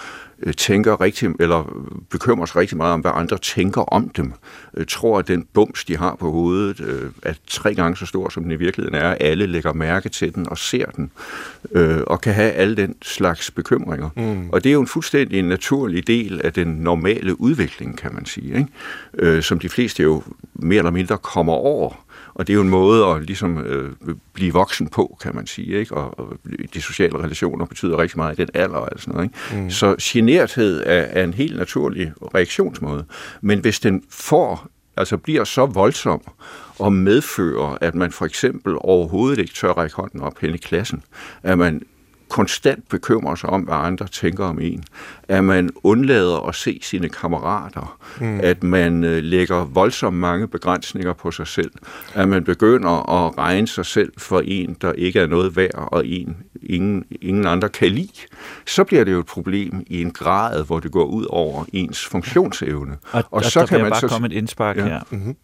tænker 0.52 1.00
rigtig, 1.00 1.30
eller 1.40 1.76
bekymrer 2.11 2.46
sig 2.46 2.57
rigtig 2.57 2.76
meget 2.76 2.92
om, 2.92 3.00
hvad 3.00 3.11
andre 3.14 3.38
tænker 3.38 3.80
om 3.80 4.09
dem, 4.09 4.33
øh, 4.76 4.87
tror, 4.88 5.18
at 5.18 5.28
den 5.28 5.46
bums, 5.52 5.85
de 5.85 5.96
har 5.96 6.16
på 6.20 6.30
hovedet, 6.30 6.80
øh, 6.80 7.11
er 7.22 7.33
tre 7.46 7.74
gange 7.74 7.96
så 7.96 8.07
stor, 8.07 8.28
som 8.28 8.42
den 8.42 8.52
i 8.52 8.57
virkeligheden 8.57 8.94
er. 8.94 9.09
Alle 9.20 9.46
lægger 9.46 9.72
mærke 9.72 10.09
til 10.09 10.35
den 10.35 10.48
og 10.48 10.59
ser 10.59 10.87
den, 10.87 11.11
øh, 11.72 12.00
og 12.07 12.20
kan 12.20 12.35
have 12.35 12.50
alle 12.50 12.76
den 12.76 12.94
slags 13.02 13.50
bekymringer. 13.50 14.11
Mm. 14.16 14.50
Og 14.50 14.64
det 14.64 14.70
er 14.70 14.74
jo 14.74 14.80
en 14.80 14.87
fuldstændig 14.87 15.42
naturlig 15.42 16.07
del 16.07 16.40
af 16.44 16.52
den 16.52 16.68
normale 16.68 17.40
udvikling, 17.40 17.98
kan 17.98 18.14
man 18.14 18.26
sige, 18.26 18.57
ikke? 18.57 18.68
Øh, 19.18 19.42
som 19.42 19.59
de 19.59 19.68
fleste 19.68 20.02
jo 20.02 20.22
mere 20.54 20.78
eller 20.78 20.90
mindre 20.90 21.18
kommer 21.18 21.52
over. 21.52 22.04
Og 22.35 22.47
det 22.47 22.53
er 22.53 22.55
jo 22.55 22.62
en 22.62 22.68
måde 22.68 23.07
at 23.07 23.27
ligesom, 23.27 23.59
øh, 23.59 23.92
blive 24.33 24.53
voksen 24.53 24.88
på, 24.88 25.16
kan 25.23 25.35
man 25.35 25.47
sige. 25.47 25.79
Ikke? 25.79 25.94
Og, 25.94 26.18
og 26.18 26.37
de 26.75 26.81
sociale 26.81 27.18
relationer 27.18 27.66
betyder 27.66 27.99
rigtig 27.99 28.18
meget 28.18 28.38
i 28.38 28.42
den 28.42 28.49
alder 28.55 28.77
og 28.77 28.88
sådan 28.97 29.14
noget. 29.14 29.25
Ikke? 29.25 29.62
Mm. 29.62 29.70
Så 29.70 29.97
generthed 30.03 30.83
er, 30.87 30.92
er 30.92 31.25
en 31.25 31.35
helt 31.35 31.57
naturlig 31.57 32.12
reaktionsmåde. 32.35 33.05
Men 33.40 33.59
hvis 33.59 33.81
den 33.81 34.03
får, 34.11 34.68
altså 34.97 35.16
bliver 35.16 35.44
så 35.44 35.66
voldsom 35.66 36.23
og 36.79 36.92
medfører, 36.92 37.79
at 37.81 37.94
man 37.94 38.12
for 38.12 38.25
eksempel 38.25 38.75
overhovedet 38.79 39.38
ikke 39.38 39.55
tør 39.55 39.73
række 39.73 39.97
hånden 39.97 40.20
op 40.20 40.38
hen 40.38 40.55
i 40.55 40.59
klassen, 40.59 41.03
at 41.42 41.59
man 41.59 41.83
konstant 42.29 42.89
bekymrer 42.89 43.35
sig 43.35 43.51
om, 43.51 43.63
hvad 43.63 43.75
andre 43.75 44.07
tænker 44.07 44.45
om 44.45 44.61
en. 44.61 44.85
At 45.29 45.45
man 45.45 45.71
undlader 45.83 46.49
at 46.49 46.55
se 46.55 46.81
sine 46.83 47.09
kammerater. 47.09 47.99
Mm. 48.21 48.41
At 48.43 48.63
man 48.63 49.05
øh, 49.05 49.23
lægger 49.23 49.65
voldsomt 49.65 50.17
mange 50.17 50.49
begrænsninger 50.49 51.13
på 51.13 51.31
sig 51.31 51.47
selv. 51.47 51.71
At 52.15 52.29
man 52.29 52.45
begynder 52.45 53.25
at 53.27 53.39
regne 53.39 53.69
sig 53.69 53.87
selv 53.87 54.13
for 54.19 54.43
en, 54.45 54.77
der 54.81 54.93
ikke 54.93 55.21
er 55.21 55.27
noget 55.27 55.57
værd, 55.57 55.89
og 55.93 56.07
en, 56.07 56.37
ingen, 56.63 57.05
ingen 57.21 57.47
andre 57.47 57.69
kan 57.69 57.89
lide. 57.89 58.09
Så 58.67 58.85
bliver 58.85 59.05
det 59.05 59.13
jo 59.13 59.19
et 59.19 59.27
problem 59.27 59.85
i 59.87 60.03
en 60.03 60.11
grad, 60.11 60.65
hvor 60.65 60.81
det 60.81 60.93
går 60.93 61.05
ud 61.05 61.27
over 61.31 61.65
ens 61.73 62.07
funktionsevne. 62.07 62.97
Og, 63.13 63.25
og 63.31 63.45
så 63.45 63.61
der 63.61 63.67
kan 63.67 63.81
man 63.81 63.91
bare 63.91 64.01
så... 64.01 64.09
komme 64.09 64.27
et 64.27 64.33
indspark. 64.33 64.77
Ja. 64.77 64.85
her. 64.85 65.01
Mm-hmm. 65.11 65.37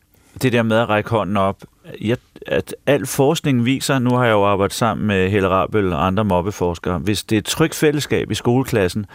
Det 0.43 0.53
der 0.53 0.63
med 0.63 0.77
at 0.77 0.89
række 0.89 1.11
hånden 1.11 1.37
op, 1.37 1.57
jeg, 2.01 2.17
at 2.47 2.75
al 2.87 3.07
forskning 3.07 3.65
viser, 3.65 3.99
nu 3.99 4.11
har 4.11 4.25
jeg 4.25 4.33
jo 4.33 4.45
arbejdet 4.45 4.75
sammen 4.75 5.07
med 5.07 5.31
Helle 5.31 5.49
Rabel 5.49 5.93
og 5.93 6.07
andre 6.07 6.25
mobbeforskere, 6.25 6.99
hvis 6.99 7.25
det 7.25 7.37
er 7.37 7.41
et 7.41 7.45
trygt 7.45 7.75
fællesskab 7.75 8.31
i 8.31 8.35
skoleklassen, 8.35 9.07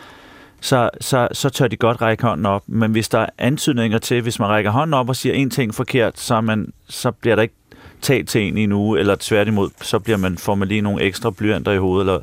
så, 0.62 0.90
så, 1.02 1.28
så 1.32 1.50
tør 1.50 1.68
de 1.68 1.78
godt 1.78 2.02
række 2.02 2.24
hånden 2.24 2.46
op. 2.46 2.64
Men 2.68 2.92
hvis 2.92 3.10
der 3.10 3.20
er 3.20 3.30
antydninger 3.38 3.98
til, 3.98 4.22
hvis 4.22 4.40
man 4.40 4.50
rækker 4.50 4.72
hånden 4.72 4.94
op 4.94 5.10
og 5.10 5.16
siger 5.16 5.36
en 5.36 5.50
ting 5.50 5.76
forkert, 5.76 6.20
så, 6.20 6.42
man, 6.42 6.74
så 6.90 7.12
bliver 7.12 7.36
der 7.36 7.44
ikke 7.44 7.56
talt 8.02 8.30
til 8.30 8.42
en 8.42 8.58
i 8.58 8.64
en 8.64 8.72
uge, 8.72 9.00
eller 9.00 9.16
tværtimod, 9.20 9.70
så 9.82 10.00
bliver 10.00 10.18
man, 10.18 10.38
får 10.38 10.56
man 10.56 10.68
lige 10.68 10.82
nogle 10.82 11.02
ekstra 11.02 11.32
blyanter 11.32 11.72
i 11.72 11.78
hovedet. 11.78 12.02
Eller, 12.02 12.22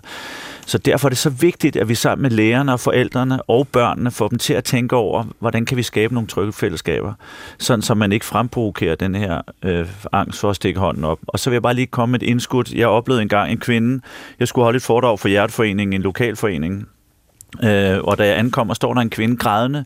så 0.67 0.79
derfor 0.79 1.09
er 1.09 1.11
det 1.11 1.19
så 1.19 1.31
vigtigt, 1.31 1.77
at 1.77 1.89
vi 1.89 1.95
sammen 1.95 2.23
med 2.23 2.31
lærerne 2.31 2.73
og 2.73 2.81
forældrene 2.81 3.43
og 3.43 3.69
børnene 3.69 4.11
får 4.11 4.29
dem 4.29 4.39
til 4.39 4.55
at 4.55 4.65
tænke 4.65 4.97
over, 4.97 5.25
hvordan 5.39 5.65
kan 5.65 5.77
vi 5.77 5.83
skabe 5.83 6.15
nogle 6.15 6.27
trygge 6.27 6.53
fællesskaber, 6.53 7.13
sådan 7.59 7.83
så 7.83 7.95
man 7.95 8.13
ikke 8.13 8.27
fremprovokerer 8.27 8.95
den 8.95 9.15
her 9.15 9.43
øh, 9.63 9.87
angst 10.13 10.41
for 10.41 10.51
at 10.51 10.57
stikke 10.57 10.81
hånden 10.81 11.05
op. 11.05 11.19
Og 11.27 11.39
så 11.39 11.51
vil 11.51 11.55
jeg 11.55 11.63
bare 11.63 11.75
lige 11.75 11.87
komme 11.87 12.13
med 12.13 12.23
et 12.23 12.27
indskud. 12.27 12.65
Jeg 12.75 12.89
oplevede 12.89 13.23
engang 13.23 13.53
en 13.53 13.59
kvinde, 13.59 14.03
jeg 14.41 14.49
skulle 14.49 14.65
holde 14.65 14.77
et 14.77 14.83
foredrag 14.83 15.19
for 15.19 15.29
Hjerteforeningen, 15.29 15.93
en 15.93 16.03
lokalforening, 16.03 16.89
Øh, 17.65 17.99
og 18.05 18.19
da 18.19 18.27
jeg 18.27 18.39
ankommer, 18.39 18.75
står 18.75 18.95
der 18.95 19.01
en 19.01 19.11
kvinde 19.11 19.37
grædende, 19.37 19.85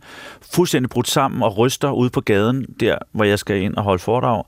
fuldstændig 0.53 0.91
brudt 0.91 1.09
sammen 1.09 1.43
og 1.43 1.59
ryster 1.59 1.91
ude 1.91 2.11
på 2.11 2.21
gaden, 2.21 2.67
der 2.81 2.99
hvor 3.13 3.25
jeg 3.25 3.39
skal 3.39 3.63
ind 3.63 3.75
og 3.75 3.83
holde 3.83 4.03
foredrag. 4.03 4.45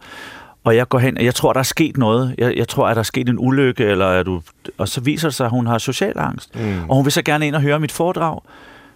Og 0.68 0.76
jeg 0.76 0.88
går 0.88 0.98
hen, 0.98 1.18
og 1.18 1.24
jeg 1.24 1.34
tror, 1.34 1.52
der 1.52 1.60
er 1.60 1.64
sket 1.64 1.96
noget. 1.96 2.34
Jeg, 2.38 2.56
jeg 2.56 2.68
tror, 2.68 2.88
at 2.88 2.96
der 2.96 3.00
er 3.00 3.04
sket 3.04 3.28
en 3.28 3.38
ulykke, 3.38 3.84
eller 3.84 4.06
er 4.06 4.22
du... 4.22 4.42
Og 4.78 4.88
så 4.88 5.00
viser 5.00 5.28
det 5.28 5.34
sig, 5.34 5.44
at 5.44 5.50
hun 5.50 5.66
har 5.66 5.78
social 5.78 6.18
angst. 6.18 6.54
Mm. 6.54 6.90
Og 6.90 6.96
hun 6.96 7.04
vil 7.04 7.12
så 7.12 7.22
gerne 7.22 7.46
ind 7.46 7.54
og 7.54 7.62
høre 7.62 7.80
mit 7.80 7.92
foredrag. 7.92 8.40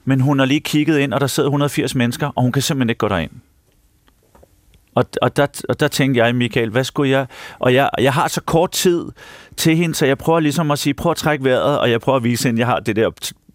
Men 0.04 0.20
hun 0.20 0.38
har 0.38 0.46
lige 0.46 0.60
kigget 0.60 0.98
ind, 0.98 1.12
og 1.14 1.20
der 1.20 1.26
sidder 1.26 1.48
180 1.48 1.94
mennesker, 1.94 2.26
og 2.36 2.42
hun 2.42 2.52
kan 2.52 2.62
simpelthen 2.62 2.90
ikke 2.90 2.98
gå 2.98 3.08
derind. 3.08 3.30
Og, 4.94 5.04
og, 5.22 5.36
der, 5.36 5.46
og 5.68 5.80
der 5.80 5.88
tænkte 5.88 6.24
jeg, 6.24 6.34
Michael, 6.34 6.70
hvad 6.70 6.84
skulle 6.84 7.10
jeg... 7.10 7.26
Og 7.58 7.74
jeg, 7.74 7.90
jeg 7.98 8.12
har 8.12 8.28
så 8.28 8.40
kort 8.40 8.70
tid 8.70 9.04
til 9.56 9.76
hende, 9.76 9.94
så 9.94 10.06
jeg 10.06 10.18
prøver 10.18 10.40
ligesom 10.40 10.70
at 10.70 10.78
sige, 10.78 10.94
prøv 10.94 11.10
at 11.10 11.16
trække 11.16 11.44
vejret, 11.44 11.78
og 11.78 11.90
jeg 11.90 12.00
prøver 12.00 12.16
at 12.16 12.24
vise 12.24 12.48
hende, 12.48 12.56
at 12.56 12.60
jeg 12.60 12.66
har 12.66 12.80
det 12.80 12.96
der 12.96 13.10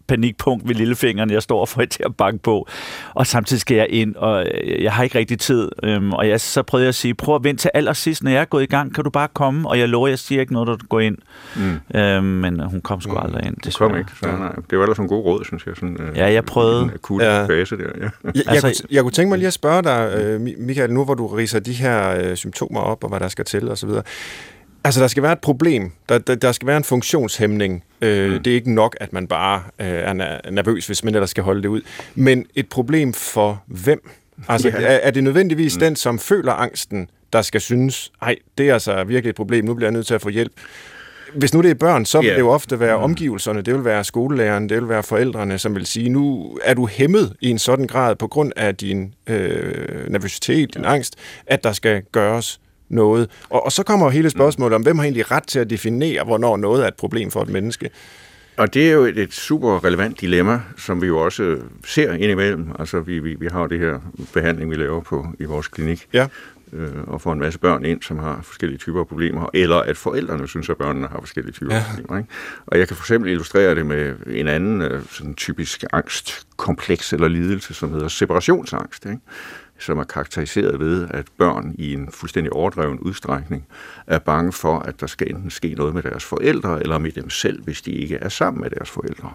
panikpunkt 0.08 0.68
ved 0.68 0.74
lillefingeren, 0.74 1.30
jeg 1.30 1.42
står 1.42 1.66
for 1.66 1.84
til 1.96 2.02
at 2.06 2.16
banke 2.16 2.42
på. 2.42 2.68
Og 3.14 3.26
samtidig 3.26 3.60
skal 3.60 3.76
jeg 3.76 3.86
ind, 3.90 4.16
og 4.16 4.46
jeg 4.78 4.92
har 4.92 5.02
ikke 5.02 5.18
rigtig 5.18 5.38
tid. 5.38 5.68
Øhm, 5.82 6.12
og 6.12 6.28
jeg, 6.28 6.40
så 6.40 6.62
prøvede 6.62 6.84
jeg 6.84 6.88
at 6.88 6.94
sige, 6.94 7.14
prøv 7.14 7.34
at 7.34 7.44
vente 7.44 7.62
til 7.62 7.70
allersidst, 7.74 8.22
når 8.22 8.30
jeg 8.30 8.40
er 8.40 8.44
gået 8.44 8.62
i 8.62 8.66
gang, 8.66 8.94
kan 8.94 9.04
du 9.04 9.10
bare 9.10 9.28
komme, 9.34 9.68
og 9.68 9.78
jeg 9.78 9.88
lover, 9.88 10.08
jeg 10.08 10.18
siger 10.18 10.40
ikke 10.40 10.52
noget, 10.52 10.68
når 10.68 10.76
du 10.76 10.86
går 10.86 11.00
ind. 11.00 11.16
Mm. 11.56 11.98
Øhm, 12.00 12.24
men 12.24 12.60
hun 12.60 12.80
kom 12.80 13.00
sgu 13.00 13.12
mm. 13.12 13.18
aldrig 13.22 13.46
ind. 13.46 13.56
Det 13.64 13.76
kom 13.76 13.96
ikke. 13.96 14.10
Så, 14.22 14.26
nej. 14.26 14.52
Det 14.70 14.78
var 14.78 14.84
ellers 14.84 14.98
en 14.98 15.08
god 15.08 15.24
råd, 15.24 15.44
synes 15.44 15.66
jeg. 15.66 15.74
Sådan, 15.76 15.96
øh, 16.00 16.16
ja, 16.16 16.32
jeg 16.32 16.44
prøvede. 16.44 16.82
En 16.82 16.90
akut 16.94 17.22
ja. 17.22 17.46
fase 17.46 17.76
der, 17.76 17.82
ja. 17.84 18.02
jeg, 18.02 18.10
jeg, 18.34 18.42
altså, 18.46 18.66
kunne, 18.66 18.88
jeg 18.90 19.02
kunne 19.02 19.12
tænke 19.12 19.28
mig 19.28 19.38
lige 19.38 19.46
at 19.46 19.52
spørge 19.52 19.82
dig, 19.82 20.22
øh, 20.22 20.40
Michael, 20.40 20.90
nu 20.90 21.04
hvor 21.04 21.14
du 21.14 21.26
riser 21.26 21.60
de 21.60 21.72
her 21.72 22.20
øh, 22.20 22.36
symptomer 22.36 22.80
op, 22.80 23.04
og 23.04 23.10
hvad 23.10 23.20
der 23.20 23.28
skal 23.28 23.44
til, 23.44 23.70
og 23.70 23.78
så 23.78 23.86
videre. 23.86 24.02
Altså, 24.84 25.00
der 25.00 25.08
skal 25.08 25.22
være 25.22 25.32
et 25.32 25.38
problem. 25.38 25.92
Der, 26.08 26.18
der, 26.18 26.34
der 26.34 26.52
skal 26.52 26.66
være 26.66 26.76
en 26.76 26.84
funktionshæmning. 26.84 27.84
Øh, 28.00 28.32
mm. 28.32 28.42
Det 28.42 28.50
er 28.50 28.54
ikke 28.54 28.74
nok, 28.74 28.96
at 29.00 29.12
man 29.12 29.26
bare 29.26 29.62
øh, 29.78 29.86
er 29.86 30.12
nervøs, 30.50 30.86
hvis 30.86 31.04
man 31.04 31.14
ellers 31.14 31.30
skal 31.30 31.44
holde 31.44 31.62
det 31.62 31.68
ud. 31.68 31.80
Men 32.14 32.46
et 32.54 32.68
problem 32.68 33.12
for 33.12 33.62
hvem? 33.66 34.10
Altså, 34.48 34.68
ja. 34.74 34.74
er, 34.74 34.98
er 35.02 35.10
det 35.10 35.24
nødvendigvis 35.24 35.76
mm. 35.76 35.80
den, 35.80 35.96
som 35.96 36.18
føler 36.18 36.52
angsten, 36.52 37.10
der 37.32 37.42
skal 37.42 37.60
synes, 37.60 38.12
nej, 38.20 38.36
det 38.58 38.68
er 38.68 38.72
altså 38.72 39.04
virkelig 39.04 39.30
et 39.30 39.36
problem, 39.36 39.64
nu 39.64 39.74
bliver 39.74 39.86
jeg 39.86 39.92
nødt 39.92 40.06
til 40.06 40.14
at 40.14 40.22
få 40.22 40.28
hjælp? 40.28 40.52
Hvis 41.34 41.54
nu 41.54 41.62
det 41.62 41.70
er 41.70 41.74
børn, 41.74 42.04
så 42.04 42.18
vil 42.18 42.26
yeah. 42.26 42.36
det 42.36 42.40
jo 42.40 42.50
ofte 42.50 42.80
være 42.80 42.96
mm. 42.96 43.02
omgivelserne, 43.02 43.62
det 43.62 43.74
vil 43.74 43.84
være 43.84 44.04
skolelæreren, 44.04 44.68
det 44.68 44.80
vil 44.80 44.88
være 44.88 45.02
forældrene, 45.02 45.58
som 45.58 45.74
vil 45.74 45.86
sige, 45.86 46.08
nu 46.08 46.52
er 46.64 46.74
du 46.74 46.86
hæmmet 46.86 47.36
i 47.40 47.50
en 47.50 47.58
sådan 47.58 47.86
grad 47.86 48.16
på 48.16 48.26
grund 48.26 48.52
af 48.56 48.76
din 48.76 49.14
øh, 49.26 50.10
nervøsitet, 50.10 50.74
din 50.74 50.84
angst, 50.84 51.16
at 51.46 51.64
der 51.64 51.72
skal 51.72 52.02
gøres 52.12 52.60
noget. 52.88 53.30
Og, 53.50 53.64
og 53.64 53.72
så 53.72 53.82
kommer 53.82 54.10
hele 54.10 54.30
spørgsmålet 54.30 54.74
om, 54.74 54.82
hvem 54.82 54.98
har 54.98 55.04
egentlig 55.04 55.30
ret 55.30 55.46
til 55.46 55.58
at 55.58 55.70
definere, 55.70 56.24
hvornår 56.24 56.56
noget 56.56 56.82
er 56.82 56.88
et 56.88 56.94
problem 56.94 57.30
for 57.30 57.42
et 57.42 57.48
menneske? 57.48 57.90
Og 58.56 58.74
det 58.74 58.88
er 58.88 58.92
jo 58.92 59.04
et, 59.04 59.18
et 59.18 59.34
super 59.34 59.84
relevant 59.84 60.20
dilemma, 60.20 60.60
som 60.76 61.02
vi 61.02 61.06
jo 61.06 61.18
også 61.18 61.56
ser 61.86 62.12
indimellem. 62.12 62.70
Altså, 62.78 63.00
vi, 63.00 63.18
vi, 63.18 63.34
vi 63.34 63.46
har 63.46 63.66
det 63.66 63.78
her 63.78 63.98
behandling, 64.32 64.70
vi 64.70 64.76
laver 64.76 65.00
på 65.00 65.26
i 65.38 65.44
vores 65.44 65.68
klinik. 65.68 66.08
Ja. 66.12 66.26
Øh, 66.72 66.88
og 67.06 67.20
får 67.20 67.32
en 67.32 67.38
masse 67.38 67.58
børn 67.58 67.84
ind, 67.84 68.02
som 68.02 68.18
har 68.18 68.40
forskellige 68.42 68.78
typer 68.78 69.00
af 69.00 69.08
problemer, 69.08 69.50
eller 69.54 69.76
at 69.76 69.96
forældrene 69.96 70.48
synes, 70.48 70.68
at 70.68 70.76
børnene 70.76 71.08
har 71.08 71.20
forskellige 71.20 71.52
typer 71.52 71.74
ja. 71.74 71.80
af 71.80 71.84
problemer. 71.90 72.18
Ikke? 72.18 72.30
Og 72.66 72.78
jeg 72.78 72.88
kan 72.88 72.96
for 72.96 73.02
eksempel 73.02 73.30
illustrere 73.30 73.74
det 73.74 73.86
med 73.86 74.14
en 74.26 74.48
anden 74.48 74.82
øh, 74.82 75.02
sådan 75.10 75.34
typisk 75.34 75.84
angstkompleks 75.92 77.12
eller 77.12 77.28
lidelse, 77.28 77.74
som 77.74 77.92
hedder 77.92 78.08
separationsangst. 78.08 79.06
Ikke? 79.06 79.18
Som 79.78 79.98
er 79.98 80.04
karakteriseret 80.04 80.80
ved, 80.80 81.08
at 81.10 81.26
børn 81.38 81.74
i 81.78 81.92
en 81.94 82.08
fuldstændig 82.12 82.52
overdreven 82.52 82.98
udstrækning 82.98 83.66
er 84.06 84.18
bange 84.18 84.52
for, 84.52 84.78
at 84.78 85.00
der 85.00 85.06
skal 85.06 85.30
enten 85.30 85.50
ske 85.50 85.74
noget 85.74 85.94
med 85.94 86.02
deres 86.02 86.24
forældre, 86.24 86.80
eller 86.80 86.98
med 86.98 87.12
dem 87.12 87.30
selv, 87.30 87.62
hvis 87.62 87.82
de 87.82 87.90
ikke 87.90 88.16
er 88.16 88.28
sammen 88.28 88.60
med 88.60 88.70
deres 88.70 88.90
forældre. 88.90 89.32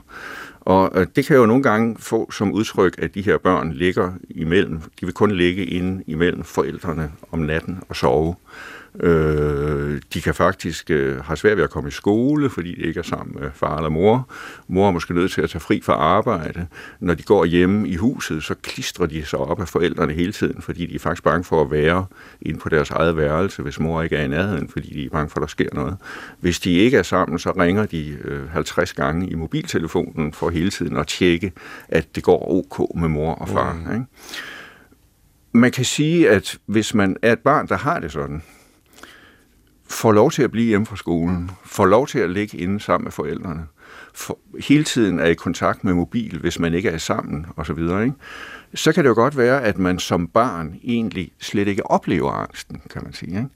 Og 0.60 0.92
øh, 0.96 1.08
det 1.16 1.26
kan 1.26 1.38
jo 1.38 1.46
nogle 1.46 1.64
gange 1.64 1.96
få 2.00 2.32
som 2.32 2.52
udtryk, 2.52 2.96
at 2.98 3.16
de 3.16 3.22
her 3.22 3.38
børn 3.38 3.72
ligger 3.72 4.12
imellem, 4.30 4.82
de 5.00 5.06
vil 5.06 5.14
kun 5.14 5.32
ligge 5.32 5.66
inde 5.66 6.04
imellem 6.08 6.44
forældrene 6.44 7.12
om 7.32 7.40
natten 7.40 7.84
og 7.90 7.96
sove. 7.96 8.30
Øh, 8.30 8.73
de 10.14 10.22
kan 10.24 10.34
faktisk 10.34 10.92
øh, 10.92 11.24
have 11.24 11.38
svært 11.38 11.58
ved 11.58 11.64
at 11.64 11.70
komme 11.70 11.88
i 11.88 11.92
skole, 11.92 12.50
fordi 12.50 12.76
de 12.76 12.82
ikke 12.82 13.00
er 13.00 13.04
sammen 13.04 13.38
med 13.40 13.50
far 13.54 13.78
eller 13.78 13.90
mor. 13.90 14.30
Mor 14.68 14.88
er 14.88 14.92
måske 14.92 15.14
nødt 15.14 15.32
til 15.32 15.42
at 15.42 15.50
tage 15.50 15.60
fri 15.60 15.82
fra 15.82 15.94
arbejde. 15.94 16.68
Når 17.00 17.14
de 17.14 17.24
går 17.24 17.46
hjemme 17.46 17.88
i 17.88 17.96
huset, 17.96 18.44
så 18.44 18.56
klistrer 18.62 19.06
de 19.06 19.26
sig 19.26 19.40
op 19.40 19.62
af 19.62 19.68
forældrene 19.68 20.14
hele 20.14 20.32
tiden, 20.32 20.62
fordi 20.62 20.86
de 20.86 20.96
er 20.96 21.00
faktisk 21.00 21.24
bange 21.24 21.44
for 21.44 21.62
at 21.62 21.72
være 21.72 22.06
inde 22.42 22.60
på 22.60 22.70
deres 22.70 22.90
eget 22.90 23.18
værelse, 23.18 23.62
hvis 23.62 23.80
mor 23.80 24.02
ikke 24.02 24.16
er 24.16 24.24
i 24.24 24.28
nærheden, 24.28 24.70
fordi 24.70 24.94
de 24.94 25.06
er 25.06 25.10
bange 25.10 25.30
for, 25.30 25.38
at 25.38 25.42
der 25.42 25.48
sker 25.48 25.70
noget. 25.74 25.98
Hvis 26.40 26.60
de 26.60 26.72
ikke 26.72 26.98
er 26.98 27.04
sammen, 27.04 27.40
så 27.40 27.52
ringer 27.52 27.86
de 27.86 28.18
øh, 28.24 28.50
50 28.50 28.94
gange 28.94 29.30
i 29.30 29.36
mobiltelefonen 29.36 30.34
for 30.34 30.50
hele 30.50 30.70
tiden 30.70 30.98
at 30.98 31.08
tjekke, 31.08 31.52
at 31.88 32.16
det 32.16 32.24
går 32.24 32.52
ok 32.52 32.96
med 32.96 33.10
mor 33.10 33.34
og 33.34 33.50
far. 33.50 33.74
Mm. 33.74 33.94
Ikke? 33.94 34.06
Man 35.54 35.72
kan 35.72 35.86
sige, 35.86 36.30
at 36.30 36.58
hvis 36.66 36.94
man 36.94 37.18
er 37.22 37.32
et 37.34 37.40
barn, 37.40 37.68
der 37.68 37.78
har 37.78 38.00
det 38.00 38.12
sådan, 38.12 38.44
får 39.94 40.12
lov 40.12 40.32
til 40.32 40.44
at 40.44 40.52
blive 40.52 40.68
hjemme 40.68 40.86
fra 40.86 40.96
skolen, 40.96 41.52
får 41.66 41.86
lov 41.86 42.08
til 42.08 42.20
at 42.20 42.30
ligge 42.30 42.58
inde 42.58 42.80
sammen 42.80 43.04
med 43.04 43.12
forældrene, 43.12 43.68
for, 44.14 44.40
hele 44.60 44.84
tiden 44.84 45.20
er 45.20 45.26
i 45.26 45.34
kontakt 45.34 45.84
med 45.84 45.94
mobil, 45.94 46.40
hvis 46.40 46.60
man 46.60 46.74
ikke 46.74 46.90
er 46.90 46.98
sammen 46.98 47.46
osv., 47.58 47.80
ikke? 47.80 48.14
så 48.76 48.94
kan 48.94 49.04
det 49.04 49.10
jo 49.10 49.16
godt 49.16 49.38
være, 49.38 49.64
at 49.64 49.78
man 49.78 50.00
som 50.00 50.28
barn 50.28 50.80
egentlig 50.84 51.32
slet 51.40 51.68
ikke 51.68 51.92
oplever 51.92 52.32
angsten, 52.32 52.82
kan 52.90 53.02
man 53.04 53.14
sige. 53.14 53.30
Ikke? 53.30 53.50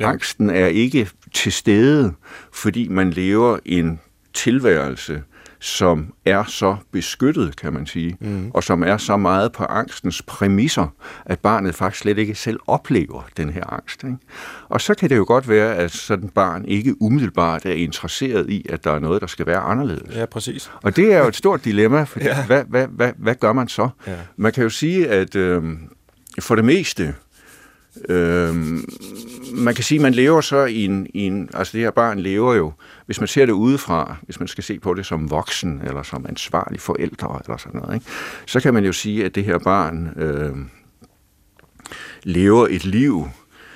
Ja. 0.00 0.08
Angsten 0.08 0.50
er 0.50 0.66
ikke 0.66 1.10
til 1.34 1.52
stede, 1.52 2.12
fordi 2.52 2.88
man 2.88 3.10
lever 3.10 3.58
en 3.64 4.00
tilværelse, 4.34 5.22
som 5.62 6.12
er 6.24 6.44
så 6.44 6.76
beskyttet, 6.92 7.56
kan 7.56 7.72
man 7.72 7.86
sige, 7.86 8.16
mm. 8.20 8.50
og 8.54 8.64
som 8.64 8.82
er 8.82 8.96
så 8.96 9.16
meget 9.16 9.52
på 9.52 9.64
angstens 9.64 10.22
præmisser, 10.22 10.86
at 11.26 11.38
barnet 11.38 11.74
faktisk 11.74 12.02
slet 12.02 12.18
ikke 12.18 12.34
selv 12.34 12.60
oplever 12.66 13.22
den 13.36 13.50
her 13.50 13.72
angst. 13.72 14.04
Ikke? 14.04 14.16
Og 14.68 14.80
så 14.80 14.94
kan 14.94 15.10
det 15.10 15.16
jo 15.16 15.24
godt 15.28 15.48
være, 15.48 15.76
at 15.76 15.90
sådan 15.90 16.24
et 16.24 16.34
barn 16.34 16.64
ikke 16.64 17.02
umiddelbart 17.02 17.66
er 17.66 17.72
interesseret 17.72 18.50
i, 18.50 18.66
at 18.68 18.84
der 18.84 18.92
er 18.92 18.98
noget, 18.98 19.20
der 19.20 19.26
skal 19.26 19.46
være 19.46 19.58
anderledes. 19.58 20.16
Ja, 20.16 20.26
præcis. 20.26 20.70
Og 20.82 20.96
det 20.96 21.12
er 21.12 21.18
jo 21.18 21.28
et 21.28 21.36
stort 21.36 21.64
dilemma, 21.64 22.04
for 22.10 22.20
ja. 22.20 22.46
hvad, 22.46 22.64
hvad, 22.68 22.86
hvad, 22.86 23.12
hvad 23.18 23.34
gør 23.34 23.52
man 23.52 23.68
så? 23.68 23.88
Ja. 24.06 24.16
Man 24.36 24.52
kan 24.52 24.62
jo 24.62 24.70
sige, 24.70 25.08
at 25.08 25.36
øh, 25.36 25.62
for 26.40 26.54
det 26.54 26.64
meste, 26.64 27.14
Øh, 28.08 28.54
man 29.54 29.74
kan 29.74 29.84
sige, 29.84 29.98
at 29.98 30.02
man 30.02 30.14
lever 30.14 30.40
så 30.40 30.64
i 30.64 30.84
en, 30.84 31.06
i 31.14 31.22
en... 31.22 31.48
Altså 31.54 31.72
det 31.72 31.80
her 31.80 31.90
barn 31.90 32.18
lever 32.18 32.54
jo, 32.54 32.72
hvis 33.06 33.20
man 33.20 33.28
ser 33.28 33.46
det 33.46 33.52
udefra, 33.52 34.16
hvis 34.22 34.40
man 34.40 34.48
skal 34.48 34.64
se 34.64 34.78
på 34.78 34.94
det 34.94 35.06
som 35.06 35.30
voksen, 35.30 35.82
eller 35.84 36.02
som 36.02 36.26
ansvarlig 36.28 36.80
forældre, 36.80 37.40
eller 37.44 37.56
sådan 37.56 37.80
noget, 37.80 37.94
ikke? 37.94 38.06
så 38.46 38.60
kan 38.60 38.74
man 38.74 38.84
jo 38.84 38.92
sige, 38.92 39.24
at 39.24 39.34
det 39.34 39.44
her 39.44 39.58
barn 39.58 40.08
øh, 40.16 40.56
lever 42.22 42.66
et 42.70 42.84
liv, 42.84 43.28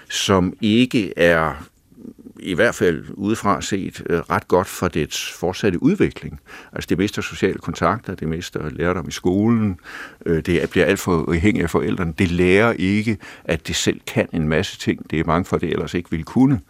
som 0.09 0.52
ikke 0.61 1.18
er 1.18 1.66
i 2.38 2.55
hvert 2.55 2.75
fald 2.75 3.05
udefra 3.14 3.61
set 3.61 4.03
øh, 4.11 4.18
ret 4.18 4.49
godt 4.49 4.66
for 4.66 4.88
dets 4.88 5.33
fortsatte 5.33 5.83
udvikling. 5.83 6.40
Altså 6.72 6.87
det 6.88 6.99
mister 6.99 7.22
sociale 7.22 7.59
kontakter, 7.59 8.14
det 8.14 8.29
mister 8.29 8.70
lærdom 8.70 9.09
i 9.09 9.11
skolen, 9.11 9.79
øh, 10.27 10.42
det 10.46 10.70
bliver 10.70 10.87
alt 10.87 11.01
for 11.01 11.25
afhængigt 11.29 11.62
af 11.62 11.70
forældrene. 11.70 12.14
Det 12.18 12.31
lærer 12.31 12.72
ikke, 12.72 13.18
at 13.44 13.68
det 13.68 13.77
selv 13.77 14.01
kan 14.07 14.29
en 14.33 14.49
masse 14.49 14.79
ting. 14.79 15.11
Det 15.11 15.20
er 15.20 15.25
mange 15.27 15.44
for 15.44 15.59
det 15.59 15.72
ellers 15.72 15.94
ikke 15.94 16.11
vil 16.11 16.25
kunne. 16.25 16.61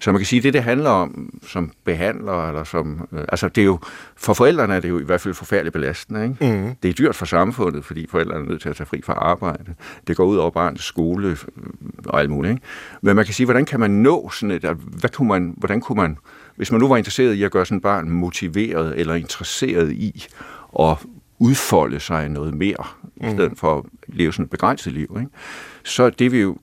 Så 0.00 0.12
man 0.12 0.20
kan 0.20 0.26
sige, 0.26 0.38
at 0.38 0.44
det, 0.44 0.54
det 0.54 0.62
handler 0.62 0.90
om 0.90 1.40
som 1.46 1.72
behandler, 1.84 2.48
eller 2.48 2.64
som, 2.64 3.08
øh, 3.12 3.24
altså 3.28 3.48
det 3.48 3.60
er 3.60 3.64
jo, 3.64 3.78
for 4.16 4.34
forældrene 4.34 4.74
er 4.74 4.80
det 4.80 4.88
jo 4.88 4.98
i 4.98 5.04
hvert 5.04 5.20
fald 5.20 5.34
forfærdeligt 5.34 5.72
belastende. 5.72 6.24
Ikke? 6.24 6.56
Mm. 6.56 6.74
Det 6.82 6.88
er 6.88 6.92
dyrt 6.92 7.16
for 7.16 7.26
samfundet, 7.26 7.84
fordi 7.84 8.06
forældrene 8.10 8.44
er 8.44 8.48
nødt 8.48 8.62
til 8.62 8.68
at 8.68 8.76
tage 8.76 8.86
fri 8.86 9.02
fra 9.04 9.12
arbejde. 9.12 9.74
Det 10.06 10.16
går 10.16 10.24
ud 10.24 10.36
over 10.36 10.50
barnets 10.50 10.84
skole 10.84 11.36
og 12.06 12.20
alt 12.20 12.30
muligt. 12.30 12.52
Ikke? 12.52 12.66
Men 13.02 13.16
man 13.16 13.24
kan 13.24 13.34
sige, 13.34 13.44
hvordan 13.44 13.64
kan 13.64 13.80
man 13.80 13.90
nå 13.90 14.30
sådan 14.30 14.50
et, 14.50 14.64
hvad 14.86 15.10
kunne 15.16 15.28
man, 15.28 15.54
hvordan 15.56 15.80
kunne 15.80 15.96
man, 15.96 16.18
hvis 16.56 16.72
man 16.72 16.80
nu 16.80 16.88
var 16.88 16.96
interesseret 16.96 17.34
i 17.34 17.42
at 17.42 17.50
gøre 17.50 17.66
sådan 17.66 17.76
et 17.76 17.82
barn 17.82 18.10
motiveret 18.10 18.98
eller 18.98 19.14
interesseret 19.14 19.92
i 19.92 20.26
at 20.80 20.96
udfolde 21.38 22.00
sig 22.00 22.28
noget 22.28 22.54
mere, 22.54 22.86
mm. 23.16 23.28
i 23.28 23.30
stedet 23.30 23.52
for 23.58 23.78
at 23.78 23.84
leve 24.08 24.32
sådan 24.32 24.44
et 24.44 24.50
begrænset 24.50 24.92
liv, 24.92 25.16
ikke? 25.20 25.30
så 25.84 26.10
det 26.10 26.32
vi 26.32 26.40
jo 26.40 26.56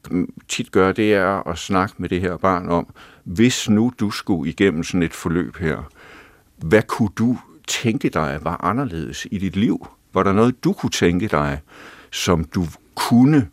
tit 0.48 0.72
gør, 0.72 0.92
det 0.92 1.14
er 1.14 1.48
at 1.48 1.58
snakke 1.58 1.96
med 1.98 2.10
det 2.10 2.22
her 2.22 2.38
barn 2.38 2.70
om, 2.70 2.88
hvis 3.24 3.70
nu 3.70 3.92
du 4.00 4.12
skulle 4.12 4.50
igennem 4.50 4.84
sådan 4.84 5.04
et 5.04 5.14
forløb 5.14 5.58
her, 5.58 5.90
hvad 6.58 6.82
kunne 6.82 7.10
du 7.16 7.38
tænke 7.68 8.10
dig 8.10 8.40
var 8.42 8.64
anderledes 8.64 9.28
i 9.32 9.38
dit 9.38 9.56
liv? 9.56 9.88
Var 10.14 10.24
der 10.24 10.34
noget, 10.34 10.64
du 10.64 10.74
kunne 10.74 10.90
tænke 10.90 11.28
dig, 11.28 11.60
som 12.12 12.44
du 12.44 12.66
kunne 12.96 13.48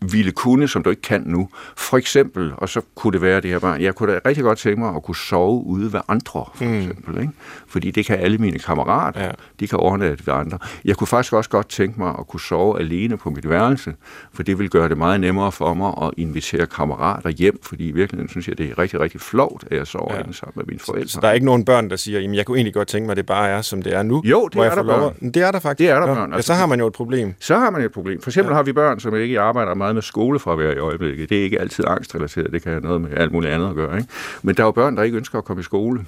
ville 0.00 0.32
kunne, 0.32 0.68
som 0.68 0.82
du 0.82 0.90
ikke 0.90 1.02
kan 1.02 1.22
nu. 1.26 1.48
For 1.76 1.96
eksempel, 1.96 2.52
og 2.56 2.68
så 2.68 2.80
kunne 2.94 3.12
det 3.12 3.22
være 3.22 3.40
det 3.40 3.50
her 3.50 3.58
barn, 3.58 3.82
jeg 3.82 3.94
kunne 3.94 4.12
da 4.12 4.20
rigtig 4.26 4.44
godt 4.44 4.58
tænke 4.58 4.80
mig 4.80 4.94
at 4.96 5.02
kunne 5.02 5.16
sove 5.16 5.64
ude 5.64 5.92
ved 5.92 6.00
andre, 6.08 6.44
for 6.54 6.64
mm. 6.64 6.78
eksempel. 6.78 7.20
Ikke? 7.20 7.32
Fordi 7.68 7.90
det 7.90 8.06
kan 8.06 8.18
alle 8.18 8.38
mine 8.38 8.58
kammerater, 8.58 9.24
ja. 9.24 9.30
de 9.60 9.68
kan 9.68 9.78
overnatte 9.78 10.26
ved 10.26 10.34
andre. 10.34 10.58
Jeg 10.84 10.96
kunne 10.96 11.06
faktisk 11.06 11.32
også 11.32 11.50
godt 11.50 11.68
tænke 11.68 12.00
mig 12.00 12.14
at 12.18 12.26
kunne 12.26 12.40
sove 12.40 12.80
alene 12.80 13.16
på 13.16 13.30
mit 13.30 13.50
værelse, 13.50 13.94
for 14.32 14.42
det 14.42 14.58
vil 14.58 14.70
gøre 14.70 14.88
det 14.88 14.98
meget 14.98 15.20
nemmere 15.20 15.52
for 15.52 15.74
mig 15.74 15.92
at 16.02 16.10
invitere 16.16 16.66
kammerater 16.66 17.30
hjem, 17.30 17.58
fordi 17.62 17.88
i 17.88 17.92
virkeligheden 17.92 18.28
synes 18.28 18.48
jeg, 18.48 18.58
det 18.58 18.70
er 18.70 18.78
rigtig, 18.78 19.00
rigtig 19.00 19.20
flot, 19.20 19.64
at 19.70 19.76
jeg 19.76 19.86
sover 19.86 20.14
ja. 20.14 20.32
sammen 20.32 20.52
med 20.54 20.64
mine 20.64 20.80
forældre. 20.80 21.08
Så 21.08 21.20
der 21.20 21.28
er 21.28 21.32
ikke 21.32 21.46
nogen 21.46 21.64
børn, 21.64 21.90
der 21.90 21.96
siger, 21.96 22.18
at 22.18 22.36
jeg 22.36 22.46
kunne 22.46 22.58
egentlig 22.58 22.74
godt 22.74 22.88
tænke 22.88 23.06
mig, 23.06 23.10
at 23.10 23.16
det 23.16 23.26
bare 23.26 23.48
er, 23.48 23.62
som 23.62 23.82
det 23.82 23.94
er 23.94 24.02
nu? 24.02 24.22
Jo, 24.24 24.48
det 24.52 24.60
er 24.60 24.74
der 24.74 24.82
børn. 24.82 25.32
Det 25.34 25.36
er 25.36 25.50
der 25.50 25.58
faktisk. 25.58 25.78
Det 25.78 25.90
er 25.90 26.00
der 26.00 26.14
børn. 26.14 26.32
Altså, 26.32 26.52
ja, 26.52 26.56
så 26.56 26.60
har 26.60 26.66
man 26.66 26.78
jo 26.78 26.86
et 26.86 26.92
problem. 26.92 27.34
Så 27.40 27.58
har 27.58 27.70
man 27.70 27.82
et 27.82 27.92
problem. 27.92 28.20
For 28.20 28.30
eksempel 28.30 28.50
ja. 28.50 28.56
har 28.56 28.62
vi 28.62 28.72
børn, 28.72 29.00
som 29.00 29.16
ikke 29.16 29.40
arbejder 29.40 29.74
meget 29.86 29.94
med 29.94 30.02
skolefravær 30.02 30.72
i 30.72 30.78
øjeblikket. 30.78 31.30
Det 31.30 31.38
er 31.38 31.42
ikke 31.42 31.60
altid 31.60 31.84
angstrelateret, 31.86 32.52
det 32.52 32.62
kan 32.62 32.72
have 32.72 32.82
noget 32.82 33.00
med 33.00 33.10
alt 33.16 33.32
muligt 33.32 33.52
andet 33.52 33.68
at 33.68 33.74
gøre. 33.74 33.96
Ikke? 33.96 34.08
Men 34.42 34.54
der 34.54 34.62
er 34.62 34.66
jo 34.66 34.70
børn, 34.70 34.96
der 34.96 35.02
ikke 35.02 35.16
ønsker 35.16 35.38
at 35.38 35.44
komme 35.44 35.60
i 35.60 35.62
skole, 35.62 36.06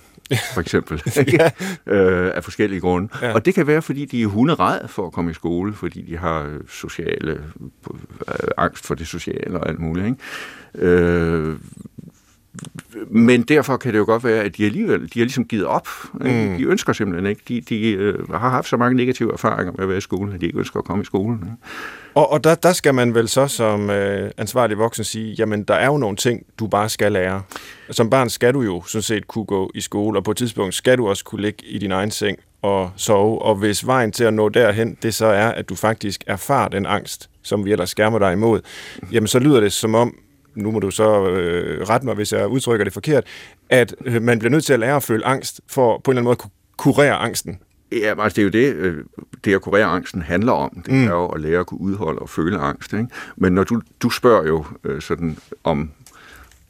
for 0.54 0.60
eksempel, 0.60 1.02
ja. 1.38 1.50
øh, 1.86 2.30
af 2.34 2.44
forskellige 2.44 2.80
grunde. 2.80 3.08
Ja. 3.22 3.34
Og 3.34 3.44
det 3.44 3.54
kan 3.54 3.66
være, 3.66 3.82
fordi 3.82 4.04
de 4.04 4.22
er 4.22 4.26
hunderede 4.26 4.88
for 4.88 5.06
at 5.06 5.12
komme 5.12 5.30
i 5.30 5.34
skole, 5.34 5.72
fordi 5.72 6.02
de 6.02 6.16
har 6.16 6.58
sociale, 6.68 7.30
øh, 8.28 8.34
angst 8.56 8.86
for 8.86 8.94
det 8.94 9.06
sociale 9.06 9.60
og 9.60 9.68
alt 9.68 9.80
muligt. 9.80 10.06
Ikke? 10.06 10.86
Øh, 10.86 11.56
men 13.10 13.42
derfor 13.42 13.76
kan 13.76 13.92
det 13.92 13.98
jo 13.98 14.04
godt 14.04 14.24
være, 14.24 14.44
at 14.44 14.56
de 14.56 14.64
alligevel 14.64 15.00
de 15.00 15.18
har 15.18 15.24
ligesom 15.24 15.44
givet 15.44 15.66
op. 15.66 15.88
Mm. 16.14 16.56
De 16.58 16.64
ønsker 16.64 16.92
simpelthen 16.92 17.26
ikke. 17.26 17.42
De, 17.48 17.60
de 17.60 17.90
øh, 17.90 18.30
har 18.30 18.50
haft 18.50 18.68
så 18.68 18.76
mange 18.76 18.96
negative 18.96 19.32
erfaringer 19.32 19.72
med 19.72 19.82
at 19.82 19.88
være 19.88 19.98
i 19.98 20.00
skolen, 20.00 20.34
at 20.34 20.40
de 20.40 20.46
ikke 20.46 20.58
ønsker 20.58 20.78
at 20.78 20.84
komme 20.84 21.02
i 21.02 21.04
skolen. 21.04 21.38
Ikke? 21.42 21.56
Og, 22.14 22.32
og 22.32 22.44
der, 22.44 22.54
der 22.54 22.72
skal 22.72 22.94
man 22.94 23.14
vel 23.14 23.28
så 23.28 23.46
som 23.46 23.90
øh, 23.90 24.30
ansvarlig 24.36 24.78
voksen 24.78 25.04
sige, 25.04 25.34
jamen 25.38 25.62
der 25.62 25.74
er 25.74 25.86
jo 25.86 25.96
nogle 25.96 26.16
ting, 26.16 26.42
du 26.58 26.66
bare 26.66 26.88
skal 26.88 27.12
lære. 27.12 27.42
Som 27.90 28.10
barn 28.10 28.30
skal 28.30 28.54
du 28.54 28.60
jo 28.62 28.82
sådan 28.86 29.02
set 29.02 29.26
kunne 29.28 29.44
gå 29.44 29.70
i 29.74 29.80
skole, 29.80 30.18
og 30.18 30.24
på 30.24 30.30
et 30.30 30.36
tidspunkt 30.36 30.74
skal 30.74 30.98
du 30.98 31.08
også 31.08 31.24
kunne 31.24 31.42
ligge 31.42 31.66
i 31.66 31.78
din 31.78 31.92
egen 31.92 32.10
seng 32.10 32.38
og 32.62 32.90
sove. 32.96 33.42
Og 33.42 33.54
hvis 33.54 33.86
vejen 33.86 34.12
til 34.12 34.24
at 34.24 34.34
nå 34.34 34.48
derhen, 34.48 34.96
det 35.02 35.14
så 35.14 35.26
er, 35.26 35.48
at 35.48 35.68
du 35.68 35.74
faktisk 35.74 36.24
erfarer 36.26 36.68
den 36.68 36.86
angst, 36.86 37.30
som 37.42 37.64
vi 37.64 37.72
ellers 37.72 37.90
skærmer 37.90 38.18
dig 38.18 38.32
imod, 38.32 38.60
jamen 39.12 39.26
så 39.26 39.38
lyder 39.38 39.60
det 39.60 39.72
som 39.72 39.94
om, 39.94 40.14
nu 40.54 40.70
må 40.70 40.78
du 40.78 40.90
så 40.90 41.28
øh, 41.28 41.88
rette 41.88 42.06
mig, 42.06 42.14
hvis 42.14 42.32
jeg 42.32 42.48
udtrykker 42.48 42.84
det 42.84 42.92
forkert, 42.92 43.24
at 43.70 43.94
øh, 44.04 44.22
man 44.22 44.38
bliver 44.38 44.50
nødt 44.50 44.64
til 44.64 44.72
at 44.72 44.80
lære 44.80 44.96
at 44.96 45.02
føle 45.02 45.26
angst, 45.26 45.60
for 45.66 46.00
på 46.04 46.10
en 46.10 46.12
eller 46.12 46.20
anden 46.20 46.24
måde 46.24 46.32
at 46.32 46.38
kunne 46.38 46.50
kurere 46.76 47.14
angsten. 47.14 47.58
Ja, 47.92 48.22
altså 48.22 48.36
det 48.36 48.38
er 48.38 48.42
jo 48.42 48.48
det, 48.48 48.74
øh, 48.74 49.04
det 49.44 49.54
at 49.54 49.60
kurere 49.60 49.84
angsten 49.84 50.22
handler 50.22 50.52
om. 50.52 50.82
Det 50.86 50.94
mm. 50.94 51.04
er 51.04 51.10
jo 51.10 51.26
at 51.26 51.40
lære 51.40 51.60
at 51.60 51.66
kunne 51.66 51.80
udholde 51.80 52.18
og 52.18 52.30
føle 52.30 52.58
angst. 52.58 52.92
Ikke? 52.92 53.06
Men 53.36 53.52
når 53.52 53.64
du, 53.64 53.80
du 54.02 54.10
spørger 54.10 54.46
jo 54.46 54.64
øh, 54.84 55.00
sådan 55.00 55.38
om, 55.64 55.90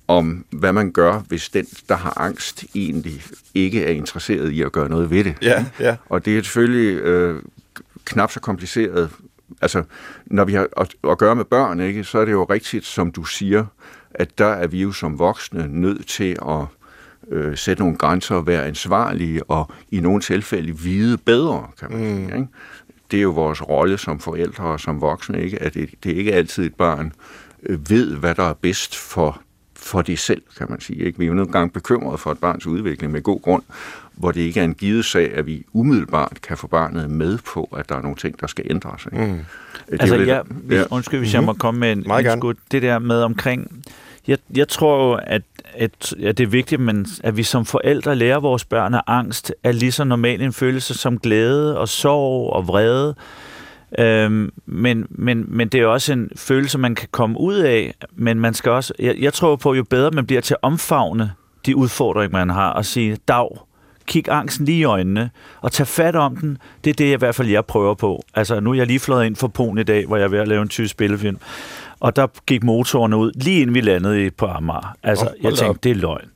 om, 0.09 0.45
hvad 0.51 0.73
man 0.73 0.93
gør, 0.93 1.19
hvis 1.29 1.49
den, 1.49 1.67
der 1.89 1.97
har 1.97 2.21
angst, 2.21 2.65
egentlig 2.75 3.23
ikke 3.55 3.85
er 3.85 3.91
interesseret 3.91 4.51
i 4.51 4.63
at 4.63 4.73
gøre 4.73 4.89
noget 4.89 5.11
ved 5.11 5.25
det. 5.25 5.35
Ja, 5.43 5.65
ja. 5.81 5.97
Og 6.09 6.25
det 6.25 6.39
er 6.39 6.43
selvfølgelig 6.43 7.01
øh, 7.01 7.43
knap 8.05 8.33
så 8.33 8.41
kompliceret. 8.41 9.11
Altså, 9.63 9.83
når 10.27 10.45
vi 10.45 10.53
har 10.53 10.69
at, 10.77 10.95
at 11.11 11.19
gøre 11.19 11.37
med 11.37 11.45
børn, 11.45 11.81
ikke, 11.81 12.05
så 12.05 12.19
er 12.19 12.25
det 12.25 12.33
jo 12.33 12.45
rigtigt, 12.45 12.85
som 12.85 13.13
du 13.13 13.25
siger, 13.25 13.67
at 14.11 14.39
der 14.39 14.47
er 14.47 14.67
vi 14.67 14.83
jo 14.83 14.93
som 14.93 15.19
voksne 15.19 15.69
nødt 15.69 16.07
til 16.07 16.37
at 16.49 16.65
øh, 17.31 17.57
sætte 17.57 17.83
nogle 17.83 17.99
grænser 17.99 18.35
og 18.35 18.47
være 18.47 18.67
ansvarlige 18.67 19.45
og 19.45 19.71
i 19.91 20.01
nogle 20.01 20.21
tilfælde 20.21 20.79
vide 20.79 21.19
bedre, 21.19 21.67
kan 21.81 21.93
man 21.93 22.01
sige. 22.01 22.29
Mm. 22.29 22.37
Ikke? 22.37 22.49
Det 23.11 23.19
er 23.19 23.23
jo 23.23 23.31
vores 23.31 23.69
rolle 23.69 23.99
som 23.99 24.21
forældre 24.21 24.65
og 24.65 24.81
som 24.81 25.01
voksne, 25.01 25.43
ikke? 25.43 25.63
at 25.63 25.75
det, 25.75 25.91
det 26.05 26.13
er 26.13 26.17
ikke 26.17 26.35
altid 26.35 26.67
et 26.67 26.75
barn 26.75 27.13
øh, 27.63 27.91
ved, 27.91 28.17
hvad 28.17 28.35
der 28.35 28.43
er 28.43 28.55
bedst 28.55 28.97
for, 28.97 29.41
for 29.77 30.03
det 30.03 30.19
selv, 30.19 30.43
kan 30.59 30.67
man 30.71 30.81
sige. 30.81 31.05
Ikke? 31.05 31.19
Vi 31.19 31.25
er 31.25 31.29
jo 31.29 31.35
nogle 31.35 31.53
gange 31.53 31.71
bekymrede 31.71 32.19
for 32.19 32.33
et 32.33 32.39
barns 32.39 32.67
udvikling 32.67 33.13
med 33.13 33.23
god 33.23 33.41
grund, 33.41 33.63
hvor 34.19 34.33
det 34.33 34.41
ikke 34.41 34.61
er 34.61 34.65
en 34.65 34.75
givet 34.75 35.05
sag, 35.05 35.35
at 35.35 35.47
vi 35.47 35.65
umiddelbart 35.73 36.39
kan 36.43 36.57
få 36.57 36.67
barnet 36.67 37.11
med 37.11 37.39
på, 37.55 37.69
at 37.77 37.89
der 37.89 37.97
er 37.97 38.03
nogle 38.03 38.17
ting, 38.17 38.41
der 38.41 38.47
skal 38.47 38.67
ændres. 38.71 39.07
Ikke? 39.13 39.27
Mm. 39.27 39.39
Det 39.91 40.01
altså, 40.01 40.17
lidt, 40.17 40.29
ja, 40.29 40.41
hvis, 40.49 40.79
ja. 40.79 40.85
undskyld, 40.91 41.21
hvis 41.21 41.35
mm-hmm. 41.35 41.47
jeg 41.47 41.47
må 41.47 41.59
komme 41.59 41.81
med 41.81 41.93
en, 41.93 42.27
en 42.27 42.39
skud. 42.39 42.55
Det 42.71 42.83
der 42.83 42.99
med 42.99 43.23
omkring... 43.23 43.85
Jeg, 44.27 44.39
jeg 44.57 44.69
tror 44.69 45.09
jo, 45.09 45.21
at 45.27 45.43
at, 45.75 46.15
at 46.23 46.39
det 46.39 46.45
er 46.45 46.49
vigtigt, 46.49 46.81
men 46.81 47.07
at 47.25 47.37
vi 47.37 47.43
som 47.43 47.65
forældre 47.65 48.17
lærer 48.17 48.41
vores 48.41 48.65
børn, 48.65 48.95
at 48.95 49.03
angst 49.07 49.55
er 49.65 49.73
lige 49.73 49.93
så 49.93 50.05
normal 50.05 50.43
en 50.43 50.53
følelse 50.53 50.95
som 50.95 51.19
glæde 51.19 51.79
og 51.79 51.89
sorg 51.89 52.53
og 52.53 52.69
vrede. 52.69 53.15
Øhm, 53.99 54.53
men, 54.67 55.07
men, 55.11 55.45
men 55.49 55.69
det 55.69 55.81
er 55.81 55.87
også 55.87 56.13
en 56.13 56.31
følelse, 56.37 56.79
man 56.79 56.95
kan 56.95 57.09
komme 57.11 57.41
ud 57.41 57.55
af, 57.55 57.95
men 58.17 58.41
man 58.41 58.55
skal 58.55 58.73
også, 58.73 58.95
jeg, 58.99 59.17
jeg 59.19 59.33
tror 59.33 59.57
på, 59.57 59.75
jo 59.75 59.85
bedre 59.85 60.11
man 60.11 60.27
bliver 60.27 60.41
til 60.41 60.55
at 60.55 60.59
omfavne 60.63 61.33
de 61.67 61.77
udfordringer, 61.77 62.39
man 62.39 62.51
har, 62.51 62.71
og 62.71 62.85
sige, 62.85 63.17
dag, 63.29 63.49
kig 64.09 64.29
angsten 64.29 64.67
lige 64.67 64.79
i 64.79 64.85
øjnene, 64.85 65.31
og 65.61 65.73
tag 65.73 65.87
fat 65.87 66.17
om 66.17 66.37
den. 66.37 66.59
Det 66.85 66.91
er 66.91 66.95
det, 66.95 67.05
jeg, 67.05 67.15
i 67.15 67.19
hvert 67.19 67.35
fald 67.35 67.49
jeg 67.49 67.65
prøver 67.65 67.95
på. 67.95 68.23
Altså, 68.35 68.61
nu 68.61 68.71
er 68.71 68.75
jeg 68.75 68.87
lige 68.87 69.01
flået 69.01 69.27
ind 69.27 69.37
for 69.37 69.49
Polen 69.49 69.79
i 69.79 69.83
dag, 69.83 70.07
hvor 70.07 70.17
jeg 70.17 70.25
er 70.25 70.29
ved 70.29 70.39
at 70.39 70.49
lave 70.49 70.63
en 70.63 70.69
tysk 70.69 70.91
spillefilm 70.91 71.39
og 72.01 72.17
der 72.17 72.27
gik 72.47 72.65
motoren 72.65 73.15
ud, 73.15 73.33
lige 73.35 73.61
inden 73.61 73.75
vi 73.75 73.81
landede 73.81 74.31
på 74.31 74.47
Amager. 74.47 74.97
Altså, 75.03 75.25
oh, 75.25 75.33
jeg 75.43 75.53
tænkte, 75.53 75.69
op. 75.71 75.85
det 75.85 75.91
er 75.91 75.95
løgn. 75.95 76.29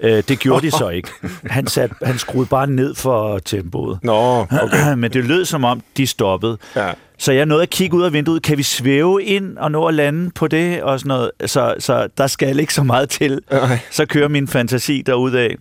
Øh, 0.00 0.22
det 0.28 0.38
gjorde 0.38 0.66
de 0.66 0.70
så 0.70 0.88
ikke. 0.88 1.08
Han, 1.46 1.66
sat, 1.66 1.90
han 2.02 2.18
skruede 2.18 2.46
bare 2.48 2.66
ned 2.66 2.94
for 2.94 3.38
tempoet. 3.38 3.98
Nå, 4.02 4.46
okay. 4.62 4.94
Men 4.98 5.12
det 5.12 5.24
lød 5.24 5.44
som 5.44 5.64
om, 5.64 5.82
de 5.96 6.06
stoppede. 6.06 6.58
Ja. 6.76 6.92
Så 7.18 7.32
jeg 7.32 7.46
nåede 7.46 7.62
at 7.62 7.70
kigge 7.70 7.96
ud 7.96 8.02
af 8.02 8.12
vinduet. 8.12 8.42
Kan 8.42 8.58
vi 8.58 8.62
svæve 8.62 9.22
ind 9.22 9.58
og 9.58 9.70
nå 9.70 9.86
at 9.86 9.94
lande 9.94 10.30
på 10.30 10.48
det? 10.48 10.82
Og 10.82 11.00
sådan 11.00 11.08
noget. 11.08 11.30
Så, 11.46 11.74
så 11.78 12.08
der 12.18 12.26
skal 12.26 12.60
ikke 12.60 12.74
så 12.74 12.82
meget 12.82 13.08
til. 13.08 13.40
Okay. 13.50 13.78
Så 13.90 14.06
kører 14.06 14.28
min 14.28 14.48
fantasi 14.48 15.04
af. 15.08 15.56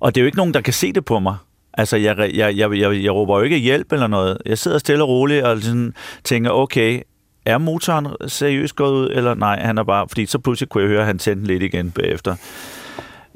Og 0.00 0.14
det 0.14 0.20
er 0.20 0.22
jo 0.22 0.26
ikke 0.26 0.38
nogen, 0.38 0.54
der 0.54 0.60
kan 0.60 0.72
se 0.72 0.92
det 0.92 1.04
på 1.04 1.18
mig. 1.18 1.36
Altså, 1.74 1.96
jeg, 1.96 2.18
jeg, 2.18 2.56
jeg, 2.56 2.78
jeg, 2.78 3.02
jeg 3.02 3.14
råber 3.14 3.38
jo 3.38 3.42
ikke 3.42 3.56
hjælp 3.56 3.92
eller 3.92 4.06
noget. 4.06 4.38
Jeg 4.46 4.58
sidder 4.58 4.78
stille 4.78 5.04
og 5.04 5.08
roligt 5.08 5.44
og 5.44 5.62
sådan 5.62 5.94
tænker, 6.24 6.50
okay, 6.50 7.02
er 7.46 7.58
motoren 7.58 8.06
seriøst 8.26 8.76
gået 8.76 8.92
ud, 8.92 9.10
eller 9.12 9.34
nej, 9.34 9.60
han 9.60 9.78
er 9.78 9.82
bare... 9.84 10.08
Fordi 10.08 10.26
så 10.26 10.38
pludselig 10.38 10.68
kunne 10.68 10.82
jeg 10.82 10.90
høre, 10.90 11.00
at 11.00 11.06
han 11.06 11.18
tændte 11.18 11.46
lidt 11.46 11.62
igen 11.62 11.90
bagefter. 11.90 12.36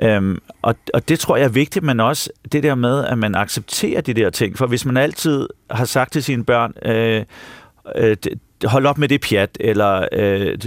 Øhm, 0.02 0.38
og, 0.62 0.74
og 0.94 1.08
det 1.08 1.18
tror 1.18 1.36
jeg 1.36 1.44
er 1.44 1.48
vigtigt, 1.48 1.84
men 1.84 2.00
også 2.00 2.30
det 2.52 2.62
der 2.62 2.74
med, 2.74 3.04
at 3.04 3.18
man 3.18 3.34
accepterer 3.34 4.00
de 4.00 4.14
der 4.14 4.30
ting. 4.30 4.58
For 4.58 4.66
hvis 4.66 4.84
man 4.84 4.96
altid 4.96 5.48
har 5.70 5.84
sagt 5.84 6.12
til 6.12 6.22
sine 6.22 6.44
børn, 6.44 6.72
øh, 6.84 7.24
øh, 7.96 8.16
hold 8.64 8.86
op 8.86 8.98
med 8.98 9.08
det 9.08 9.20
pjat, 9.20 9.56
eller 9.60 10.06
øh, 10.12 10.58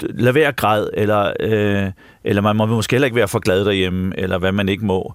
lad 0.00 0.32
være 0.32 0.48
at 0.48 0.56
græde, 0.56 0.90
eller, 0.94 1.32
øh, 1.40 1.90
eller 2.24 2.42
man 2.42 2.56
må 2.56 2.66
måske 2.66 2.94
heller 2.94 3.06
ikke 3.06 3.16
være 3.16 3.28
for 3.28 3.38
glad 3.38 3.64
derhjemme, 3.64 4.18
eller 4.18 4.38
hvad 4.38 4.52
man 4.52 4.68
ikke 4.68 4.84
må. 4.84 5.14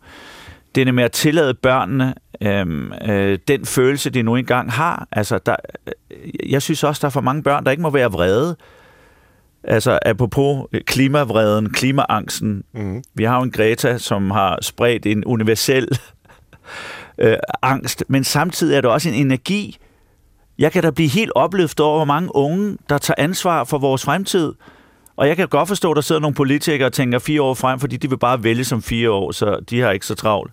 Det 0.75 0.87
er 0.87 0.91
med 0.91 1.03
at 1.03 1.11
tillade 1.11 1.53
børnene 1.53 2.13
øh, 2.41 2.91
øh, 3.07 3.39
den 3.47 3.65
følelse, 3.65 4.09
de 4.09 4.21
nu 4.21 4.35
engang 4.35 4.71
har. 4.71 5.07
Altså, 5.11 5.37
der, 5.37 5.55
jeg 6.49 6.61
synes 6.61 6.83
også, 6.83 6.99
der 7.01 7.05
er 7.05 7.11
for 7.11 7.21
mange 7.21 7.43
børn, 7.43 7.65
der 7.65 7.71
ikke 7.71 7.83
må 7.83 7.89
være 7.89 8.11
vrede. 8.11 8.55
Altså, 9.63 9.99
apropos 10.05 10.65
klimavreden, 10.85 11.69
klimaangsten. 11.69 12.63
Mm. 12.73 13.03
Vi 13.13 13.23
har 13.23 13.37
jo 13.37 13.43
en 13.43 13.51
Greta, 13.51 13.97
som 13.97 14.31
har 14.31 14.59
spredt 14.61 15.05
en 15.05 15.25
universel 15.25 15.87
øh, 17.17 17.37
angst, 17.61 18.03
men 18.07 18.23
samtidig 18.23 18.77
er 18.77 18.81
det 18.81 18.89
også 18.89 19.09
en 19.09 19.15
energi. 19.15 19.77
Jeg 20.57 20.71
kan 20.71 20.83
da 20.83 20.91
blive 20.91 21.09
helt 21.09 21.31
opløftet 21.35 21.85
over, 21.85 21.97
hvor 21.97 22.05
mange 22.05 22.35
unge, 22.35 22.77
der 22.89 22.97
tager 22.97 23.15
ansvar 23.17 23.63
for 23.63 23.77
vores 23.77 24.03
fremtid. 24.03 24.53
Og 25.15 25.27
jeg 25.27 25.35
kan 25.35 25.47
godt 25.47 25.67
forstå, 25.67 25.91
at 25.91 25.95
der 25.95 26.01
sidder 26.01 26.21
nogle 26.21 26.35
politikere 26.35 26.87
og 26.87 26.93
tænker 26.93 27.19
fire 27.19 27.41
år 27.41 27.53
frem, 27.53 27.79
fordi 27.79 27.97
de 27.97 28.09
vil 28.09 28.17
bare 28.17 28.43
vælge 28.43 28.63
som 28.63 28.81
fire 28.81 29.11
år, 29.11 29.31
så 29.31 29.59
de 29.69 29.79
har 29.79 29.91
ikke 29.91 30.05
så 30.05 30.15
travlt. 30.15 30.51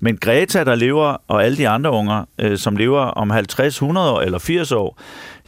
Men 0.00 0.16
Greta, 0.16 0.64
der 0.64 0.74
lever, 0.74 1.16
og 1.28 1.44
alle 1.44 1.56
de 1.56 1.68
andre 1.68 1.90
unger, 1.90 2.24
øh, 2.38 2.58
som 2.58 2.76
lever 2.76 3.00
om 3.00 3.30
50, 3.30 3.74
100 3.74 4.12
år 4.12 4.20
eller 4.20 4.38
80 4.38 4.72
år, 4.72 5.00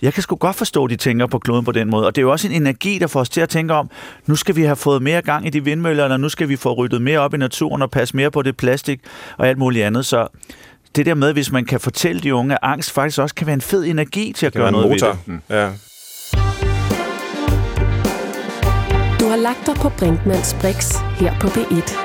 jeg 0.03 0.15
kan 0.15 0.23
sgu 0.23 0.37
godt 0.37 0.57
forstå, 0.57 0.85
at 0.85 0.91
de 0.91 0.97
tænker 0.97 1.27
på 1.27 1.39
kloden 1.39 1.65
på 1.65 1.73
den 1.73 1.91
måde. 1.91 2.07
Og 2.07 2.17
det 2.17 2.23
er 2.23 2.23
jo 2.23 2.33
også 2.33 2.49
en 2.49 2.55
energi, 2.55 2.99
der 2.99 3.07
får 3.07 3.21
os 3.21 3.29
til 3.29 3.41
at 3.41 3.49
tænke 3.49 3.75
om, 3.75 3.91
nu 4.27 4.37
skal 4.37 4.57
vi 4.57 4.63
have 4.63 4.77
fået 4.77 5.03
mere 5.03 5.23
gang 5.23 5.47
i 5.47 5.51
de 5.51 5.65
vindmøller, 5.65 6.05
eller 6.05 6.17
nu 6.17 6.29
skal 6.29 6.49
vi 6.49 6.57
få 6.57 6.73
ryddet 6.73 7.03
mere 7.03 7.19
op 7.19 7.35
i 7.35 7.37
naturen 7.37 7.83
og 7.83 7.91
passe 7.91 8.17
mere 8.17 8.31
på 8.31 8.43
det 8.43 8.57
plastik 8.57 9.01
og 9.39 9.49
alt 9.49 9.59
muligt 9.59 9.85
andet. 9.85 10.07
Så 10.07 10.27
det 10.97 11.07
der 11.07 11.15
med, 11.15 11.33
hvis 11.33 11.53
man 11.53 11.65
kan 11.65 11.81
fortælle 11.81 12.21
de 12.21 12.35
unge, 12.35 12.55
at 12.55 12.59
angst 12.63 12.91
faktisk 12.91 13.19
også 13.19 13.35
kan 13.35 13.47
være 13.47 13.55
en 13.55 13.61
fed 13.61 13.85
energi 13.85 14.33
til 14.37 14.47
at 14.47 14.53
gøre 14.53 14.73
noget 14.73 14.89
motor. 14.89 15.19
ved 15.27 15.35
det. 15.35 15.41
Ja. 15.51 15.69
Har 19.33 19.37
lagt 19.37 19.67
dig 19.67 19.75
på 19.75 19.89
Brinkmanns 19.99 20.57
Brix 20.61 20.95
her 21.21 21.35
på 21.41 21.47
B1. 21.47 21.97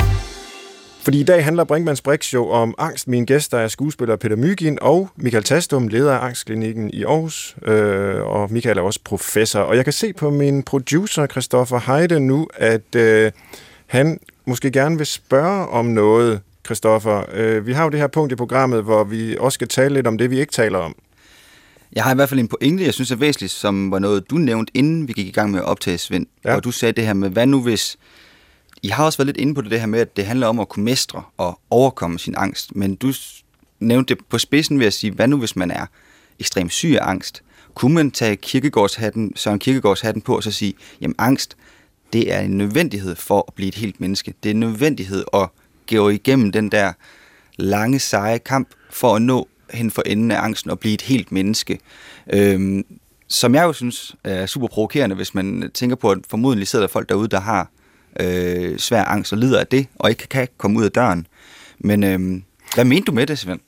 Fordi 1.04 1.20
i 1.20 1.24
dag 1.24 1.44
handler 1.44 1.64
Brinkmanns 1.64 2.02
Brix 2.02 2.34
jo 2.34 2.50
om 2.50 2.76
angst. 2.78 3.08
Mine 3.08 3.26
gæster 3.26 3.58
er 3.58 3.68
skuespiller 3.68 4.16
Peter 4.16 4.36
Mygin 4.36 4.78
og 4.82 5.10
Michael 5.16 5.44
Tastum, 5.44 5.88
leder 5.88 6.14
af 6.14 6.26
Angstklinikken 6.26 6.90
i 6.90 7.04
Aarhus. 7.04 7.56
Øh, 7.66 8.22
og 8.22 8.52
Michael 8.52 8.78
er 8.78 8.82
også 8.82 9.00
professor. 9.04 9.60
Og 9.60 9.76
jeg 9.76 9.84
kan 9.84 9.94
se 9.94 10.14
på 10.14 10.30
min 10.30 10.64
producer, 10.64 11.28
Christoffer 11.28 11.80
Heide, 11.80 12.20
nu, 12.20 12.48
at 12.56 12.96
øh, 12.96 13.32
han 13.88 14.20
måske 14.46 14.72
gerne 14.72 14.98
vil 14.98 15.06
spørge 15.06 15.68
om 15.68 15.86
noget, 15.86 16.42
Christoffer. 16.66 17.24
Øh, 17.34 17.68
vi 17.68 17.74
har 17.74 17.84
jo 17.84 17.90
det 17.90 18.00
her 18.00 18.08
punkt 18.08 18.32
i 18.32 18.36
programmet, 18.36 18.84
hvor 18.84 19.04
vi 19.04 19.38
også 19.40 19.56
skal 19.56 19.68
tale 19.68 19.94
lidt 19.94 20.08
om 20.08 20.18
det, 20.18 20.32
vi 20.32 20.40
ikke 20.40 20.54
taler 20.54 20.80
om. 20.80 20.96
Jeg 21.94 22.04
har 22.04 22.12
i 22.12 22.16
hvert 22.16 22.30
fald 22.30 22.40
en 22.40 22.48
pointe, 22.48 22.84
jeg 22.84 22.94
synes 22.94 23.12
er 23.12 23.16
væsentligt, 23.16 23.52
som 23.52 23.92
var 23.92 24.00
noget, 24.00 24.30
du 24.30 24.36
nævnte, 24.36 24.78
inden 24.78 25.08
vi 25.08 25.14
gik 25.14 25.28
i 25.28 25.32
gang 25.32 25.52
med 25.52 25.60
at 25.60 25.66
optage, 25.66 25.98
Svend. 25.98 26.28
Ja. 26.46 26.56
Og 26.56 26.64
du 26.64 26.72
sagde 26.72 26.94
det 26.94 27.06
her 27.06 27.14
med, 27.14 27.30
hvad 27.30 27.48
nu 27.48 27.62
hvis... 27.62 27.98
I 28.84 28.88
har 28.88 29.06
også 29.06 29.18
været 29.18 29.26
lidt 29.26 29.38
inde 29.38 29.56
på 29.56 29.62
det, 29.62 29.72
det 29.72 29.80
her 29.80 29.88
med, 29.88 30.00
at 30.00 30.18
det 30.18 30.26
handler 30.26 30.48
om 30.48 30.60
at 30.60 30.70
kunne 30.70 30.86
mestre 30.86 31.24
og 31.38 31.60
overkomme 31.70 32.20
sin 32.20 32.36
angst. 32.38 32.76
Men 32.76 32.96
du 32.96 33.14
nævnte 33.80 34.16
det 34.16 34.26
på 34.30 34.38
spidsen 34.38 34.80
ved 34.80 34.86
at 34.86 34.94
sige, 34.94 35.12
hvad 35.12 35.28
nu 35.28 35.38
hvis 35.38 35.56
man 35.56 35.72
er 35.72 35.86
ekstremt 36.40 36.74
syg 36.74 36.98
af 37.02 37.10
angst? 37.10 37.44
Kunne 37.74 37.94
man 37.94 38.12
tage 38.12 38.36
Kierkegaards-hatten, 38.36 39.34
Søren 39.36 39.60
Kierkegaards-hatten 39.60 40.22
på 40.22 40.36
og 40.36 40.44
så 40.44 40.52
sige, 40.52 40.74
jamen 41.02 41.16
angst, 41.18 41.58
det 42.14 42.34
er 42.34 42.40
en 42.40 42.58
nødvendighed 42.58 43.16
for 43.16 43.46
at 43.48 43.54
blive 43.54 43.68
et 43.68 43.76
helt 43.76 44.00
menneske. 44.00 44.34
Det 44.44 44.50
er 44.50 44.54
en 44.54 44.60
nødvendighed 44.60 45.24
at 45.34 45.50
gå 45.90 46.10
igennem 46.10 46.52
den 46.52 46.72
der 46.72 46.94
lange, 47.56 48.00
seje 48.00 48.38
kamp 48.38 48.70
for 48.90 49.16
at 49.16 49.22
nå 49.22 49.48
hen 49.74 49.92
for 49.92 50.04
enden 50.06 50.32
af 50.32 50.42
angsten 50.42 50.72
og 50.72 50.80
blive 50.80 50.94
et 50.94 51.02
helt 51.02 51.32
menneske. 51.32 51.80
Øhm, 52.34 52.86
som 53.28 53.56
jeg 53.56 53.64
jo 53.64 53.74
synes 53.74 54.16
er 54.24 54.46
super 54.46 54.68
provokerende, 54.68 55.16
hvis 55.16 55.36
man 55.36 55.72
tænker 55.74 55.96
på, 55.96 56.12
at 56.12 56.18
formodentlig 56.30 56.68
sidder 56.68 56.86
der 56.86 56.92
folk 56.92 57.10
derude, 57.10 57.28
der 57.28 57.40
har 57.40 57.70
øh, 58.20 58.78
svær 58.78 59.04
angst 59.04 59.34
og 59.34 59.40
lider 59.40 59.60
af 59.60 59.68
det, 59.68 59.88
og 59.96 60.10
ikke 60.10 60.28
kan 60.28 60.48
komme 60.58 60.80
ud 60.80 60.86
af 60.86 60.92
døren. 60.92 61.28
Men 61.80 62.04
øhm, 62.04 62.44
hvad 62.76 62.86
mente 62.86 63.06
du 63.06 63.12
med 63.12 63.28
det, 63.28 63.40
Svend? 63.40 63.60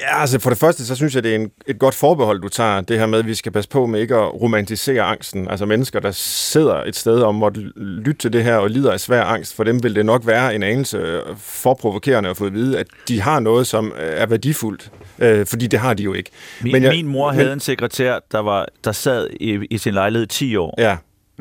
Ja, 0.00 0.20
altså 0.20 0.38
for 0.38 0.50
det 0.50 0.58
første, 0.58 0.86
så 0.86 0.94
synes 0.94 1.14
jeg, 1.14 1.22
det 1.22 1.30
er 1.30 1.36
en, 1.36 1.50
et 1.66 1.78
godt 1.78 1.94
forbehold, 1.94 2.40
du 2.40 2.48
tager. 2.48 2.80
Det 2.80 2.98
her 2.98 3.06
med, 3.06 3.18
at 3.18 3.26
vi 3.26 3.34
skal 3.34 3.52
passe 3.52 3.70
på 3.70 3.86
med 3.86 4.00
ikke 4.00 4.14
at 4.14 4.42
romantisere 4.42 5.02
angsten. 5.02 5.48
Altså 5.48 5.66
mennesker, 5.66 6.00
der 6.00 6.10
sidder 6.10 6.74
et 6.74 6.96
sted 6.96 7.20
og 7.20 7.34
måtte 7.34 7.60
lytte 7.76 8.18
til 8.18 8.32
det 8.32 8.44
her 8.44 8.56
og 8.56 8.70
lider 8.70 8.92
af 8.92 9.00
svær 9.00 9.22
angst, 9.22 9.54
for 9.54 9.64
dem 9.64 9.82
vil 9.82 9.94
det 9.94 10.06
nok 10.06 10.26
være 10.26 10.54
en 10.54 10.62
anelse 10.62 11.20
for 11.36 11.74
provokerende 11.74 12.30
at 12.30 12.36
få 12.36 12.46
at 12.46 12.54
vide, 12.54 12.78
at 12.78 12.86
de 13.08 13.20
har 13.20 13.40
noget, 13.40 13.66
som 13.66 13.92
er 13.96 14.26
værdifuldt. 14.26 14.90
Øh, 15.18 15.46
fordi 15.46 15.66
det 15.66 15.78
har 15.78 15.94
de 15.94 16.02
jo 16.02 16.12
ikke. 16.12 16.30
Min, 16.62 16.72
Men 16.72 16.82
jeg- 16.82 16.90
min 16.92 17.06
mor 17.06 17.30
men- 17.32 17.40
havde 17.40 17.52
en 17.52 17.60
sekretær, 17.60 18.18
der, 18.32 18.38
var, 18.38 18.66
der 18.84 18.92
sad 18.92 19.28
i, 19.40 19.58
i 19.70 19.78
sin 19.78 19.94
lejlighed 19.94 20.26
10 20.26 20.56
år 20.56 20.74
Ja, 20.78 20.96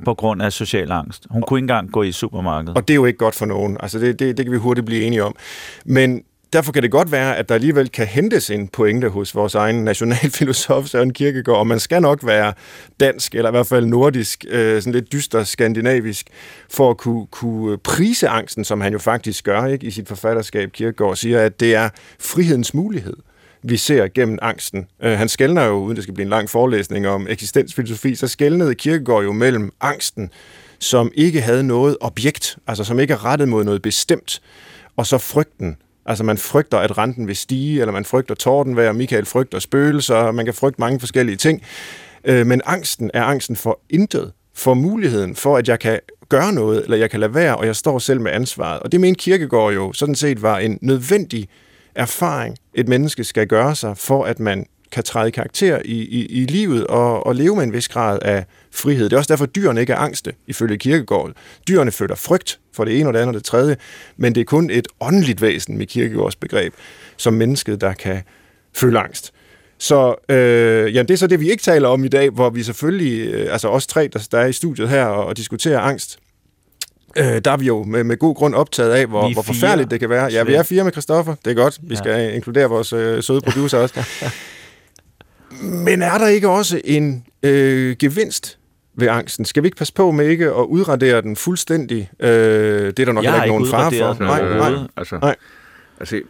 på 0.06 0.14
grund 0.14 0.42
af 0.42 0.54
social 0.54 0.92
angst. 0.92 1.28
Hun 1.30 1.42
kunne 1.42 1.58
ikke 1.58 1.64
engang 1.64 1.92
gå 1.92 2.04
i 2.04 2.12
supermarkedet. 2.12 2.78
og 2.78 2.88
det 2.88 2.94
er 2.94 2.96
jo 2.96 3.06
ikke 3.06 3.18
godt 3.20 3.36
for 3.36 3.46
nogen. 3.46 3.78
Altså 3.80 4.00
det, 4.00 4.20
det, 4.20 4.38
det 4.38 4.46
kan 4.46 4.54
vi 4.54 4.58
hurtigt 4.58 4.86
blive 4.86 5.02
enige 5.04 5.24
om. 5.24 5.36
Men 5.86 6.22
derfor 6.54 6.72
kan 6.72 6.84
det 6.84 6.92
godt 6.92 7.12
være, 7.12 7.38
at 7.38 7.50
der 7.50 7.56
alligevel 7.56 7.90
kan 7.90 8.08
hentes 8.08 8.50
en 8.50 8.68
pointe 8.68 9.10
hos 9.10 9.36
vores 9.36 9.56
egen 9.56 9.84
nationalfilosof 9.84 10.86
Søren 10.86 11.14
Kierkegaard, 11.14 11.58
og 11.60 11.68
man 11.68 11.80
skal 11.80 12.02
nok 12.02 12.26
være 12.26 12.54
dansk, 13.00 13.36
eller 13.36 13.50
i 13.50 13.52
hvert 13.52 13.68
fald 13.68 13.86
nordisk, 13.86 14.46
øh, 14.50 14.82
sådan 14.82 14.94
lidt 14.94 15.12
dyster 15.12 15.44
skandinavisk, 15.44 16.28
for 16.72 16.90
at 16.90 16.98
kunne, 16.98 17.28
kunne 17.32 17.78
prise 17.78 18.28
angsten, 18.28 18.64
som 18.64 18.82
han 18.82 18.94
jo 18.94 19.00
faktisk 19.00 19.44
gør 19.46 19.66
ikke, 19.66 19.86
i 19.88 19.92
sit 19.92 20.08
forfatterskab. 20.08 20.72
Kierkegaard 20.72 21.16
siger, 21.16 21.42
at 21.42 21.60
det 21.60 21.76
er 21.76 21.90
frihedens 22.20 22.74
mulighed 22.74 23.14
vi 23.70 23.78
ser 23.78 24.08
gennem 24.08 24.40
angsten. 24.42 24.88
Øh, 25.04 25.18
han 25.18 25.30
skældner 25.30 25.66
jo, 25.66 25.74
uden 25.74 25.96
det 25.96 26.04
skal 26.04 26.14
blive 26.14 26.24
en 26.24 26.30
lang 26.30 26.50
forelæsning 26.50 27.08
om 27.08 27.28
eksistensfilosofi, 27.30 28.16
så 28.16 28.28
skældnede 28.28 28.76
Kierkegaard 28.76 29.24
jo 29.24 29.32
mellem 29.32 29.72
angsten, 29.82 30.30
som 30.80 31.12
ikke 31.16 31.42
havde 31.42 31.64
noget 31.64 31.98
objekt, 32.02 32.58
altså 32.68 32.84
som 32.84 33.00
ikke 33.00 33.14
er 33.14 33.26
rettet 33.26 33.48
mod 33.48 33.64
noget 33.64 33.82
bestemt, 33.82 34.42
og 34.96 35.08
så 35.08 35.18
frygten. 35.18 35.78
Altså 36.06 36.24
man 36.24 36.38
frygter, 36.38 36.78
at 36.78 36.98
renten 36.98 37.28
vil 37.28 37.36
stige, 37.36 37.80
eller 37.80 37.92
man 37.92 38.06
frygter 38.06 38.36
tordenvejr, 38.36 38.92
Michael 38.92 39.26
frygter 39.26 39.60
spøgelser, 39.60 40.32
man 40.32 40.46
kan 40.46 40.54
frygte 40.54 40.82
mange 40.82 41.00
forskellige 41.00 41.36
ting. 41.36 41.62
Øh, 42.24 42.48
men 42.48 42.62
angsten 42.66 43.12
er 43.14 43.24
angsten 43.24 43.56
for 43.56 43.80
intet, 43.90 44.32
for 44.54 44.74
muligheden 44.74 45.36
for, 45.36 45.58
at 45.58 45.68
jeg 45.68 45.80
kan 45.80 46.00
gøre 46.30 46.54
noget, 46.54 46.84
eller 46.84 46.98
jeg 46.98 47.10
kan 47.10 47.20
lade 47.20 47.34
være, 47.34 47.58
og 47.58 47.66
jeg 47.66 47.76
står 47.76 48.00
selv 48.00 48.22
med 48.22 48.32
ansvaret. 48.32 48.80
Og 48.80 48.92
det 48.92 49.02
mente 49.02 49.18
Kierkegaard 49.18 49.74
jo 49.74 49.94
sådan 49.94 50.16
set 50.16 50.42
var 50.42 50.58
en 50.60 50.80
nødvendig 50.82 51.50
erfaring, 51.98 52.58
et 52.74 52.88
menneske 52.88 53.24
skal 53.24 53.48
gøre 53.48 53.76
sig, 53.76 53.98
for 53.98 54.26
at 54.26 54.40
man 54.40 54.66
kan 54.92 55.04
træde 55.04 55.32
karakter 55.32 55.82
i, 55.86 56.02
i, 56.02 56.26
i 56.26 56.46
livet 56.46 56.88
og, 56.88 57.26
og 57.26 57.36
leve 57.36 57.56
med 57.56 57.64
en 57.64 57.74
vis 57.74 57.88
grad 57.88 58.20
af 58.22 58.46
frihed. 58.72 59.04
Det 59.04 59.14
er 59.14 59.18
også 59.18 59.34
derfor, 59.34 59.46
at 59.46 59.56
dyrene 59.56 59.82
ikke 59.82 59.94
er 59.94 59.98
angste, 59.98 60.34
ifølge 60.48 60.78
Kierkegaard. 60.78 61.32
Dyrene 61.68 61.92
føler 61.92 62.16
frygt 62.16 62.60
for 62.74 62.86
det 62.86 63.00
ene 63.00 63.10
og 63.10 63.14
det 63.14 63.20
andet 63.20 63.36
og 63.36 63.40
det 63.40 63.46
tredje, 63.46 63.78
men 64.18 64.36
det 64.36 64.42
er 64.42 64.46
kun 64.46 64.70
et 64.70 64.88
åndeligt 65.00 65.42
væsen 65.42 65.78
med 65.78 65.86
Kierkegaards 65.86 66.36
begreb, 66.36 66.74
som 67.18 67.34
mennesket, 67.34 67.82
der 67.82 67.94
kan 67.94 68.22
føle 68.74 69.00
angst. 69.00 69.34
Så 69.78 70.16
øh, 70.30 70.96
jamen, 70.96 71.08
det 71.08 71.14
er 71.14 71.18
så 71.18 71.28
det, 71.28 71.40
vi 71.40 71.52
ikke 71.52 71.64
taler 71.64 71.88
om 71.88 72.04
i 72.04 72.08
dag, 72.08 72.30
hvor 72.30 72.50
vi 72.50 72.64
selvfølgelig, 72.64 73.34
øh, 73.34 73.54
altså 73.54 73.68
os 73.70 73.88
tre, 73.88 74.08
der, 74.14 74.28
der 74.32 74.40
er 74.40 74.46
i 74.46 74.54
studiet 74.54 74.90
her 74.90 75.06
og, 75.06 75.26
og 75.26 75.38
diskuterer 75.38 75.80
angst, 75.80 76.20
øh, 77.18 77.42
der 77.46 77.52
er 77.52 77.58
vi 77.58 77.66
jo 77.66 77.84
med, 77.84 78.04
med 78.04 78.18
god 78.18 78.36
grund 78.36 78.56
optaget 78.56 78.92
af, 78.92 79.08
hvor, 79.08 79.34
hvor 79.34 79.42
forfærdeligt 79.42 79.92
det 79.92 80.00
kan 80.00 80.10
være. 80.10 80.26
Ja, 80.32 80.44
vi 80.44 80.54
er 80.54 80.64
fire 80.64 80.84
med 80.84 80.92
Christoffer, 80.92 81.36
det 81.46 81.52
er 81.52 81.56
godt. 81.56 81.80
Vi 81.82 81.88
Ja. 81.90 81.96
skal 81.96 82.34
inkludere 82.36 82.70
vores 82.70 82.94
øh, 82.94 83.24
søde 83.24 83.42
producer 83.42 83.78
også. 83.78 84.00
Men 85.86 86.02
er 86.02 86.18
der 86.18 86.28
ikke 86.28 86.50
også 86.50 86.82
en 86.84 87.26
øh, 87.44 87.96
gevinst 88.00 88.58
ved 88.96 89.08
angsten? 89.08 89.46
Skal 89.46 89.64
vi 89.64 89.68
ikke 89.68 89.78
passe 89.78 89.94
på 89.94 90.12
med 90.12 90.28
ikke 90.28 90.46
at 90.46 90.52
udradere 90.64 91.22
den 91.22 91.36
fuldstændig? 91.36 92.10
Øh, 92.20 92.30
det 92.30 93.00
er 93.00 93.06
der 93.06 93.12
nok 93.12 93.24
Jeg 93.24 93.32
har 93.34 93.44
ikke 93.44 93.52
nogen 93.52 93.64
ikke 93.66 93.72
fare 94.00 94.16
for. 94.16 94.24
Nej, 94.24 94.42
nej. 94.42 94.52
overhovedet. 94.58 94.88
Altså, 94.98 95.20
Nej. 95.22 95.36
altså, 96.00 96.22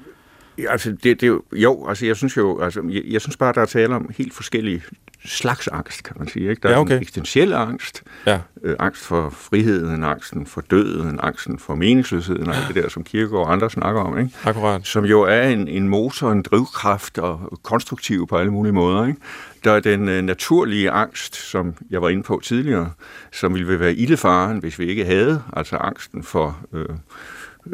ja, 0.58 0.72
altså 0.72 0.96
det, 1.04 1.22
det 1.22 1.28
jo, 1.28 1.42
jo, 1.54 1.88
altså 1.90 2.06
jeg 2.06 2.16
synes 2.16 2.38
jo, 2.38 2.62
altså, 2.62 2.82
jeg, 2.90 3.02
jeg 3.10 3.22
synes 3.22 3.38
bare, 3.38 3.54
der 3.54 3.62
er 3.62 3.66
tale 3.66 3.96
om 3.96 4.10
helt 4.18 4.34
forskellige 4.34 4.84
slags 5.26 5.68
angst, 5.68 6.04
kan 6.04 6.16
man 6.20 6.28
sige. 6.28 6.50
Ikke? 6.50 6.62
Der 6.64 6.70
er 6.70 6.74
Ja, 6.74 6.80
okay. 6.80 6.94
den 6.94 7.02
eksistentielle 7.02 7.56
angst, 7.56 8.04
Ja. 8.26 8.40
øh, 8.64 8.76
angst 8.80 9.02
for 9.02 9.30
friheden, 9.30 10.04
angsten 10.04 10.46
for 10.46 10.62
døden, 10.62 11.20
angsten 11.24 11.60
for 11.60 11.76
meningsløsheden, 11.76 12.48
og 12.48 12.56
alt 12.56 12.68
det 12.68 12.76
der, 12.84 12.90
som 12.90 13.04
Kierkegaard 13.04 13.46
og 13.46 13.54
andre 13.54 13.70
snakker 13.70 14.02
om, 14.02 14.18
ikke? 14.18 14.32
Akkurat. 14.44 14.88
som 14.88 15.06
jo 15.06 15.22
er 15.22 15.42
en, 15.42 15.68
en 15.68 15.90
motor, 15.90 16.32
en 16.32 16.42
drivkraft 16.42 17.18
og 17.18 17.60
konstruktiv 17.64 18.28
på 18.28 18.38
alle 18.38 18.52
mulige 18.52 18.74
måder. 18.74 19.06
Ikke? 19.08 19.20
Der 19.64 19.72
er 19.72 19.80
den 19.80 20.10
øh, 20.10 20.22
naturlige 20.24 20.92
angst, 20.92 21.36
som 21.36 21.74
jeg 21.90 22.02
var 22.02 22.10
inde 22.10 22.24
på 22.24 22.42
tidligere, 22.44 22.92
som 23.32 23.54
ville 23.56 23.80
være 23.80 23.94
ildefaren, 23.94 24.58
hvis 24.58 24.80
vi 24.80 24.86
ikke 24.86 25.06
havde, 25.06 25.44
altså 25.54 25.76
angsten 25.78 26.24
for 26.24 26.58
øh, 26.74 26.86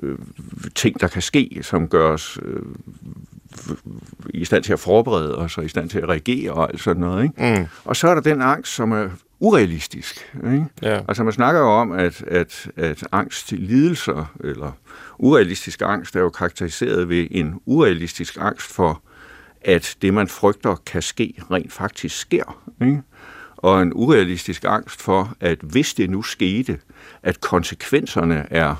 øh, 0.03 0.17
ting, 0.75 1.01
der 1.01 1.07
kan 1.07 1.21
ske, 1.21 1.59
som 1.61 1.87
gør 1.87 2.09
os 2.11 2.39
øh, 2.45 2.61
i 4.29 4.45
stand 4.45 4.63
til 4.63 4.73
at 4.73 4.79
forberede 4.79 5.37
os 5.37 5.57
og 5.57 5.65
i 5.65 5.67
stand 5.67 5.89
til 5.89 5.99
at 5.99 6.09
reagere 6.09 6.51
og 6.51 6.69
alt 6.69 6.81
sådan 6.81 7.01
noget. 7.01 7.23
Ikke? 7.23 7.59
Mm. 7.59 7.65
Og 7.85 7.95
så 7.95 8.07
er 8.07 8.13
der 8.13 8.21
den 8.21 8.41
angst, 8.41 8.73
som 8.73 8.91
er 8.91 9.09
urealistisk. 9.39 10.33
Ikke? 10.35 10.65
Ja. 10.81 11.01
Altså 11.07 11.23
man 11.23 11.33
snakker 11.33 11.61
jo 11.61 11.67
om, 11.67 11.91
at, 11.91 12.23
at, 12.27 12.71
at 12.77 13.07
angst, 13.11 13.51
lidelser 13.51 14.33
eller 14.43 14.71
urealistisk 15.17 15.81
angst 15.85 16.15
er 16.15 16.19
jo 16.19 16.29
karakteriseret 16.29 17.09
ved 17.09 17.27
en 17.31 17.59
urealistisk 17.65 18.37
angst 18.41 18.71
for, 18.71 19.01
at 19.61 19.95
det 20.01 20.13
man 20.13 20.27
frygter 20.27 20.75
kan 20.85 21.01
ske, 21.01 21.33
rent 21.51 21.73
faktisk 21.73 22.17
sker. 22.19 22.57
Ikke? 22.81 23.01
Og 23.57 23.81
en 23.81 23.91
urealistisk 23.95 24.65
angst 24.67 25.01
for, 25.01 25.35
at 25.39 25.57
hvis 25.61 25.93
det 25.93 26.09
nu 26.09 26.21
skete, 26.21 26.79
at 27.23 27.41
konsekvenserne 27.41 28.47
er 28.49 28.75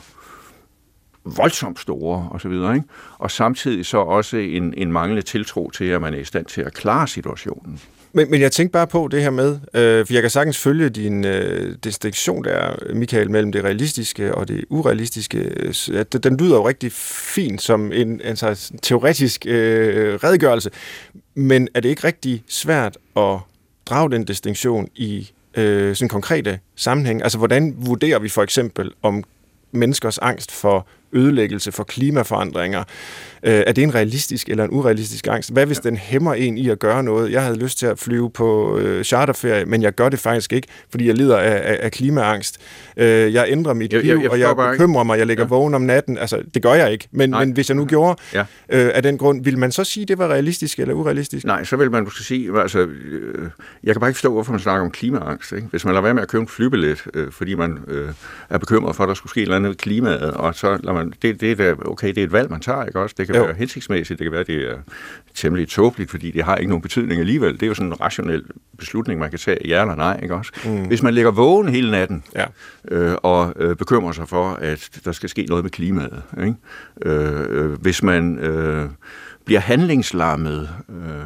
voldsomt 1.26 1.80
store 1.80 2.28
og 2.32 2.42
så 2.42 2.50
videre, 2.50 2.76
ikke? 2.76 2.88
Og 3.18 3.32
samtidig 3.32 3.86
så 3.86 3.98
også 3.98 4.38
en, 4.38 4.74
en 4.78 4.92
manglende 4.92 5.22
tiltro 5.22 5.70
til, 5.70 5.86
at 5.86 6.02
man 6.02 6.14
er 6.14 6.18
i 6.18 6.24
stand 6.24 6.46
til 6.46 6.62
at 6.62 6.74
klare 6.74 7.08
situationen. 7.08 7.80
Men, 8.16 8.32
men 8.32 8.42
jeg 8.42 8.52
tænkte 8.52 8.72
bare 8.72 8.88
på 8.88 9.08
det 9.12 9.22
her 9.22 9.30
med, 9.30 9.60
øh, 9.74 10.06
for 10.06 10.14
jeg 10.14 10.22
kan 10.22 10.30
sagtens 10.30 10.58
følge 10.58 10.90
din 10.90 11.26
øh, 11.26 11.76
distinktion 11.84 12.44
der, 12.44 12.94
Michael, 12.94 13.32
mellem 13.32 13.52
det 13.52 13.64
realistiske 13.64 14.36
og 14.36 14.48
det 14.48 14.66
urealistiske. 14.70 15.38
Øh, 15.38 15.74
at 15.94 16.24
Den 16.24 16.38
lyder 16.38 16.56
jo 16.56 16.68
rigtig 16.68 16.92
fint 17.36 17.62
som 17.62 17.92
en, 17.92 18.22
en 18.24 18.36
slags 18.36 18.72
teoretisk 18.82 19.46
øh, 19.48 20.16
redegørelse, 20.16 20.70
men 21.36 21.68
er 21.74 21.80
det 21.80 21.90
ikke 21.90 22.04
rigtig 22.04 22.44
svært 22.48 22.98
at 23.16 23.40
drage 23.86 24.12
den 24.12 24.26
distinktion 24.26 24.88
i 24.96 25.32
øh, 25.58 25.96
sådan 25.96 26.10
konkrete 26.10 26.60
sammenhæng? 26.76 27.24
Altså, 27.24 27.38
hvordan 27.38 27.76
vurderer 27.78 28.20
vi 28.20 28.30
for 28.30 28.44
eksempel, 28.44 28.92
om 29.02 29.24
menneskers 29.72 30.18
angst 30.18 30.52
for 30.52 30.88
ødelæggelse, 31.14 31.72
for 31.72 31.84
klimaforandringer. 31.84 32.84
Øh, 33.46 33.54
er 33.68 33.72
det 33.72 33.84
en 33.84 33.96
realistisk 33.96 34.50
eller 34.50 34.64
en 34.64 34.70
urealistisk 34.72 35.28
angst? 35.28 35.52
Hvad 35.54 35.66
hvis 35.66 35.80
den 35.80 35.98
hæmmer 35.98 36.34
en 36.34 36.58
i 36.58 36.70
at 36.70 36.80
gøre 36.80 37.04
noget? 37.04 37.32
Jeg 37.32 37.44
havde 37.44 37.58
lyst 37.60 37.80
til 37.80 37.86
at 37.86 38.00
flyve 38.00 38.30
på 38.32 38.78
øh, 38.78 39.04
charterferie, 39.04 39.66
men 39.66 39.82
jeg 39.82 39.94
gør 39.96 40.10
det 40.10 40.20
faktisk 40.20 40.54
ikke, 40.54 40.68
fordi 40.92 41.08
jeg 41.08 41.16
lider 41.16 41.38
af, 41.38 41.56
af, 41.72 41.80
af 41.82 41.92
klimaangst. 41.92 42.58
Øh, 42.98 43.34
jeg 43.34 43.46
ændrer 43.50 43.74
mit 43.74 43.94
Jeg- 43.94 44.02
liv, 44.04 44.12
jeg- 44.14 44.22
jeg 44.24 44.32
og 44.32 44.40
jeg 44.40 44.56
bare 44.56 44.74
ikke. 44.74 44.78
bekymrer 44.84 45.04
mig, 45.04 45.18
jeg 45.20 45.28
ligger 45.28 45.44
Ja. 45.44 45.48
vågen 45.48 45.74
om 45.74 45.82
natten. 45.82 46.18
Altså, 46.18 46.42
det 46.54 46.62
gør 46.64 46.74
jeg 46.74 46.92
ikke, 46.92 47.08
men, 47.12 47.30
Nej. 47.30 47.46
men 47.46 47.54
hvis 47.54 47.70
jeg 47.70 47.76
nu 47.76 47.86
gjorde 47.86 48.22
Ja. 48.34 48.40
øh, 48.70 48.92
af 48.94 49.04
den 49.04 49.18
grund, 49.18 49.44
vil 49.44 49.58
man 49.58 49.72
så 49.72 49.84
sige, 49.84 50.06
det 50.06 50.18
var 50.18 50.28
realistisk 50.28 50.80
eller 50.80 50.94
urealistisk? 50.94 51.46
Nej, 51.46 51.64
så 51.64 51.76
vil 51.76 51.92
man 51.92 52.04
måske 52.04 52.24
sige, 52.24 52.62
altså, 52.62 52.80
øh, 52.80 53.48
jeg 53.84 53.94
kan 53.94 54.00
bare 54.00 54.10
ikke 54.10 54.18
forstå, 54.18 54.32
hvorfor 54.32 54.52
man 54.52 54.60
snakker 54.60 54.86
om 54.86 54.92
klimaangst. 54.92 55.52
Ikke? 55.52 55.68
Hvis 55.72 55.86
man 55.86 55.94
lader 55.94 56.02
være 56.04 56.14
med 56.14 56.22
at 56.22 56.28
købe 56.28 56.42
en 56.42 56.48
flybillet, 56.48 57.04
øh, 57.14 57.32
fordi 57.32 57.56
man 57.56 57.78
øh, 57.88 58.10
er 58.50 58.58
bekymret 58.58 58.96
for, 58.96 59.04
at 59.04 59.08
der 59.08 59.14
skulle 59.14 59.30
ske 59.30 59.40
et 59.40 59.44
eller 59.44 59.56
andet 59.56 59.70
ved 59.70 59.76
klimaet, 59.78 60.32
og 60.32 60.56
så 60.56 60.68
lader 60.84 60.94
man, 60.94 61.03
det, 61.22 61.42
det 61.42 61.60
er 61.60 61.76
okay, 61.86 62.08
det 62.08 62.18
er 62.18 62.24
et 62.24 62.32
valg, 62.32 62.52
man 62.52 62.60
tager, 62.60 62.86
ikke 62.86 63.00
også? 63.00 63.16
Det 63.18 63.28
kan 63.28 63.36
jo. 63.36 63.44
være 63.44 63.54
hensigtsmæssigt, 63.54 64.20
det 64.20 64.26
kan 64.26 64.32
være, 64.32 64.44
det 64.44 64.70
er 64.70 64.76
temmelig 65.36 65.68
tåbeligt, 65.68 66.12
fordi 66.12 66.32
det 66.32 66.44
har 66.44 66.56
ikke 66.56 66.70
nogen 66.70 66.82
betydning 66.82 67.20
alligevel. 67.20 67.54
Det 67.54 67.64
er 67.64 67.68
jo 67.68 67.74
sådan 67.74 67.92
en 67.92 68.02
rationel 68.02 68.44
beslutning, 68.78 69.20
man 69.20 69.30
kan 69.30 69.40
tage, 69.40 69.58
ja 69.68 69.82
eller 69.82 69.96
nej, 69.96 70.20
ikke 70.24 70.36
også? 70.36 70.52
Mm. 70.66 70.86
Hvis 70.86 71.04
man 71.04 71.14
ligger 71.14 71.32
vågen 71.32 71.70
hele 71.70 71.92
natten, 71.92 72.24
Ja. 72.36 72.46
øh, 72.92 73.16
og 73.24 73.54
øh, 73.56 73.76
bekymrer 73.76 74.12
sig 74.12 74.28
for, 74.30 74.50
at 74.54 74.90
der 75.06 75.12
skal 75.12 75.30
ske 75.30 75.46
noget 75.50 75.64
med 75.64 75.72
klimaet. 75.72 76.22
Ikke? 76.40 76.56
Øh, 77.06 77.46
øh, 77.50 77.72
hvis 77.82 78.04
man 78.04 78.40
øh, 78.40 78.86
bliver 79.46 79.60
handlingslammet, 79.60 80.70
øh, 80.90 81.24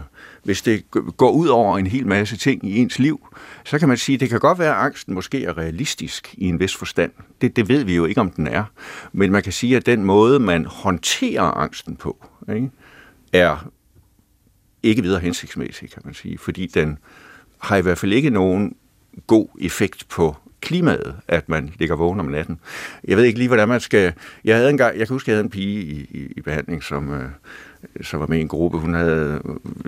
hvis 0.48 0.62
det 0.62 0.84
går 1.18 1.32
ud 1.32 1.48
over 1.48 1.78
en 1.78 1.88
hel 1.88 2.08
masse 2.08 2.38
ting 2.38 2.66
i 2.70 2.78
ens 2.78 3.00
liv, 3.00 3.28
så 3.66 3.80
kan 3.80 3.88
man 3.88 3.98
sige, 3.98 4.14
at 4.14 4.20
det 4.20 4.30
kan 4.30 4.40
godt 4.40 4.60
være, 4.60 4.76
at 4.76 4.86
angsten 4.86 5.14
måske 5.14 5.46
er 5.46 5.58
realistisk 5.58 6.36
i 6.38 6.46
en 6.46 6.60
vis 6.60 6.76
forstand. 6.76 7.12
Det, 7.42 7.56
det 7.56 7.70
ved 7.70 7.84
vi 7.84 7.96
jo 7.96 8.06
ikke, 8.06 8.22
om 8.22 8.32
den 8.32 8.48
er. 8.48 8.64
Men 9.12 9.32
man 9.32 9.44
kan 9.44 9.54
sige, 9.54 9.76
at 9.76 9.86
den 9.86 10.04
måde, 10.04 10.40
man 10.40 10.66
håndterer 10.66 11.42
angsten 11.42 11.96
på, 11.96 12.26
ikke, 12.56 12.72
er 13.34 13.70
ikke 14.84 15.02
videre 15.02 15.20
hensigtsmæssig, 15.20 15.92
kan 15.92 16.02
man 16.06 16.14
sige. 16.14 16.38
Fordi 16.38 16.68
den 16.68 16.98
har 17.58 17.78
i 17.78 17.82
hvert 17.82 17.98
fald 17.98 18.14
ikke 18.14 18.30
nogen 18.30 18.76
god 19.28 19.48
effekt 19.60 20.08
på 20.10 20.36
klimaet, 20.62 21.16
at 21.28 21.50
man 21.50 21.74
ligger 21.80 21.96
vågen 21.96 22.20
om 22.20 22.26
natten. 22.26 22.60
Jeg 23.04 23.18
ved 23.18 23.24
ikke 23.24 23.40
lige, 23.40 23.48
hvordan 23.48 23.68
man 23.68 23.80
skal... 23.80 24.14
Jeg 24.44 24.56
havde 24.56 24.70
en 24.70 24.78
gang, 24.78 24.98
jeg 24.98 25.08
kan 25.08 25.14
huske, 25.14 25.32
jeg 25.32 25.36
havde 25.36 25.46
en 25.46 25.50
pige 25.50 25.82
i, 25.82 26.08
i, 26.12 26.34
i 26.38 26.42
behandling, 26.42 26.84
som, 26.84 27.14
øh, 27.14 27.30
som 28.02 28.20
var 28.20 28.28
med 28.28 28.38
i 28.38 28.42
en 28.42 28.48
gruppe. 28.48 28.78
Hun 28.78 28.94
havde, 28.94 29.42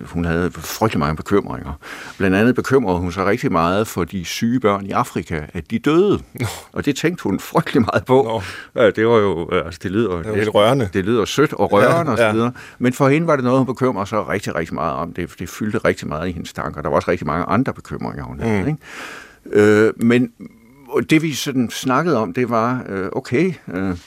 hun 0.06 0.26
havde 0.26 0.52
frygtelig 0.52 1.00
mange 1.00 1.16
bekymringer. 1.16 1.74
Blandt 2.18 2.36
andet 2.36 2.56
bekymrede 2.56 3.00
hun 3.00 3.12
sig 3.12 3.26
rigtig 3.26 3.52
meget 3.52 3.88
for 3.88 4.04
de 4.04 4.26
syge 4.26 4.60
børn 4.60 4.86
i 4.86 4.92
Afrika, 4.92 5.42
at 5.54 5.72
de 5.72 5.80
døde. 5.80 6.20
Nå. 6.34 6.46
Og 6.72 6.86
det 6.86 6.96
tænkte 6.96 7.24
hun 7.24 7.40
frygtelig 7.40 7.82
meget 7.82 8.06
på. 8.06 8.42
Nå. 8.76 8.90
Det 8.90 9.08
var 9.08 9.18
jo... 9.18 9.50
Altså, 9.52 9.80
det 9.84 9.92
lyder, 9.92 10.16
det 10.18 10.30
var 10.30 10.36
lidt 10.36 10.54
rørende. 10.56 10.90
Det 10.94 11.06
lyder 11.06 11.26
sødt 11.26 11.54
og 11.54 11.72
rørende 11.72 11.90
ja, 11.92 12.04
ja. 12.04 12.12
og 12.12 12.18
så 12.18 12.32
videre. 12.32 12.52
Men 12.80 12.94
for 12.94 13.10
hende 13.10 13.28
var 13.28 13.36
det 13.36 13.44
noget, 13.44 13.60
hun 13.60 13.68
bekymrede 13.68 14.10
sig 14.10 14.28
rigtig, 14.28 14.56
rigtig 14.56 14.76
meget 14.76 14.94
om. 14.94 15.14
Det, 15.14 15.36
det 15.40 15.50
fyldte 15.50 15.78
rigtig 15.78 16.08
meget 16.08 16.30
i 16.30 16.32
hendes 16.32 16.54
tanker. 16.54 16.82
Der 16.82 16.90
var 16.90 16.96
også 16.96 17.12
rigtig 17.12 17.28
mange 17.28 17.46
andre 17.46 17.74
bekymringer, 17.74 18.24
hun 18.24 18.40
havde. 18.40 18.62
Mm. 18.62 18.68
Ikke? 18.68 18.80
Øh, 19.52 19.94
men 19.98 20.32
det 21.10 21.22
vi 21.22 21.34
sådan 21.34 21.70
snakkede 21.70 22.18
om, 22.18 22.34
det 22.34 22.50
var, 22.50 22.84
øh, 22.90 23.10
okay, 23.12 23.54
øh, 23.74 23.98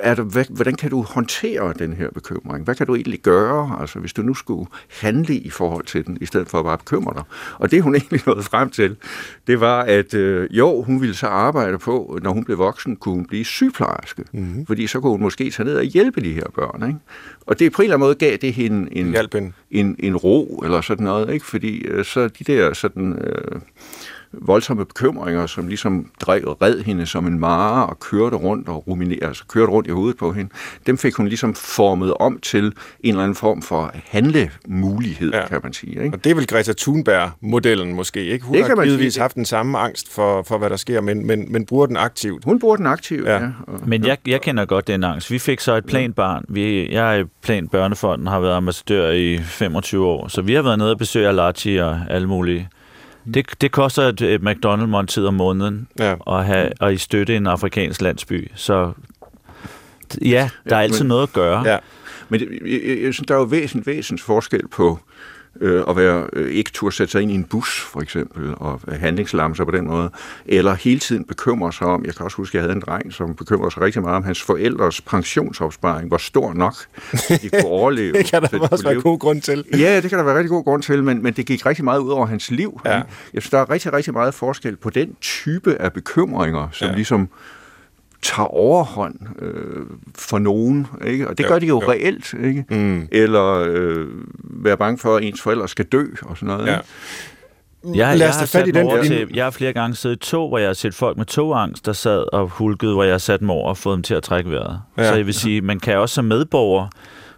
er 0.00 0.14
der, 0.14 0.22
hvad, 0.22 0.44
hvordan 0.48 0.74
kan 0.74 0.90
du 0.90 1.02
håndtere 1.02 1.74
den 1.78 1.92
her 1.92 2.10
bekymring? 2.10 2.64
Hvad 2.64 2.74
kan 2.74 2.86
du 2.86 2.94
egentlig 2.94 3.20
gøre, 3.20 3.76
altså, 3.80 3.98
hvis 3.98 4.12
du 4.12 4.22
nu 4.22 4.34
skulle 4.34 4.66
handle 5.00 5.34
i 5.34 5.50
forhold 5.50 5.84
til 5.84 6.06
den, 6.06 6.18
i 6.20 6.26
stedet 6.26 6.48
for 6.48 6.58
at 6.58 6.64
bare 6.64 6.78
bekymre 6.78 7.14
dig? 7.14 7.22
Og 7.58 7.70
det 7.70 7.82
hun 7.82 7.94
egentlig 7.98 8.22
nåede 8.26 8.42
frem 8.42 8.70
til, 8.70 8.96
det 9.46 9.60
var, 9.60 9.82
at 9.82 10.14
øh, 10.14 10.48
jo, 10.50 10.82
hun 10.82 11.00
ville 11.00 11.14
så 11.14 11.26
arbejde 11.26 11.78
på, 11.78 12.18
når 12.22 12.30
hun 12.32 12.44
blev 12.44 12.58
voksen, 12.58 12.96
kunne 12.96 13.14
hun 13.14 13.26
blive 13.26 13.44
sygeplejerske. 13.44 14.24
Mm-hmm. 14.32 14.66
Fordi 14.66 14.86
så 14.86 15.00
kunne 15.00 15.10
hun 15.10 15.22
måske 15.22 15.50
tage 15.50 15.66
ned 15.66 15.76
og 15.76 15.84
hjælpe 15.84 16.20
de 16.20 16.32
her 16.32 16.46
børn. 16.54 16.88
Ikke? 16.88 16.98
Og 17.46 17.58
det 17.58 17.72
på 17.72 17.82
en 17.82 17.84
eller 17.84 17.96
anden 17.96 18.06
måde 18.06 18.14
gav 18.14 18.36
det 18.36 18.52
hende 18.52 18.96
en, 18.96 19.16
en, 19.34 19.54
en, 19.70 19.96
en 19.98 20.16
ro, 20.16 20.62
eller 20.64 20.80
sådan 20.80 21.04
noget. 21.04 21.30
Ikke? 21.32 21.46
Fordi 21.46 21.78
øh, 21.78 22.04
så 22.04 22.28
de 22.28 22.44
der 22.44 22.72
sådan... 22.72 23.12
Øh, 23.12 23.60
voldsomme 24.32 24.84
bekymringer, 24.84 25.46
som 25.46 25.68
ligesom 25.68 26.10
drev, 26.20 26.56
red 26.62 26.82
hende 26.82 27.06
som 27.06 27.26
en 27.26 27.38
mare 27.38 27.86
og 27.86 27.98
kørte 27.98 28.36
rundt 28.36 28.68
og 28.68 28.88
ruminerede, 28.88 29.24
altså 29.24 29.44
kørte 29.48 29.72
rundt 29.72 29.88
i 29.88 29.90
hovedet 29.90 30.18
på 30.18 30.32
hende, 30.32 30.50
dem 30.86 30.98
fik 30.98 31.14
hun 31.14 31.28
ligesom 31.28 31.54
formet 31.54 32.14
om 32.14 32.38
til 32.40 32.64
en 32.64 32.72
eller 33.04 33.22
anden 33.22 33.34
form 33.34 33.62
for 33.62 33.92
handlemulighed, 34.04 35.32
ja. 35.32 35.46
kan 35.46 35.60
man 35.62 35.72
sige. 35.72 36.04
Ikke? 36.04 36.16
Og 36.16 36.24
det 36.24 36.30
er 36.30 36.34
vel 36.34 36.46
Greta 36.46 36.72
Thunberg-modellen 36.78 37.94
måske, 37.94 38.24
ikke? 38.24 38.44
Hun 38.44 38.56
det 38.56 38.66
har 38.66 38.84
givetvis 38.84 39.16
haft 39.16 39.34
den 39.34 39.44
samme 39.44 39.78
angst 39.78 40.12
for, 40.12 40.42
for, 40.42 40.58
hvad 40.58 40.70
der 40.70 40.76
sker, 40.76 41.00
men, 41.00 41.26
men, 41.26 41.52
men 41.52 41.66
bruger 41.66 41.86
den 41.86 41.96
aktivt. 41.96 42.44
Hun 42.44 42.58
bruger 42.58 42.76
den 42.76 42.86
aktivt, 42.86 43.26
ja. 43.26 43.42
ja. 43.42 43.48
Og, 43.66 43.88
men 43.88 44.06
jeg, 44.06 44.18
jeg 44.26 44.40
kender 44.40 44.64
godt 44.64 44.86
den 44.86 45.04
angst. 45.04 45.30
Vi 45.30 45.38
fik 45.38 45.60
så 45.60 45.74
et 45.74 45.84
planbarn. 45.86 46.44
Vi, 46.48 46.92
jeg 46.92 47.18
er 47.18 47.24
Plan 47.42 47.68
Børnefonden, 47.68 48.26
har 48.26 48.40
været 48.40 48.56
ambassadør 48.56 49.10
i 49.10 49.38
25 49.38 50.06
år, 50.06 50.28
så 50.28 50.42
vi 50.42 50.54
har 50.54 50.62
været 50.62 50.78
nede 50.78 50.90
og 50.90 50.98
besøge 50.98 51.28
Alachi 51.28 51.76
og 51.76 52.00
alle 52.08 52.28
mulige 52.28 52.68
det, 53.34 53.46
det 53.60 53.72
koster 53.72 54.02
et, 54.02 54.20
et 54.20 54.40
McDonald's-måltid 54.40 55.26
om 55.26 55.34
måneden 55.34 55.88
ja. 55.98 56.14
at, 56.26 56.46
have, 56.46 56.72
at 56.80 56.92
I 56.92 56.96
støtte 56.96 57.36
en 57.36 57.46
afrikansk 57.46 58.02
landsby. 58.02 58.50
Så 58.54 58.92
ja, 60.22 60.50
der 60.68 60.76
er 60.76 60.80
altid 60.80 61.04
men, 61.04 61.08
noget 61.08 61.22
at 61.22 61.32
gøre. 61.32 61.68
Ja. 61.68 61.78
Men 62.28 62.40
det, 62.40 62.48
jeg, 62.66 63.02
jeg 63.02 63.14
synes, 63.14 63.26
der 63.28 63.34
er 63.34 63.38
jo 63.38 63.44
væsentlig, 63.44 63.86
væsentlig 63.86 64.24
forskel 64.24 64.68
på 64.68 64.98
øh, 65.60 65.82
at 65.88 65.96
være, 65.96 66.26
øh, 66.32 66.50
ikke 66.50 66.70
turde 66.74 66.96
sætte 66.96 67.12
sig 67.12 67.22
ind 67.22 67.30
i 67.30 67.34
en 67.34 67.44
bus, 67.44 67.80
for 67.80 68.00
eksempel, 68.00 68.54
og 68.56 68.80
handlingslamme 68.92 69.56
sig 69.56 69.66
på 69.66 69.72
den 69.72 69.86
måde, 69.86 70.10
eller 70.46 70.74
hele 70.74 71.00
tiden 71.00 71.24
bekymre 71.24 71.72
sig 71.72 71.86
om, 71.86 72.04
jeg 72.04 72.14
kan 72.14 72.24
også 72.24 72.36
huske, 72.36 72.50
at 72.50 72.54
jeg 72.54 72.62
havde 72.62 72.76
en 72.76 72.82
dreng, 72.86 73.12
som 73.12 73.34
bekymrede 73.34 73.70
sig 73.70 73.82
rigtig 73.82 74.02
meget 74.02 74.16
om 74.16 74.24
hans 74.24 74.42
forældres 74.42 75.00
pensionsopsparing, 75.00 76.08
hvor 76.08 76.16
stor 76.16 76.52
nok 76.52 76.74
de 77.28 77.48
kunne 77.48 77.64
overleve. 77.78 78.12
det 78.12 78.26
kan 78.26 78.42
der 78.42 78.68
også 78.70 78.84
være 78.84 79.00
god 79.00 79.18
grund 79.18 79.40
til. 79.40 79.64
Ja, 79.78 80.00
det 80.00 80.10
kan 80.10 80.18
der 80.18 80.24
være 80.24 80.36
rigtig 80.36 80.50
god 80.50 80.64
grund 80.64 80.82
til, 80.82 81.04
men, 81.04 81.22
men 81.22 81.32
det 81.32 81.46
gik 81.46 81.66
rigtig 81.66 81.84
meget 81.84 81.98
ud 81.98 82.10
over 82.10 82.26
hans 82.26 82.50
liv. 82.50 82.80
Ja. 82.84 83.02
Jeg 83.34 83.42
synes, 83.42 83.50
der 83.50 83.58
er 83.58 83.70
rigtig, 83.70 83.92
rigtig 83.92 84.12
meget 84.12 84.34
forskel 84.34 84.76
på 84.76 84.90
den 84.90 85.14
type 85.20 85.76
af 85.80 85.92
bekymringer, 85.92 86.68
som 86.72 86.88
ja. 86.88 86.94
ligesom 86.94 87.28
tager 88.22 88.46
overhånd 88.46 89.14
øh, 89.38 89.86
for 90.14 90.38
nogen, 90.38 90.86
ikke? 91.06 91.28
og 91.28 91.38
det 91.38 91.44
jo, 91.44 91.48
gør 91.48 91.58
de 91.58 91.66
jo, 91.66 91.82
jo. 91.82 91.90
reelt, 91.90 92.34
ikke? 92.44 92.64
Mm. 92.70 93.08
eller 93.12 93.64
øh, 93.68 94.06
være 94.42 94.76
bange 94.76 94.98
for, 94.98 95.16
at 95.16 95.24
ens 95.24 95.42
forældre 95.42 95.68
skal 95.68 95.84
dø, 95.84 96.04
og 96.22 96.36
sådan 96.36 96.46
noget. 96.46 96.66
Ja. 96.66 96.72
Ikke? 96.72 96.84
Jeg, 97.84 98.18
jeg, 98.18 98.30
har 98.30 98.46
fat 98.46 98.68
i 98.68 98.70
den. 98.70 99.04
Til, 99.04 99.30
jeg 99.34 99.44
har 99.44 99.50
flere 99.50 99.72
gange 99.72 99.96
siddet 99.96 100.16
i 100.16 100.18
tog, 100.18 100.48
hvor 100.48 100.58
jeg 100.58 100.68
har 100.68 100.74
set 100.74 100.94
folk 100.94 101.16
med 101.16 101.26
togangst, 101.26 101.86
der 101.86 101.92
sad 101.92 102.24
og 102.32 102.48
hulkede, 102.48 102.94
hvor 102.94 103.02
jeg 103.02 103.12
har 103.12 103.18
sat 103.18 103.40
dem 103.40 103.50
over 103.50 103.68
og 103.68 103.76
fået 103.76 103.96
dem 103.96 104.02
til 104.02 104.14
at 104.14 104.22
trække 104.22 104.50
vejret. 104.50 104.80
Ja. 104.98 105.08
Så 105.08 105.14
jeg 105.14 105.26
vil 105.26 105.34
sige, 105.34 105.60
man 105.60 105.80
kan 105.80 105.98
også 105.98 106.14
som 106.14 106.24
medborger 106.24 106.88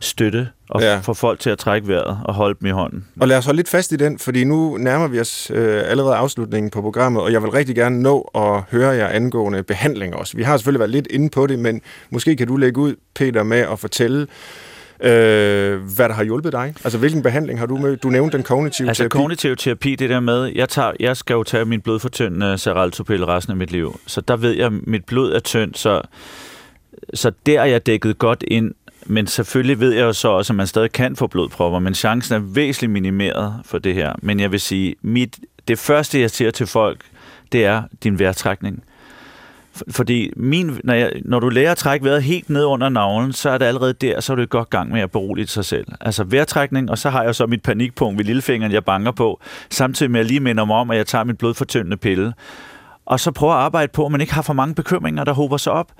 støtte 0.00 0.48
og 0.68 0.80
ja. 0.80 0.98
få 0.98 1.14
folk 1.14 1.40
til 1.40 1.50
at 1.50 1.58
trække 1.58 1.88
vejret 1.88 2.18
og 2.24 2.34
holde 2.34 2.56
dem 2.60 2.66
i 2.66 2.70
hånden. 2.70 3.06
Og 3.20 3.28
lad 3.28 3.38
os 3.38 3.44
holde 3.44 3.56
lidt 3.56 3.68
fast 3.68 3.92
i 3.92 3.96
den, 3.96 4.18
fordi 4.18 4.44
nu 4.44 4.76
nærmer 4.76 5.08
vi 5.08 5.20
os 5.20 5.50
øh, 5.54 5.82
allerede 5.86 6.14
afslutningen 6.14 6.70
på 6.70 6.80
programmet, 6.80 7.22
og 7.22 7.32
jeg 7.32 7.42
vil 7.42 7.50
rigtig 7.50 7.76
gerne 7.76 8.02
nå 8.02 8.30
at 8.34 8.62
høre 8.70 8.88
jer 8.88 9.08
angående 9.08 9.62
behandling 9.62 10.14
også. 10.14 10.36
Vi 10.36 10.42
har 10.42 10.56
selvfølgelig 10.56 10.80
været 10.80 10.90
lidt 10.90 11.06
inde 11.10 11.30
på 11.30 11.46
det, 11.46 11.58
men 11.58 11.80
måske 12.10 12.36
kan 12.36 12.46
du 12.46 12.56
lægge 12.56 12.80
ud, 12.80 12.94
Peter, 13.14 13.42
med 13.42 13.58
at 13.58 13.78
fortælle, 13.78 14.26
øh, 15.00 15.80
hvad 15.96 16.08
der 16.08 16.12
har 16.12 16.24
hjulpet 16.24 16.52
dig. 16.52 16.74
Altså, 16.84 16.98
hvilken 16.98 17.22
behandling 17.22 17.58
har 17.58 17.66
du 17.66 17.76
med? 17.76 17.96
Du 17.96 18.08
nævnte 18.08 18.36
den 18.36 18.44
kognitive 18.44 18.88
altså, 18.88 19.02
terapi. 19.02 19.06
Altså, 19.06 19.22
kognitiv 19.22 19.56
terapi, 19.56 19.94
det 19.94 20.10
der 20.10 20.20
med, 20.20 20.52
jeg, 20.54 20.68
tager, 20.68 20.92
jeg 21.00 21.16
skal 21.16 21.34
jo 21.34 21.42
tage 21.42 21.64
min 21.64 21.80
blodfortyndende 21.80 22.58
seraltopil 22.58 23.24
resten 23.24 23.50
af 23.50 23.56
mit 23.56 23.70
liv. 23.70 24.00
Så 24.06 24.20
der 24.20 24.36
ved 24.36 24.52
jeg, 24.52 24.66
at 24.66 24.72
mit 24.86 25.04
blod 25.04 25.32
er 25.32 25.40
tyndt, 25.40 25.78
så, 25.78 26.02
så 27.14 27.32
der 27.46 27.60
er 27.60 27.64
jeg 27.64 27.86
dækket 27.86 28.18
godt 28.18 28.44
ind 28.48 28.74
men 29.10 29.26
selvfølgelig 29.26 29.80
ved 29.80 29.92
jeg 29.92 30.02
jo 30.02 30.12
så 30.12 30.28
også, 30.28 30.52
at 30.52 30.56
man 30.56 30.66
stadig 30.66 30.92
kan 30.92 31.16
få 31.16 31.26
blodpropper, 31.26 31.78
men 31.78 31.94
chancen 31.94 32.34
er 32.34 32.38
væsentligt 32.38 32.92
minimeret 32.92 33.54
for 33.64 33.78
det 33.78 33.94
her. 33.94 34.12
Men 34.22 34.40
jeg 34.40 34.52
vil 34.52 34.60
sige, 34.60 34.94
mit, 35.02 35.38
det 35.68 35.78
første, 35.78 36.20
jeg 36.20 36.30
siger 36.30 36.50
til 36.50 36.66
folk, 36.66 37.00
det 37.52 37.64
er 37.64 37.82
din 38.04 38.18
vejrtrækning. 38.18 38.82
Fordi 39.90 40.32
min, 40.36 40.80
når, 40.84 40.94
jeg, 40.94 41.12
når 41.24 41.40
du 41.40 41.48
lærer 41.48 41.70
at 41.70 41.76
trække 41.76 42.04
vejret 42.04 42.22
helt 42.22 42.50
ned 42.50 42.64
under 42.64 42.88
navlen, 42.88 43.32
så 43.32 43.50
er 43.50 43.58
det 43.58 43.64
allerede 43.64 43.92
der, 43.92 44.20
så 44.20 44.32
er 44.32 44.36
du 44.36 44.42
i 44.42 44.46
godt 44.50 44.70
gang 44.70 44.92
med 44.92 45.00
at 45.00 45.10
berolige 45.10 45.46
sig 45.46 45.64
selv. 45.64 45.86
Altså 46.00 46.24
vejrtrækning, 46.24 46.90
og 46.90 46.98
så 46.98 47.10
har 47.10 47.22
jeg 47.22 47.34
så 47.34 47.46
mit 47.46 47.62
panikpunkt 47.62 48.18
ved 48.18 48.24
lillefingeren, 48.24 48.72
jeg 48.72 48.84
banker 48.84 49.10
på, 49.12 49.40
samtidig 49.70 50.10
med 50.10 50.20
at 50.20 50.24
jeg 50.24 50.28
lige 50.28 50.40
minder 50.40 50.64
mig 50.64 50.76
om, 50.76 50.90
at 50.90 50.96
jeg 50.96 51.06
tager 51.06 51.24
min 51.24 51.36
blodfortyndende 51.36 51.96
pille. 51.96 52.32
Og 53.06 53.20
så 53.20 53.30
prøver 53.30 53.52
at 53.52 53.60
arbejde 53.60 53.92
på, 53.92 54.06
at 54.06 54.12
man 54.12 54.20
ikke 54.20 54.34
har 54.34 54.42
for 54.42 54.52
mange 54.52 54.74
bekymringer, 54.74 55.24
der 55.24 55.32
hober 55.32 55.56
sig 55.56 55.72
op 55.72 55.92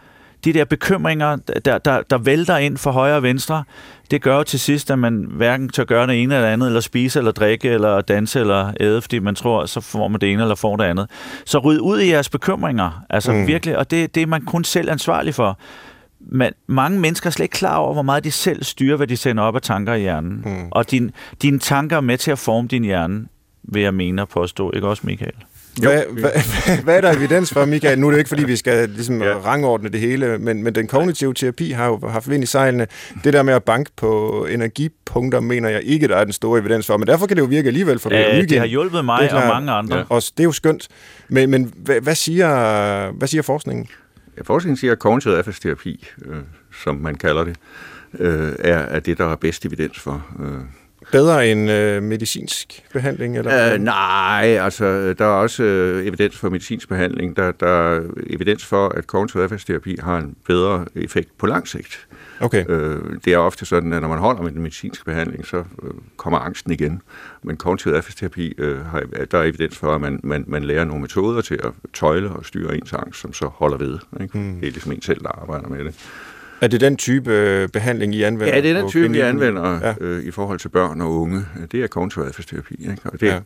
de 0.45 0.53
der 0.53 0.65
bekymringer, 0.65 1.37
der, 1.65 1.79
der, 1.79 2.03
der 2.11 2.19
vælter 2.19 2.57
ind 2.57 2.77
for 2.77 2.91
højre 2.91 3.17
og 3.17 3.23
venstre, 3.23 3.65
det 4.11 4.23
gør 4.23 4.37
jo 4.37 4.43
til 4.43 4.61
sidst, 4.61 4.91
at 4.91 4.99
man 4.99 5.27
hverken 5.31 5.69
tør 5.69 5.85
gøre 5.85 6.07
det 6.07 6.23
ene 6.23 6.35
eller 6.35 6.49
andet, 6.49 6.67
eller 6.67 6.81
spise, 6.81 7.19
eller 7.19 7.33
drikke, 7.33 7.69
eller 7.69 8.01
danse, 8.01 8.41
eller 8.41 8.73
æde, 8.81 9.03
fordi 9.03 9.19
man 9.19 9.35
tror, 9.35 9.67
så 9.67 9.81
får 9.81 10.09
man 10.09 10.21
det 10.21 10.33
ene, 10.33 10.43
eller 10.43 10.55
får 10.55 10.77
det 10.77 10.85
andet. 10.85 11.11
Så 11.45 11.59
ryd 11.59 11.79
ud 11.79 12.01
i 12.01 12.11
jeres 12.11 12.29
bekymringer, 12.29 13.05
altså 13.11 13.33
mm. 13.33 13.47
virkelig, 13.47 13.79
og 13.79 13.91
det, 13.91 14.15
det 14.15 14.23
er 14.23 14.27
man 14.27 14.43
kun 14.45 14.65
selv 14.65 14.91
ansvarlig 14.91 15.35
for. 15.35 15.59
Men 16.21 16.53
mange 16.67 16.99
mennesker 16.99 17.27
er 17.27 17.31
slet 17.31 17.45
ikke 17.45 17.53
klar 17.53 17.77
over, 17.77 17.93
hvor 17.93 18.03
meget 18.03 18.25
de 18.25 18.31
selv 18.31 18.65
styrer, 18.65 18.97
hvad 18.97 19.07
de 19.07 19.17
sender 19.17 19.43
op 19.43 19.55
af 19.57 19.63
tanker 19.63 19.95
i 19.95 20.01
hjernen. 20.01 20.43
Mm. 20.45 20.69
Og 20.71 20.91
din, 20.91 21.11
dine 21.43 21.59
tanker 21.59 21.97
er 21.97 22.01
med 22.01 22.19
til 22.19 22.31
at 22.31 22.39
forme 22.39 22.69
din 22.69 22.85
hjerne, 22.85 23.27
vil 23.63 23.83
jeg 23.83 23.95
mene 23.95 24.23
at 24.23 24.29
påstå. 24.29 24.71
Ikke 24.75 24.89
også, 24.89 25.03
Michael? 25.07 25.35
Hvad, 25.79 26.03
hvad, 26.21 26.31
hvad 26.85 26.97
er 26.97 27.01
der 27.01 27.13
evidens 27.17 27.53
for, 27.53 27.65
Michael? 27.65 27.99
Nu 27.99 28.07
er 28.07 28.11
det 28.11 28.19
ikke, 28.19 28.29
fordi 28.29 28.45
vi 28.45 28.57
skal 28.57 28.89
ligesom 28.89 29.23
ja. 29.23 29.33
rangordne 29.33 29.89
det 29.89 30.01
hele, 30.01 30.39
men, 30.39 30.63
men 30.63 30.75
den 30.75 30.87
kognitive 30.87 31.35
terapi 31.35 31.71
har 31.71 31.87
jo 31.87 32.09
haft 32.09 32.31
vind 32.31 32.43
i 32.43 32.47
sejlene. 32.47 32.87
Det 33.25 33.33
der 33.33 33.43
med 33.43 33.55
at 33.55 33.65
banke 33.65 33.91
på 33.97 34.47
energipunkter, 34.51 35.41
mener 35.41 35.69
jeg 35.69 35.83
ikke, 35.83 36.09
der 36.09 36.17
er 36.17 36.25
den 36.25 36.33
store 36.33 36.61
evidens 36.61 36.87
for, 36.87 36.97
men 36.97 37.07
derfor 37.07 37.27
kan 37.27 37.37
det 37.37 37.43
jo 37.43 37.47
virke 37.47 37.67
alligevel 37.67 37.99
for 37.99 38.15
ja, 38.15 38.43
det 38.43 38.59
har 38.59 38.67
hjulpet 38.67 39.05
mig 39.05 39.33
og 39.33 39.49
mange 39.49 39.73
andre. 39.73 39.97
Ja. 39.97 40.05
Og 40.09 40.23
det 40.23 40.41
er 40.41 40.45
jo 40.45 40.53
skønt. 40.53 40.89
Men, 41.29 41.51
men 41.51 41.73
hvad, 41.77 42.01
hvad, 42.01 42.15
siger, 42.15 43.11
hvad 43.11 43.29
siger 43.29 43.43
forskningen? 43.43 43.89
Ja, 44.37 44.43
forskningen 44.43 44.77
siger, 44.77 44.93
at 44.93 44.99
kognitiv 44.99 45.31
adfærdsterapi, 45.31 46.09
øh, 46.27 46.37
som 46.85 46.97
man 46.97 47.15
kalder 47.15 47.45
det, 47.45 47.57
øh, 48.19 48.53
er, 48.59 48.79
er 48.79 49.01
det, 49.01 49.19
der 49.19 49.33
er 49.33 49.37
bedst 49.37 49.67
evidens 49.67 50.01
for. 50.01 50.27
Øh 50.41 50.61
bedre 51.13 51.51
end 51.51 51.71
øh, 51.71 52.03
medicinsk 52.03 52.85
behandling? 52.93 53.39
Eller? 53.39 53.75
Øh, 53.75 53.81
nej, 53.81 54.59
altså 54.61 55.13
der 55.13 55.25
er 55.25 55.29
også 55.29 55.63
øh, 55.63 56.07
evidens 56.07 56.39
for 56.39 56.51
medicinsk 56.51 56.89
behandling. 56.89 57.37
Der, 57.37 57.53
der 57.53 57.67
er 57.67 58.01
evidens 58.27 58.65
for, 58.65 58.89
at 58.89 59.07
kognitiv 59.07 59.41
adfærdsterapi 59.41 59.97
har 60.01 60.19
en 60.19 60.37
bedre 60.47 60.85
effekt 60.95 61.39
på 61.39 61.47
lang 61.47 61.69
sigt. 61.69 62.07
Okay. 62.41 62.65
Øh, 62.69 62.99
det 63.25 63.33
er 63.33 63.39
ofte 63.39 63.67
sådan, 63.67 63.93
at 63.93 64.01
når 64.01 64.09
man 64.09 64.19
holder 64.19 64.43
med 64.43 64.53
den 64.53 64.63
medicinske 64.63 65.05
behandling, 65.05 65.47
så 65.47 65.57
øh, 65.57 65.91
kommer 66.17 66.39
angsten 66.39 66.73
igen. 66.73 67.03
Men 67.43 67.57
kognitiv 67.57 67.93
adfærdsterapi, 67.93 68.55
øh, 68.59 68.87
har, 68.87 69.03
der 69.31 69.39
er 69.39 69.43
evidens 69.43 69.79
for, 69.79 69.95
at 69.95 70.01
man, 70.01 70.21
man, 70.23 70.45
man 70.47 70.65
lærer 70.65 70.85
nogle 70.85 71.01
metoder 71.01 71.41
til 71.41 71.61
at 71.65 71.73
tøjle 71.95 72.31
og 72.31 72.47
styre 72.47 72.77
ens 72.77 72.93
angst, 72.93 73.21
som 73.21 73.33
så 73.33 73.47
holder 73.47 73.77
ved. 73.77 73.99
Ikke? 74.21 74.39
Mm. 74.39 74.61
Det 74.61 74.69
er 74.69 74.73
ligesom 74.73 74.93
en 74.93 75.03
selv, 75.03 75.21
der 75.21 75.29
arbejder 75.29 75.69
med 75.69 75.85
det. 75.85 75.95
Er 76.61 76.67
det 76.69 76.81
den 76.81 76.97
type 76.97 77.31
øh, 77.33 77.69
behandling, 77.69 78.15
I 78.15 78.23
anvender? 78.23 78.55
Ja, 78.55 78.61
det 78.61 78.71
er 78.71 78.81
den 78.81 78.89
type, 78.91 79.11
vi 79.11 79.21
anvender 79.21 79.71
Ja. 79.81 79.89
ja. 79.89 79.95
øh, 80.01 80.23
i 80.25 80.31
forhold 80.31 80.59
til 80.59 80.69
børn 80.69 81.01
og 81.01 81.21
unge. 81.21 81.41
Det 81.73 81.83
er 81.83 81.87
kognitiv 81.87 82.23
adfærdsterapi. 82.23 82.75
Ikke? 82.81 82.97
Og 83.05 83.13
det, 83.21 83.27
Ja. 83.27 83.35
ja. 83.35 83.41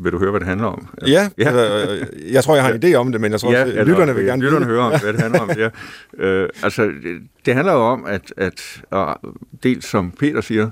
vil 0.00 0.12
du 0.12 0.18
høre, 0.18 0.30
hvad 0.30 0.40
det 0.40 0.48
handler 0.48 0.66
om? 0.66 0.88
Ja, 1.06 1.28
Ja. 1.38 1.52
ja. 1.56 1.92
Øh, 1.94 2.06
jeg 2.32 2.44
tror, 2.44 2.54
jeg 2.54 2.64
har 2.64 2.72
en 2.72 2.84
idé 2.84 2.94
om 2.94 3.12
det, 3.12 3.20
men 3.20 3.32
jeg 3.32 3.40
tror 3.40 3.48
også, 3.48 3.62
eller- 3.66 3.84
lytterne 3.84 4.14
vil 4.14 4.24
gerne 4.24 4.42
lytterne 4.42 4.66
høre 4.66 4.80
om, 4.80 5.00
hvad 5.00 5.12
det 5.12 5.20
handler 5.20 5.40
om. 5.40 5.50
Ja. 5.56 5.68
Øh, 6.26 6.48
altså, 6.62 6.82
det, 6.84 7.20
det 7.46 7.54
handler 7.54 7.72
jo 7.72 7.78
om, 7.80 8.04
at, 8.06 8.32
at, 8.36 8.82
at 8.92 9.16
dels 9.62 9.86
som 9.88 10.10
Peter 10.10 10.40
siger, 10.40 10.70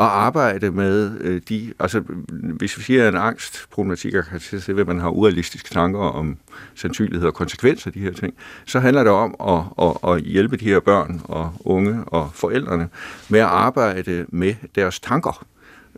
at 0.00 0.06
arbejde 0.06 0.70
med 0.70 1.20
øh, 1.20 1.40
de, 1.48 1.72
altså 1.78 2.02
hvis 2.32 2.78
vi 2.78 2.82
siger, 2.82 3.02
at 3.02 3.14
en 3.14 3.20
angstproblematik 3.20 4.14
er 4.14 4.22
karakteriseret 4.22 4.76
ved, 4.76 4.80
at 4.80 4.88
man 4.88 5.00
har 5.00 5.08
urealistiske 5.08 5.68
tanker 5.68 6.00
om 6.00 6.36
sandsynlighed 6.74 7.28
og 7.28 7.34
konsekvenser 7.34 7.86
af 7.86 7.92
de 7.92 8.00
her 8.00 8.12
ting, 8.12 8.34
så 8.64 8.80
handler 8.80 9.04
det 9.04 9.12
om 9.12 9.34
at, 9.48 9.86
at, 9.86 10.12
at 10.12 10.22
hjælpe 10.22 10.56
de 10.56 10.64
her 10.64 10.80
børn 10.80 11.20
og 11.24 11.52
unge 11.60 12.04
og 12.06 12.30
forældrene 12.34 12.88
med 13.28 13.40
at 13.40 13.46
arbejde 13.46 14.26
med 14.28 14.54
deres 14.74 15.00
tanker 15.00 15.46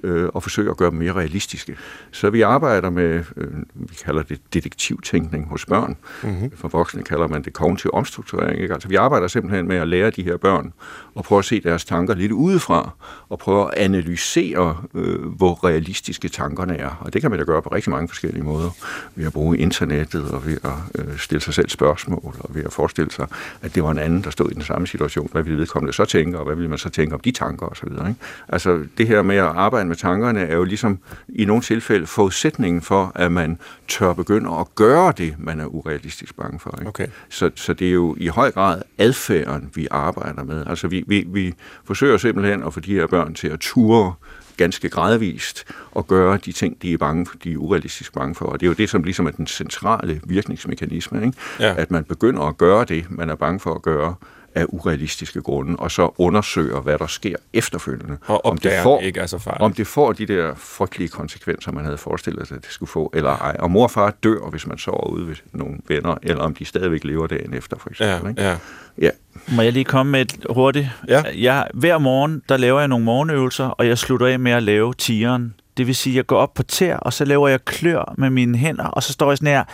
øh, 0.02 0.28
og 0.34 0.42
forsøge 0.42 0.70
at 0.70 0.76
gøre 0.76 0.90
dem 0.90 0.98
mere 0.98 1.12
realistiske. 1.12 1.76
Så 2.10 2.30
vi 2.30 2.42
arbejder 2.42 2.90
med, 2.90 3.24
øh, 3.36 3.48
vi 3.74 3.94
kalder 4.04 4.22
det 4.22 4.40
detektivtænkning 4.54 5.48
hos 5.48 5.66
børn. 5.66 5.96
Mm-hmm. 6.22 6.50
For 6.56 6.68
voksne 6.68 7.02
kalder 7.02 7.26
man 7.26 7.42
det 7.42 7.52
kognitiv 7.52 7.90
omstrukturering. 7.94 8.60
Ikke? 8.60 8.74
Altså 8.74 8.88
vi 8.88 8.94
arbejder 8.94 9.28
simpelthen 9.28 9.68
med 9.68 9.76
at 9.76 9.88
lære 9.88 10.10
de 10.10 10.22
her 10.22 10.36
børn 10.36 10.72
og 11.14 11.24
prøve 11.24 11.38
at 11.38 11.44
se 11.44 11.60
deres 11.60 11.84
tanker 11.84 12.14
lidt 12.14 12.32
udefra 12.32 12.90
og 13.28 13.38
prøve 13.38 13.62
at 13.72 13.74
analysere, 13.78 14.76
øh, 14.94 15.26
hvor 15.26 15.64
realistiske 15.64 16.28
tankerne 16.28 16.76
er. 16.76 16.90
Og 17.00 17.12
det 17.12 17.20
kan 17.22 17.30
man 17.30 17.38
da 17.38 17.44
gøre 17.44 17.62
på 17.62 17.68
rigtig 17.68 17.90
mange 17.90 18.08
forskellige 18.08 18.44
måder. 18.44 18.70
Ved 19.14 19.26
at 19.26 19.32
bruge 19.32 19.58
internettet 19.58 20.30
og 20.30 20.46
ved 20.46 20.58
at 20.64 21.04
øh, 21.04 21.18
stille 21.18 21.40
sig 21.40 21.54
selv 21.54 21.68
spørgsmål 21.68 22.34
og 22.40 22.54
ved 22.54 22.64
at 22.64 22.72
forestille 22.72 23.10
sig, 23.10 23.26
at 23.62 23.74
det 23.74 23.82
var 23.82 23.90
en 23.90 23.98
anden, 23.98 24.24
der 24.24 24.30
stod 24.30 24.50
i 24.50 24.54
den 24.54 24.62
samme 24.62 24.86
situation. 24.86 25.28
Hvad 25.32 25.42
ville 25.42 25.58
vedkommende 25.58 25.92
så 25.92 26.04
tænke, 26.04 26.38
og 26.38 26.44
hvad 26.44 26.54
ville 26.54 26.68
man 26.68 26.78
så 26.78 26.88
tænke 26.88 27.14
om 27.14 27.20
de 27.20 27.30
tanker 27.30 27.66
osv. 27.66 27.88
Ikke? 27.88 28.14
Altså 28.48 28.84
det 28.98 29.08
her 29.08 29.22
med 29.22 29.36
at 29.36 29.44
arbejde 29.44 29.85
med 29.88 29.96
tankerne 29.96 30.40
er 30.40 30.56
jo 30.56 30.64
ligesom 30.64 30.98
i 31.28 31.44
nogle 31.44 31.62
tilfælde 31.62 32.06
forudsætningen 32.06 32.82
for, 32.82 33.12
at 33.14 33.32
man 33.32 33.58
tør 33.88 34.12
begynde 34.12 34.50
at 34.50 34.74
gøre 34.74 35.12
det, 35.18 35.34
man 35.38 35.60
er 35.60 35.66
urealistisk 35.66 36.36
bange 36.36 36.58
for. 36.58 36.78
Ikke? 36.78 36.88
Okay. 36.88 37.06
Så, 37.28 37.50
så 37.54 37.72
det 37.72 37.88
er 37.88 37.92
jo 37.92 38.16
i 38.18 38.26
høj 38.26 38.50
grad 38.50 38.82
adfærden, 38.98 39.70
vi 39.74 39.88
arbejder 39.90 40.44
med. 40.44 40.64
Altså 40.66 40.88
vi, 40.88 41.04
vi, 41.06 41.24
vi 41.28 41.54
forsøger 41.84 42.16
simpelthen 42.16 42.62
at 42.62 42.74
få 42.74 42.80
de 42.80 42.94
her 42.94 43.06
børn 43.06 43.34
til 43.34 43.48
at 43.48 43.60
ture 43.60 44.12
ganske 44.56 44.88
gradvist 44.88 45.64
og 45.90 46.06
gøre 46.06 46.38
de 46.44 46.52
ting, 46.52 46.82
de 46.82 46.92
er 46.92 46.98
bange 46.98 47.26
for, 47.26 47.36
de 47.44 47.52
er 47.52 47.56
urealistisk 47.56 48.12
bange 48.12 48.34
for. 48.34 48.46
Og 48.46 48.60
det 48.60 48.66
er 48.66 48.70
jo 48.70 48.74
det, 48.74 48.90
som 48.90 49.02
ligesom 49.02 49.26
er 49.26 49.30
den 49.30 49.46
centrale 49.46 50.20
virkningsmekanisme, 50.24 51.24
ikke? 51.24 51.38
Ja. 51.60 51.74
at 51.78 51.90
man 51.90 52.04
begynder 52.04 52.42
at 52.42 52.56
gøre 52.56 52.84
det, 52.84 53.06
man 53.10 53.30
er 53.30 53.34
bange 53.34 53.60
for 53.60 53.74
at 53.74 53.82
gøre 53.82 54.14
af 54.56 54.66
urealistiske 54.68 55.42
grunde, 55.42 55.76
og 55.76 55.90
så 55.90 56.14
undersøger, 56.18 56.80
hvad 56.80 56.98
der 56.98 57.06
sker 57.06 57.36
efterfølgende. 57.52 58.16
Og 58.26 58.58
får, 58.82 58.98
det 58.98 59.06
ikke 59.06 59.20
er 59.20 59.26
så 59.26 59.38
farligt. 59.38 59.62
om 59.62 59.72
det 59.72 59.86
får 59.86 60.12
de 60.12 60.26
der 60.26 60.54
frygtelige 60.54 61.08
konsekvenser, 61.08 61.72
man 61.72 61.84
havde 61.84 61.98
forestillet 61.98 62.48
sig, 62.48 62.56
at 62.56 62.64
det 62.64 62.72
skulle 62.72 62.90
få, 62.90 63.10
eller 63.14 63.30
ej. 63.30 63.56
Og 63.58 63.70
mor 63.70 63.84
og 63.84 63.90
far 63.90 64.14
dør, 64.22 64.50
hvis 64.50 64.66
man 64.66 64.78
sover 64.78 65.08
ude 65.08 65.26
ved 65.28 65.36
nogle 65.52 65.78
venner, 65.88 66.14
eller 66.22 66.42
om 66.42 66.54
de 66.54 66.64
stadigvæk 66.64 67.04
lever 67.04 67.26
dagen 67.26 67.54
efter, 67.54 67.76
for 67.78 67.90
eksempel. 67.90 68.22
Ja, 68.24 68.28
ikke? 68.28 68.42
ja. 68.42 68.56
ja. 68.98 69.10
Må 69.56 69.62
jeg 69.62 69.72
lige 69.72 69.84
komme 69.84 70.12
med 70.12 70.20
et 70.20 70.46
hurtigt? 70.50 70.88
Ja. 71.08 71.22
Jeg, 71.36 71.66
hver 71.74 71.98
morgen, 71.98 72.42
der 72.48 72.56
laver 72.56 72.78
jeg 72.78 72.88
nogle 72.88 73.04
morgenøvelser, 73.04 73.66
og 73.66 73.86
jeg 73.86 73.98
slutter 73.98 74.26
af 74.26 74.38
med 74.38 74.52
at 74.52 74.62
lave 74.62 74.94
tieren. 74.94 75.54
Det 75.76 75.86
vil 75.86 75.94
sige, 75.94 76.12
at 76.12 76.16
jeg 76.16 76.26
går 76.26 76.38
op 76.38 76.54
på 76.54 76.62
tær, 76.62 76.96
og 76.96 77.12
så 77.12 77.24
laver 77.24 77.48
jeg 77.48 77.64
klør 77.64 78.14
med 78.18 78.30
mine 78.30 78.58
hænder, 78.58 78.84
og 78.84 79.02
så 79.02 79.12
står 79.12 79.30
jeg 79.30 79.38
sådan 79.38 79.52
her, 79.52 79.64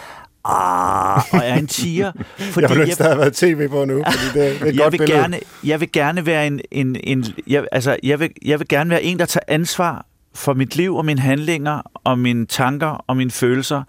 ah, 0.45 1.23
og 1.33 1.41
er 1.45 1.55
en 1.55 1.67
tiger. 1.67 2.13
Fordi 2.39 2.67
Jeg 2.67 2.77
har 2.77 2.85
lyst 2.85 2.97
til 2.97 3.03
at 3.03 3.09
have 3.09 3.19
været 3.19 3.35
tv 3.35 3.69
på 3.69 3.85
nu, 3.85 4.03
fordi 4.11 4.41
det, 4.41 4.61
det 4.61 4.63
er 4.63 4.67
et 4.67 4.75
jeg 4.75 4.77
godt 4.77 4.93
vil 4.93 4.99
billede. 4.99 5.21
gerne, 5.21 5.39
jeg 5.65 5.81
vil 5.81 5.93
gerne 5.93 6.27
være 6.27 6.47
en, 6.47 6.61
en, 6.71 6.97
en 7.05 7.25
jeg, 7.47 7.65
altså, 7.73 7.97
jeg 8.03 8.21
vil, 8.21 8.31
jeg 8.45 8.59
vil 8.59 8.69
gerne 8.69 8.91
være 8.91 9.03
en, 9.03 9.19
der 9.19 9.25
tager 9.25 9.45
ansvar 9.49 10.07
for 10.35 10.55
mit 10.55 10.77
liv 10.77 10.97
og 10.97 11.05
mine 11.05 11.21
handlinger 11.21 11.83
og 11.95 12.19
mine 12.19 12.47
tanker 12.47 13.05
og 13.07 13.17
mine 13.17 13.31
følelser 13.31 13.83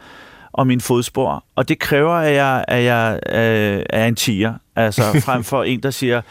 og 0.54 0.68
mine 0.68 0.82
fodspor. 0.82 1.44
Og 1.56 1.70
det 1.70 1.80
kræver, 1.80 2.14
at 2.14 2.34
jeg, 2.36 2.66
at 2.68 2.84
jeg 2.84 3.20
øh, 3.30 3.84
er 3.90 4.06
en 4.06 4.16
tiger. 4.16 4.54
Altså 4.76 5.02
frem 5.26 5.44
for 5.44 5.64
en, 5.64 5.84
der 5.84 5.92
siger, 5.92 6.22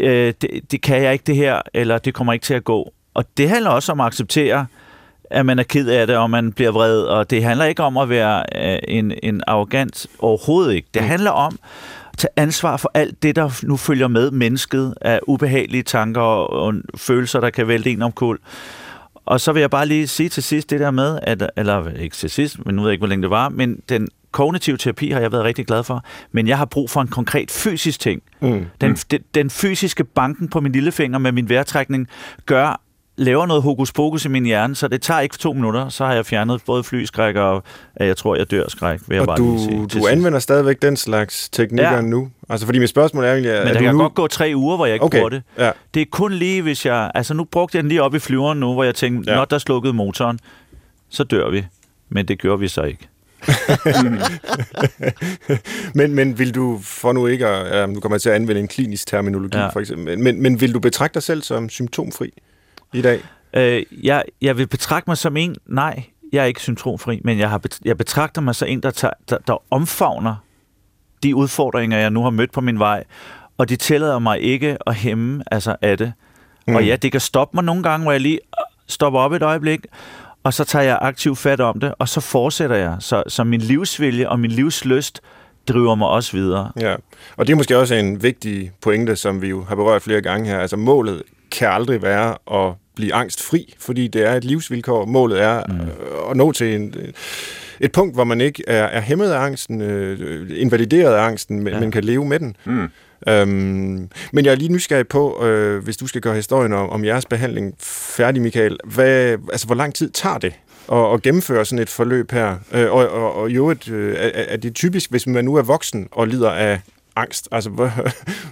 øh, 0.00 0.34
det, 0.42 0.50
det 0.70 0.82
kan 0.82 1.02
jeg 1.02 1.12
ikke 1.12 1.24
det 1.26 1.36
her, 1.36 1.62
eller 1.74 1.98
det 1.98 2.14
kommer 2.14 2.32
ikke 2.32 2.44
til 2.44 2.54
at 2.54 2.64
gå. 2.64 2.92
Og 3.14 3.24
det 3.36 3.48
handler 3.48 3.70
også 3.70 3.92
om 3.92 4.00
at 4.00 4.06
acceptere, 4.06 4.66
at 5.32 5.46
man 5.46 5.58
er 5.58 5.62
ked 5.62 5.88
af 5.88 6.06
det, 6.06 6.16
og 6.16 6.30
man 6.30 6.52
bliver 6.52 6.70
vred, 6.70 7.02
og 7.02 7.30
det 7.30 7.44
handler 7.44 7.64
ikke 7.64 7.82
om 7.82 7.96
at 7.96 8.08
være 8.08 8.44
øh, 8.56 8.78
en, 8.88 9.12
en 9.22 9.42
arrogant, 9.46 10.06
overhovedet 10.18 10.74
ikke. 10.74 10.88
Det 10.94 11.02
handler 11.02 11.30
om 11.30 11.58
at 12.12 12.18
tage 12.18 12.32
ansvar 12.36 12.76
for 12.76 12.90
alt 12.94 13.22
det, 13.22 13.36
der 13.36 13.60
nu 13.62 13.76
følger 13.76 14.08
med 14.08 14.30
mennesket 14.30 14.94
af 15.00 15.20
ubehagelige 15.26 15.82
tanker 15.82 16.20
og, 16.20 16.50
og 16.50 16.74
følelser, 16.96 17.40
der 17.40 17.50
kan 17.50 17.68
vælte 17.68 17.90
en 17.90 18.02
omkuld. 18.02 18.40
Og 19.24 19.40
så 19.40 19.52
vil 19.52 19.60
jeg 19.60 19.70
bare 19.70 19.86
lige 19.86 20.08
sige 20.08 20.28
til 20.28 20.42
sidst 20.42 20.70
det 20.70 20.80
der 20.80 20.90
med, 20.90 21.18
at, 21.22 21.50
eller 21.56 21.88
ikke 21.88 22.16
til 22.16 22.30
sidst, 22.30 22.66
men 22.66 22.74
nu 22.74 22.82
ved 22.82 22.88
jeg 22.88 22.92
ikke, 22.92 23.00
hvor 23.00 23.08
længe 23.08 23.22
det 23.22 23.30
var, 23.30 23.48
men 23.48 23.80
den 23.88 24.08
kognitive 24.32 24.76
terapi 24.76 25.10
har 25.10 25.20
jeg 25.20 25.32
været 25.32 25.44
rigtig 25.44 25.66
glad 25.66 25.84
for, 25.84 26.04
men 26.32 26.48
jeg 26.48 26.58
har 26.58 26.64
brug 26.64 26.90
for 26.90 27.00
en 27.00 27.08
konkret 27.08 27.50
fysisk 27.50 28.00
ting. 28.00 28.22
Mm. 28.40 28.66
Den, 28.80 28.94
den, 28.94 29.20
den 29.34 29.50
fysiske 29.50 30.04
banken 30.04 30.48
på 30.48 30.60
min 30.60 30.72
lillefinger 30.72 31.18
med 31.18 31.32
min 31.32 31.48
vejrtrækning 31.48 32.08
gør, 32.46 32.80
laver 33.16 33.46
noget 33.46 33.62
hokus 33.62 33.92
pokus 33.92 34.24
i 34.24 34.28
min 34.28 34.44
hjerne, 34.44 34.74
så 34.74 34.88
det 34.88 35.02
tager 35.02 35.20
ikke 35.20 35.38
to 35.38 35.52
minutter, 35.52 35.88
så 35.88 36.06
har 36.06 36.14
jeg 36.14 36.26
fjernet 36.26 36.62
både 36.66 36.84
flyskræk 36.84 37.36
og 37.36 37.62
at 37.96 38.06
jeg 38.06 38.16
tror, 38.16 38.36
jeg 38.36 38.50
dør 38.50 38.64
skræk, 38.68 39.00
vil 39.08 39.14
jeg 39.14 39.20
Og 39.20 39.26
bare 39.26 39.36
du, 39.36 39.58
sige. 39.58 39.82
du 39.82 39.88
sidst. 39.90 40.08
anvender 40.08 40.38
stadigvæk 40.38 40.82
den 40.82 40.96
slags 40.96 41.48
teknikker 41.48 41.92
Ja. 41.92 42.00
nu? 42.00 42.28
Altså, 42.48 42.66
fordi 42.66 42.78
mit 42.78 42.88
spørgsmål 42.88 43.24
er 43.24 43.32
egentlig, 43.32 43.50
er 43.50 43.64
Men 43.64 43.74
der 43.74 43.78
du 43.80 43.84
kan 43.84 43.94
nu... 43.94 44.00
godt 44.02 44.14
gå 44.14 44.26
tre 44.26 44.52
uger, 44.56 44.76
hvor 44.76 44.86
jeg 44.86 44.94
ikke 44.94 45.04
Okay, 45.04 45.18
bruger 45.18 45.28
det. 45.28 45.42
ja. 45.58 45.70
Det 45.94 46.02
er 46.02 46.06
kun 46.10 46.32
lige, 46.32 46.62
hvis 46.62 46.86
jeg... 46.86 47.10
Altså, 47.14 47.34
nu 47.34 47.44
brugte 47.44 47.76
jeg 47.76 47.82
den 47.82 47.88
lige 47.88 48.02
op 48.02 48.14
i 48.14 48.18
flyveren 48.18 48.60
nu, 48.60 48.72
hvor 48.72 48.84
jeg 48.84 48.94
tænkte, 48.94 49.30
Ja. 49.30 49.36
når 49.36 49.44
der 49.44 49.58
slukkede 49.58 49.92
motoren, 49.92 50.38
så 51.08 51.24
dør 51.24 51.50
vi. 51.50 51.64
Men 52.08 52.28
det 52.28 52.38
gjorde 52.38 52.60
vi 52.60 52.68
så 52.68 52.82
ikke. 52.82 53.08
Men, 55.94 56.14
men 56.14 56.38
vil 56.38 56.54
du, 56.54 56.78
for 56.82 57.12
nu 57.12 57.26
ikke 57.26 57.46
at... 57.46 57.78
Ja, 57.80 57.86
nu 57.86 58.00
kommer 58.00 58.16
jeg 58.16 58.22
til 58.22 58.28
at 58.28 58.34
anvende 58.34 58.60
en 58.60 58.68
klinisk 58.68 59.06
terminologi. 59.06 59.58
Ja. 59.58 59.68
for 59.68 59.80
eksempel. 59.80 60.18
Men, 60.18 60.42
men 60.42 60.60
vil 60.60 60.74
du 60.74 60.80
betragte 60.80 61.14
dig 61.14 61.22
selv 61.22 61.42
som 61.42 61.68
symptomfri 61.68 62.32
i 62.92 63.02
dag? 63.02 63.20
Øh, 63.54 63.82
jeg, 64.02 64.24
jeg 64.40 64.58
vil 64.58 64.66
betragte 64.66 65.10
mig 65.10 65.18
som 65.18 65.36
en... 65.36 65.56
Nej, 65.66 66.04
jeg 66.32 66.42
er 66.42 66.44
ikke 66.44 66.60
symptomfri, 66.60 67.20
men 67.24 67.38
jeg, 67.38 67.50
har, 67.50 67.60
jeg 67.84 67.98
betragter 67.98 68.40
mig 68.40 68.54
som 68.54 68.68
en, 68.68 68.82
der, 68.82 68.90
tager, 68.90 69.14
der, 69.30 69.38
der 69.46 69.62
omfavner 69.70 70.36
de 71.22 71.36
udfordringer, 71.36 71.98
jeg 71.98 72.10
nu 72.10 72.22
har 72.22 72.30
mødt 72.30 72.52
på 72.52 72.60
min 72.60 72.78
vej, 72.78 73.04
og 73.58 73.68
de 73.68 73.76
tillader 73.76 74.18
mig 74.18 74.40
ikke 74.40 74.76
at 74.86 74.94
hæmme 74.94 75.42
altså, 75.50 75.76
af 75.82 75.98
det. 75.98 76.12
Mm. 76.66 76.74
Og 76.74 76.86
ja, 76.86 76.96
det 76.96 77.12
kan 77.12 77.20
stoppe 77.20 77.56
mig 77.56 77.64
nogle 77.64 77.82
gange, 77.82 78.04
hvor 78.04 78.12
jeg 78.12 78.20
lige 78.20 78.34
øh, 78.34 78.64
stopper 78.86 79.20
op 79.20 79.32
et 79.32 79.42
øjeblik, 79.42 79.86
og 80.44 80.54
så 80.54 80.64
tager 80.64 80.82
jeg 80.82 80.98
aktiv 81.00 81.36
fat 81.36 81.60
om 81.60 81.80
det, 81.80 81.94
og 81.98 82.08
så 82.08 82.20
fortsætter 82.20 82.76
jeg. 82.76 82.96
Så, 83.00 83.22
så 83.28 83.44
min 83.44 83.60
livsvilje 83.60 84.28
og 84.28 84.40
min 84.40 84.50
livslyst 84.50 85.20
driver 85.68 85.94
mig 85.94 86.08
også 86.08 86.32
videre. 86.32 86.72
Ja, 86.80 86.96
og 87.36 87.46
det 87.46 87.52
er 87.52 87.56
måske 87.56 87.78
også 87.78 87.94
en 87.94 88.22
vigtig 88.22 88.72
pointe, 88.80 89.16
som 89.16 89.42
vi 89.42 89.48
jo 89.48 89.64
har 89.64 89.74
berørt 89.74 90.02
flere 90.02 90.20
gange 90.20 90.48
her. 90.48 90.58
Altså 90.58 90.76
målet 90.76 91.22
kan 91.52 91.68
aldrig 91.68 92.02
være 92.02 92.36
at 92.52 92.74
blive 92.94 93.14
angstfri, 93.14 93.74
fordi 93.78 94.08
det 94.08 94.26
er 94.26 94.34
et 94.34 94.44
livsvilkår. 94.44 95.04
Målet 95.04 95.42
er 95.42 95.62
mm. 95.68 95.80
at 96.30 96.36
nå 96.36 96.52
til 96.52 96.74
en, 96.74 96.94
et 97.80 97.92
punkt, 97.92 98.14
hvor 98.14 98.24
man 98.24 98.40
ikke 98.40 98.64
er, 98.66 98.84
er 98.84 99.00
hæmmet 99.00 99.30
af 99.30 99.38
angsten, 99.38 99.80
øh, 99.80 100.50
invalideret 100.56 101.14
af 101.14 101.22
angsten, 101.22 101.62
men, 101.62 101.72
ja. 101.72 101.80
Men 101.80 101.90
kan 101.90 102.04
leve 102.04 102.24
med 102.24 102.38
den. 102.38 102.56
Mm. 102.64 102.88
Øhm, 103.28 104.08
men 104.32 104.44
jeg 104.44 104.50
er 104.50 104.54
lige 104.54 104.72
nysgerrig 104.72 105.08
på, 105.08 105.44
øh, 105.44 105.84
hvis 105.84 105.96
du 105.96 106.06
skal 106.06 106.20
gøre 106.20 106.34
historien 106.34 106.72
om, 106.72 106.90
om 106.90 107.04
jeres 107.04 107.26
behandling 107.26 107.74
færdig, 107.80 108.42
Michael. 108.42 108.78
Hvad, 108.84 109.38
altså, 109.52 109.66
hvor 109.66 109.74
lang 109.74 109.94
tid 109.94 110.10
tager 110.10 110.38
det 110.38 110.54
at, 110.92 111.14
at 111.14 111.22
gennemføre 111.22 111.64
sådan 111.64 111.82
et 111.82 111.88
forløb 111.88 112.32
her? 112.32 112.56
Øh, 112.72 112.92
og, 112.92 113.08
og, 113.08 113.34
og 113.34 113.50
jo, 113.50 113.70
et, 113.70 113.88
øh, 113.88 114.16
er, 114.18 114.30
er 114.34 114.56
det 114.56 114.74
typisk, 114.74 115.10
hvis 115.10 115.26
man 115.26 115.44
nu 115.44 115.54
er 115.54 115.62
voksen 115.62 116.08
og 116.12 116.28
lider 116.28 116.50
af 116.50 116.80
angst? 117.16 117.48
Altså, 117.52 117.70
hvor, 117.70 117.92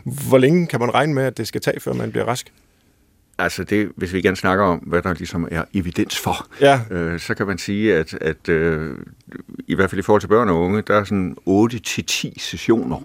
hvor 0.29 0.39
længe 0.39 0.67
kan 0.67 0.81
man 0.81 0.95
regne 0.95 1.15
med, 1.15 1.25
at 1.25 1.39
det 1.39 1.49
skal 1.49 1.61
tage, 1.61 1.81
før 1.81 1.93
man 1.93 2.11
bliver 2.11 2.25
rask? 2.25 2.53
Altså 3.41 3.65
det, 3.65 3.89
hvis 3.97 4.13
vi 4.13 4.19
igen 4.19 4.37
snakker 4.37 4.65
om, 4.65 4.79
hvad 4.79 5.03
der 5.03 5.15
ligesom 5.15 5.49
er 5.51 5.65
evidens 5.75 6.19
for, 6.19 6.47
Ja. 6.61 6.81
øh, 6.91 7.21
så 7.21 7.35
kan 7.35 7.47
man 7.47 7.59
sige, 7.59 7.95
at, 7.97 8.15
at 8.21 8.49
øh, 8.49 8.97
i 9.69 9.75
hvert 9.75 9.91
fald 9.91 9.99
i 9.99 10.03
forhold 10.03 10.21
til 10.21 10.29
børn 10.29 10.49
og 10.49 10.61
unge, 10.61 10.83
der 10.83 10.95
er 10.95 11.05
sådan 11.05 11.37
8-10 11.49 12.33
sessioner 12.39 12.97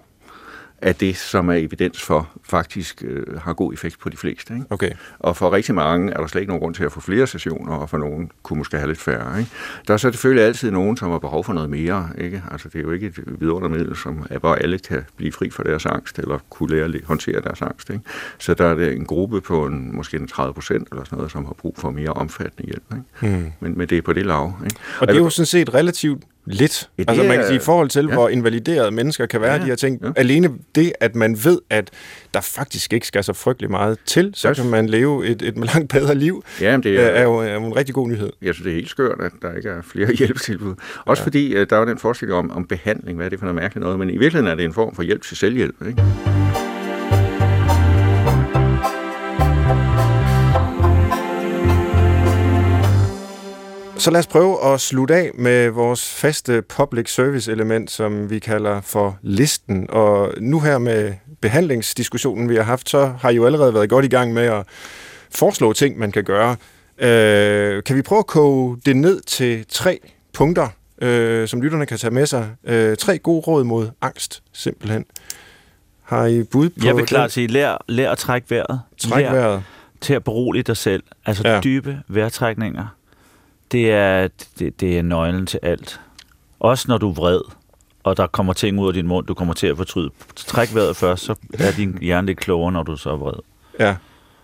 af 0.82 0.94
det, 0.94 1.16
som 1.16 1.48
er 1.48 1.54
evidens 1.54 2.02
for, 2.02 2.28
faktisk 2.42 3.04
øh, 3.06 3.40
har 3.40 3.52
god 3.52 3.72
effekt 3.72 3.98
på 3.98 4.08
de 4.08 4.16
fleste. 4.16 4.54
Ikke? 4.54 4.66
Okay. 4.70 4.90
Og 5.18 5.36
for 5.36 5.52
rigtig 5.52 5.74
mange 5.74 6.12
er 6.12 6.16
der 6.16 6.26
slet 6.26 6.40
ikke 6.40 6.50
nogen 6.50 6.60
grund 6.60 6.74
til 6.74 6.84
at 6.84 6.92
få 6.92 7.00
flere 7.00 7.26
sessioner, 7.26 7.72
og 7.72 7.90
for 7.90 7.98
nogen 7.98 8.30
kunne 8.42 8.58
måske 8.58 8.76
have 8.76 8.88
lidt 8.88 9.00
færre. 9.00 9.38
Ikke? 9.38 9.50
Der 9.88 9.94
er 9.94 9.98
så 9.98 10.10
selvfølgelig 10.10 10.44
altid 10.44 10.70
nogen, 10.70 10.96
som 10.96 11.10
har 11.10 11.18
behov 11.18 11.44
for 11.44 11.52
noget 11.52 11.70
mere. 11.70 12.08
Ikke? 12.18 12.42
Altså, 12.50 12.68
det 12.68 12.78
er 12.78 12.82
jo 12.82 12.90
ikke 12.90 13.06
et 13.06 13.40
vidundermiddel, 13.40 13.96
som 13.96 14.26
er, 14.30 14.38
hvor 14.38 14.54
alle 14.54 14.78
kan 14.78 15.04
blive 15.16 15.32
fri 15.32 15.50
fra 15.50 15.62
deres 15.62 15.86
angst, 15.86 16.18
eller 16.18 16.38
kunne 16.50 16.70
lære 16.70 16.84
at 16.84 17.04
håndtere 17.04 17.40
deres 17.40 17.62
angst. 17.62 17.90
Ikke? 17.90 18.02
Så 18.38 18.54
der 18.54 18.64
er 18.66 18.74
det 18.74 18.92
en 18.92 19.04
gruppe 19.04 19.40
på 19.40 19.66
en, 19.66 19.96
måske 19.96 20.16
en 20.16 20.28
30 20.28 20.54
procent, 20.54 20.88
eller 20.90 21.04
sådan 21.04 21.16
noget, 21.16 21.32
som 21.32 21.44
har 21.44 21.52
brug 21.52 21.74
for 21.78 21.90
mere 21.90 22.10
omfattende 22.10 22.66
hjælp. 22.66 22.84
Ikke? 22.92 23.36
Hmm. 23.36 23.52
Men, 23.60 23.78
men 23.78 23.88
det 23.88 23.98
er 23.98 24.02
på 24.02 24.12
det 24.12 24.26
lav. 24.26 24.52
Ikke? 24.64 24.76
Og 25.00 25.08
det 25.08 25.16
er 25.16 25.20
jo 25.20 25.30
sådan 25.30 25.46
set 25.46 25.74
relativt 25.74 26.22
lidt. 26.46 26.88
Ja, 26.98 27.04
altså 27.08 27.24
man 27.24 27.36
kan 27.36 27.46
sige, 27.46 27.56
i 27.56 27.60
forhold 27.60 27.88
til, 27.88 28.06
ja. 28.06 28.12
hvor 28.14 28.28
invaliderede 28.28 28.90
mennesker 28.90 29.26
kan 29.26 29.40
være, 29.40 29.52
Ja, 29.52 29.58
de 29.58 29.64
her 29.64 29.74
ting. 29.74 30.00
ja. 30.04 30.10
Alene 30.16 30.50
det, 30.74 30.92
at 31.00 31.14
man 31.14 31.38
ved, 31.44 31.58
at 31.70 31.90
der 32.34 32.40
faktisk 32.40 32.92
ikke 32.92 33.06
skal 33.06 33.24
så 33.24 33.32
frygtelig 33.32 33.70
meget 33.70 33.98
til, 34.06 34.30
så 34.34 34.48
Yes. 34.50 34.58
kan 34.60 34.70
man 34.70 34.86
leve 34.88 35.26
et, 35.26 35.42
et 35.42 35.56
langt 35.74 35.92
bedre 35.92 36.14
liv, 36.14 36.44
Ja, 36.60 36.76
det 36.76 36.86
er, 37.00 37.06
er, 37.06 37.22
jo, 37.22 37.36
er 37.36 37.54
jo 37.54 37.64
en 37.66 37.76
rigtig 37.76 37.94
god 37.94 38.08
nyhed. 38.08 38.30
jeg 38.42 38.54
synes, 38.54 38.64
det 38.64 38.70
er 38.70 38.74
helt 38.74 38.90
skørt, 38.90 39.20
at 39.20 39.32
der 39.42 39.54
ikke 39.54 39.68
er 39.68 39.82
flere 39.82 40.12
hjælpetilbud. 40.18 40.74
Også 41.04 41.20
ja. 41.22 41.24
fordi, 41.26 41.54
øh, 41.54 41.66
der 41.70 41.76
er 41.76 41.80
jo 41.80 41.86
den 41.86 41.98
forestilling 41.98 42.38
om, 42.38 42.50
om 42.50 42.66
behandling, 42.66 43.16
hvad 43.16 43.26
er 43.26 43.30
det 43.30 43.38
for 43.38 43.46
noget 43.46 43.62
mærkeligt 43.62 43.82
noget, 43.82 43.98
men 43.98 44.08
i 44.10 44.16
virkeligheden 44.16 44.46
er 44.46 44.54
det 44.54 44.64
en 44.64 44.72
form 44.72 44.94
for 44.94 45.02
hjælp 45.02 45.22
til 45.22 45.36
selvhjælp. 45.36 45.86
Ikke? 45.86 46.02
Så 53.98 54.10
lad 54.10 54.18
os 54.18 54.26
prøve 54.26 54.64
at 54.72 54.80
slutte 54.80 55.14
af 55.14 55.30
med 55.34 55.68
vores 55.68 56.12
faste 56.12 56.62
public 56.62 57.14
service 57.14 57.52
element, 57.52 57.90
som 57.90 58.30
vi 58.30 58.38
kalder 58.38 58.80
for 58.80 59.18
listen. 59.22 59.86
Og 59.90 60.34
nu 60.40 60.60
her 60.60 60.78
med 60.78 61.14
behandlingsdiskussionen, 61.40 62.48
vi 62.48 62.56
har 62.56 62.62
haft, 62.62 62.90
så 62.90 63.06
har 63.20 63.30
I 63.30 63.36
jo 63.36 63.46
allerede 63.46 63.74
været 63.74 63.88
godt 63.88 64.04
i 64.04 64.08
gang 64.08 64.32
med 64.32 64.42
at 64.42 64.66
foreslå 65.30 65.72
ting, 65.72 65.98
man 65.98 66.12
kan 66.12 66.24
gøre. 66.24 66.56
Øh, 66.98 67.82
kan 67.82 67.96
vi 67.96 68.02
prøve 68.02 68.18
at 68.18 68.26
koge 68.26 68.78
det 68.86 68.96
ned 68.96 69.20
til 69.20 69.64
tre 69.68 69.98
punkter, 70.32 70.68
øh, 71.02 71.48
som 71.48 71.62
lytterne 71.62 71.86
kan 71.86 71.98
tage 71.98 72.10
med 72.14 72.26
sig? 72.26 72.48
Øh, 72.64 72.96
tre 72.96 73.18
gode 73.18 73.40
råd 73.40 73.64
mod 73.64 73.88
angst, 74.00 74.42
simpelthen. 74.52 75.04
Har 76.02 76.26
I 76.26 76.42
bud 76.42 76.68
på 76.68 76.86
Jeg 76.86 76.96
vil 76.96 77.06
klart 77.06 77.32
sige, 77.32 77.46
lær, 77.46 77.84
lær 77.88 78.10
at 78.10 78.18
trække 78.18 78.50
vejret. 78.50 78.80
Træk 78.98 79.22
lær 79.22 79.32
vejret. 79.32 79.62
til 80.00 80.14
at 80.14 80.24
berolige 80.24 80.62
dig 80.62 80.76
selv. 80.76 81.02
Altså 81.26 81.48
ja. 81.48 81.60
dybe 81.60 82.00
vejrtrækninger. 82.08 82.96
Det 83.72 83.90
er, 83.90 84.28
det, 84.58 84.80
det 84.80 84.98
er 84.98 85.02
nøglen 85.02 85.46
til 85.46 85.60
alt. 85.62 86.00
Også 86.60 86.84
når 86.88 86.98
du 86.98 87.08
er 87.10 87.14
vred, 87.14 87.40
og 88.02 88.16
der 88.16 88.26
kommer 88.26 88.52
ting 88.52 88.80
ud 88.80 88.88
af 88.88 88.94
din 88.94 89.06
mund, 89.06 89.26
du 89.26 89.34
kommer 89.34 89.54
til 89.54 89.66
at 89.66 89.76
fortryde. 89.76 90.10
Træk 90.36 90.74
vejret 90.74 90.96
først, 90.96 91.22
så 91.24 91.34
er 91.54 91.72
din 91.72 91.98
hjerne 92.02 92.26
lidt 92.26 92.38
klogere, 92.38 92.72
når 92.72 92.82
du 92.82 92.96
så 92.96 93.10
er 93.10 93.16
vred. 93.16 93.32
Ja. 93.80 93.96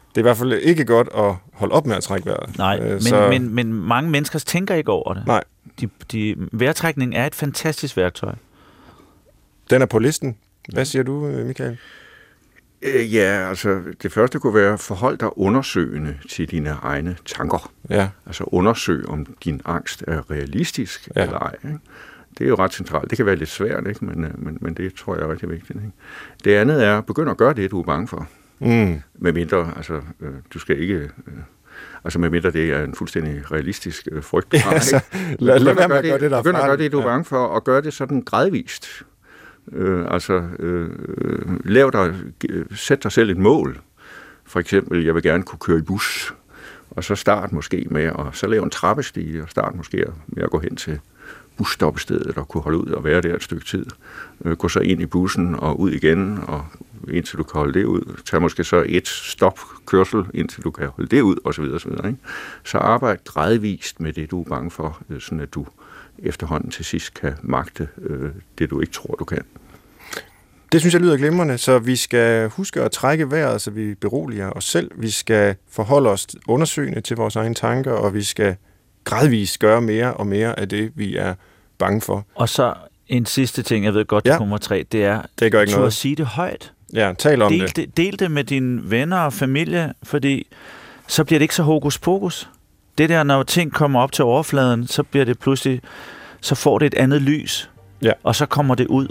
Det 0.09 0.17
er 0.17 0.21
i 0.21 0.23
hvert 0.23 0.37
fald 0.37 0.53
ikke 0.53 0.85
godt 0.85 1.09
at 1.15 1.35
holde 1.53 1.75
op 1.75 1.87
med 1.87 1.97
at 1.97 2.03
trække 2.03 2.27
vejret. 2.27 2.59
Nej, 2.59 2.79
Øh, 2.83 2.91
men, 2.93 3.01
så- 3.03 3.29
men, 3.29 3.55
men 3.55 3.73
mange 3.73 4.11
mennesker 4.11 4.39
tænker 4.39 4.75
ikke 4.75 4.91
over 4.93 5.15
det. 5.15 5.27
Nej. 5.27 5.45
De, 5.81 5.89
de, 6.13 6.35
vejrtrækning 6.53 7.15
er 7.15 7.27
et 7.27 7.35
fantastisk 7.35 7.97
værktøj. 7.97 8.33
Den 9.71 9.83
er 9.83 9.87
på 9.87 9.99
listen. 9.99 10.37
Hvad 10.73 10.85
siger 10.85 11.03
du, 11.03 11.21
Michael? 11.47 11.79
Øh, 12.83 13.15
ja, 13.15 13.49
altså 13.49 13.81
det 14.03 14.13
første 14.13 14.39
kunne 14.39 14.55
være, 14.55 14.79
forhold 14.79 15.19
dig 15.19 15.39
undersøgende 15.39 16.19
til 16.29 16.51
dine 16.51 16.71
egne 16.83 17.17
tanker. 17.27 17.73
Ja. 17.91 18.09
Altså 18.27 18.45
undersøg, 18.47 19.09
om 19.09 19.27
din 19.45 19.61
angst 19.65 20.05
er 20.07 20.31
realistisk 20.31 21.09
Ja. 21.17 21.21
ja. 21.21 21.27
eller 21.27 21.39
ej. 21.39 21.55
Ikke? 21.65 21.79
Det 22.39 22.45
er 22.45 22.49
jo 22.49 22.55
ret 22.55 22.73
centralt. 22.73 23.11
Det 23.11 23.17
kan 23.17 23.27
være 23.27 23.37
lidt 23.37 23.49
svært, 23.49 23.87
ikke? 23.87 24.05
Men, 24.05 24.25
øh, 24.25 24.31
men, 24.45 24.59
men 24.61 24.75
det 24.75 24.95
tror 24.95 25.15
jeg 25.17 25.25
er 25.25 25.33
rigtig 25.33 25.51
vigtigt. 25.51 25.79
Ikke? 25.79 25.93
Det 26.45 26.55
andet 26.55 26.85
er, 26.85 27.01
begynd 27.01 27.31
at 27.31 27.37
gøre 27.37 27.55
det, 27.55 27.71
du 27.71 27.81
er 27.81 27.85
bange 27.85 28.09
for. 28.09 28.29
Mm. 28.59 29.03
Med 29.15 29.33
mindre, 29.33 29.73
altså, 29.77 30.01
øh, 30.21 30.31
du 30.55 30.59
skal 30.59 30.81
ikke... 30.81 30.95
Øh, 30.95 31.33
altså 32.05 32.19
med 32.19 32.31
mindre 32.31 32.51
det 32.51 32.73
er 32.73 32.85
en 32.85 32.95
fuldstændig 32.95 33.53
realistisk 33.53 34.09
øh, 34.13 34.23
frygt. 34.23 34.55
Ja, 34.55 34.81
så 34.81 35.01
lad, 35.39 35.59
lad 35.59 35.75
være 35.75 35.89
med 35.89 35.97
at 35.97 36.05
gøre 36.05 36.19
det, 36.19 36.31
der 36.31 36.37
er 36.37 36.43
Begynd 36.43 36.57
at 36.57 36.65
gøre 36.65 36.77
det, 36.77 36.93
du 36.93 36.99
er 36.99 37.05
bange 37.05 37.25
for, 37.25 37.47
og 37.47 37.65
gør 37.65 37.81
det 37.81 37.93
sådan 37.93 38.23
gradvist. 38.23 39.03
Øh, 39.73 40.05
altså, 40.11 40.43
øh, 40.59 40.91
øh 41.19 41.65
lav 41.65 41.91
dig, 41.93 42.15
sæt 42.75 43.03
dig 43.03 43.13
selv 43.13 43.31
et 43.31 43.37
mål. 43.37 43.81
For 44.45 44.61
eksempel, 44.61 45.05
jeg 45.05 45.15
vil 45.15 45.23
gerne 45.23 45.43
kunne 45.43 45.59
køre 45.59 45.79
i 45.79 45.83
bus. 45.83 46.35
Og 46.91 47.05
så 47.05 47.15
start 47.15 47.53
måske 47.53 47.87
med, 47.91 48.11
og 48.11 48.37
så 48.37 48.47
lave 48.47 48.65
en 48.65 48.71
trappestige, 48.71 49.43
og 49.43 49.51
start 49.51 49.75
måske 49.75 50.05
med 50.27 50.43
at 50.43 50.51
gå 50.51 50.59
hen 50.59 50.77
til 50.77 51.01
busstoppestedet 51.57 52.39
og 52.39 52.49
kunne 52.49 52.63
holde 52.63 52.79
ud 52.79 52.91
og 52.91 53.05
være 53.05 53.21
der 53.21 53.35
et 53.35 53.43
stykke 53.43 53.67
tid. 53.67 53.87
Øh, 54.45 54.57
gå 54.57 54.69
så 54.69 54.81
ind 54.81 55.01
i 55.03 55.07
bussen 55.07 55.55
og 55.55 55.81
ud 55.81 55.91
igen, 55.91 56.39
og 56.47 56.67
indtil 57.09 57.39
du 57.39 57.43
kan 57.43 57.59
holde 57.59 57.79
det 57.79 57.85
ud. 57.85 58.23
Tag 58.25 58.43
måske 58.43 58.65
så 58.65 58.85
et 58.89 59.09
stop 59.09 59.61
kørsel, 59.87 60.25
indtil 60.35 60.65
du 60.65 60.71
kan 60.71 60.89
holde 60.89 61.17
det 61.17 61.21
ud, 61.21 61.37
osv. 61.45 61.65
osv. 61.75 61.91
Ikke? 61.91 62.17
Så 62.65 62.79
arbejd 62.79 63.19
gradvist 63.25 64.01
med 64.01 64.13
det, 64.13 64.31
du 64.31 64.41
er 64.41 64.49
bange 64.49 64.71
for, 64.71 65.03
øh, 65.11 65.21
sådan 65.21 65.41
at 65.41 65.55
du 65.55 65.67
efterhånden 66.19 66.71
til 66.71 66.85
sidst 66.85 67.15
kan 67.15 67.35
magte 67.43 67.89
øh, 68.03 68.31
det, 68.59 68.71
du 68.71 68.81
ikke 68.81 68.93
tror, 68.93 69.15
du 69.19 69.25
kan. 69.25 69.43
Det 70.73 70.81
synes 70.81 70.95
jeg 70.95 71.03
lyder 71.03 71.17
glimrende, 71.17 71.59
så 71.59 71.79
vi 71.79 71.97
skal 71.97 72.49
huske 72.49 72.83
at 72.83 72.93
trække 72.93 73.31
vejret, 73.31 73.61
så 73.61 73.71
vi 73.71 73.95
beroliger 73.95 74.51
os 74.51 74.65
selv. 74.65 74.91
Vi 74.97 75.11
skal 75.11 75.55
forholde 75.71 76.11
os 76.11 76.27
undersøgende 76.49 77.01
til 77.01 77.17
vores 77.17 77.37
egne 77.37 77.55
tanker, 77.55 77.93
og 77.93 78.15
vi 78.15 78.23
skal 78.23 78.57
gradvist 79.05 79.59
gøre 79.59 79.81
mere 79.83 80.15
og 80.15 80.27
mere 80.27 80.59
af 80.59 80.69
det, 80.69 80.93
vi 80.95 81.17
er 81.17 81.35
bange 81.79 82.01
for. 82.01 82.27
Og 82.35 82.49
så 82.49 82.75
en 83.09 83.27
sidste 83.27 83.63
ting, 83.63 83.85
jeg 83.85 83.95
ved 83.95 84.05
godt, 84.05 84.27
Ja. 84.27 84.39
nummer 84.39 84.59
tre, 84.59 84.85
det 84.93 85.05
er, 85.05 85.23
Det 85.39 85.53
gør 85.53 85.61
ikke 85.61 85.73
noget. 85.73 85.93
sige 85.93 86.17
det 86.17 86.27
højt. 86.27 86.73
Ja, 86.95 87.13
tal 87.19 87.43
om 87.43 87.53
Del 87.53 87.61
det. 87.61 87.77
det, 87.77 87.97
del 87.97 88.19
det 88.19 88.31
med 88.31 88.45
dine 88.45 88.91
venner 88.91 89.19
og 89.19 89.33
familie, 89.33 89.93
fordi 90.03 90.47
så 91.09 91.25
bliver 91.25 91.39
det 91.39 91.45
ikke 91.45 91.55
så 91.55 91.63
hokus 91.63 91.99
pokus. 91.99 92.49
Det 92.99 93.09
der, 93.09 93.23
når 93.23 93.43
ting 93.43 93.73
kommer 93.73 94.01
op 94.01 94.13
til 94.13 94.25
overfladen, 94.25 94.87
så 94.87 95.03
bliver 95.03 95.25
det 95.25 95.39
pludselig, 95.39 95.81
så 96.41 96.55
får 96.55 96.79
det 96.79 96.87
et 96.87 96.95
andet 96.95 97.23
lys. 97.23 97.71
Ja. 98.03 98.13
Og 98.23 98.35
så 98.35 98.47
kommer 98.47 98.75
det 98.75 98.87
ud. 98.87 99.09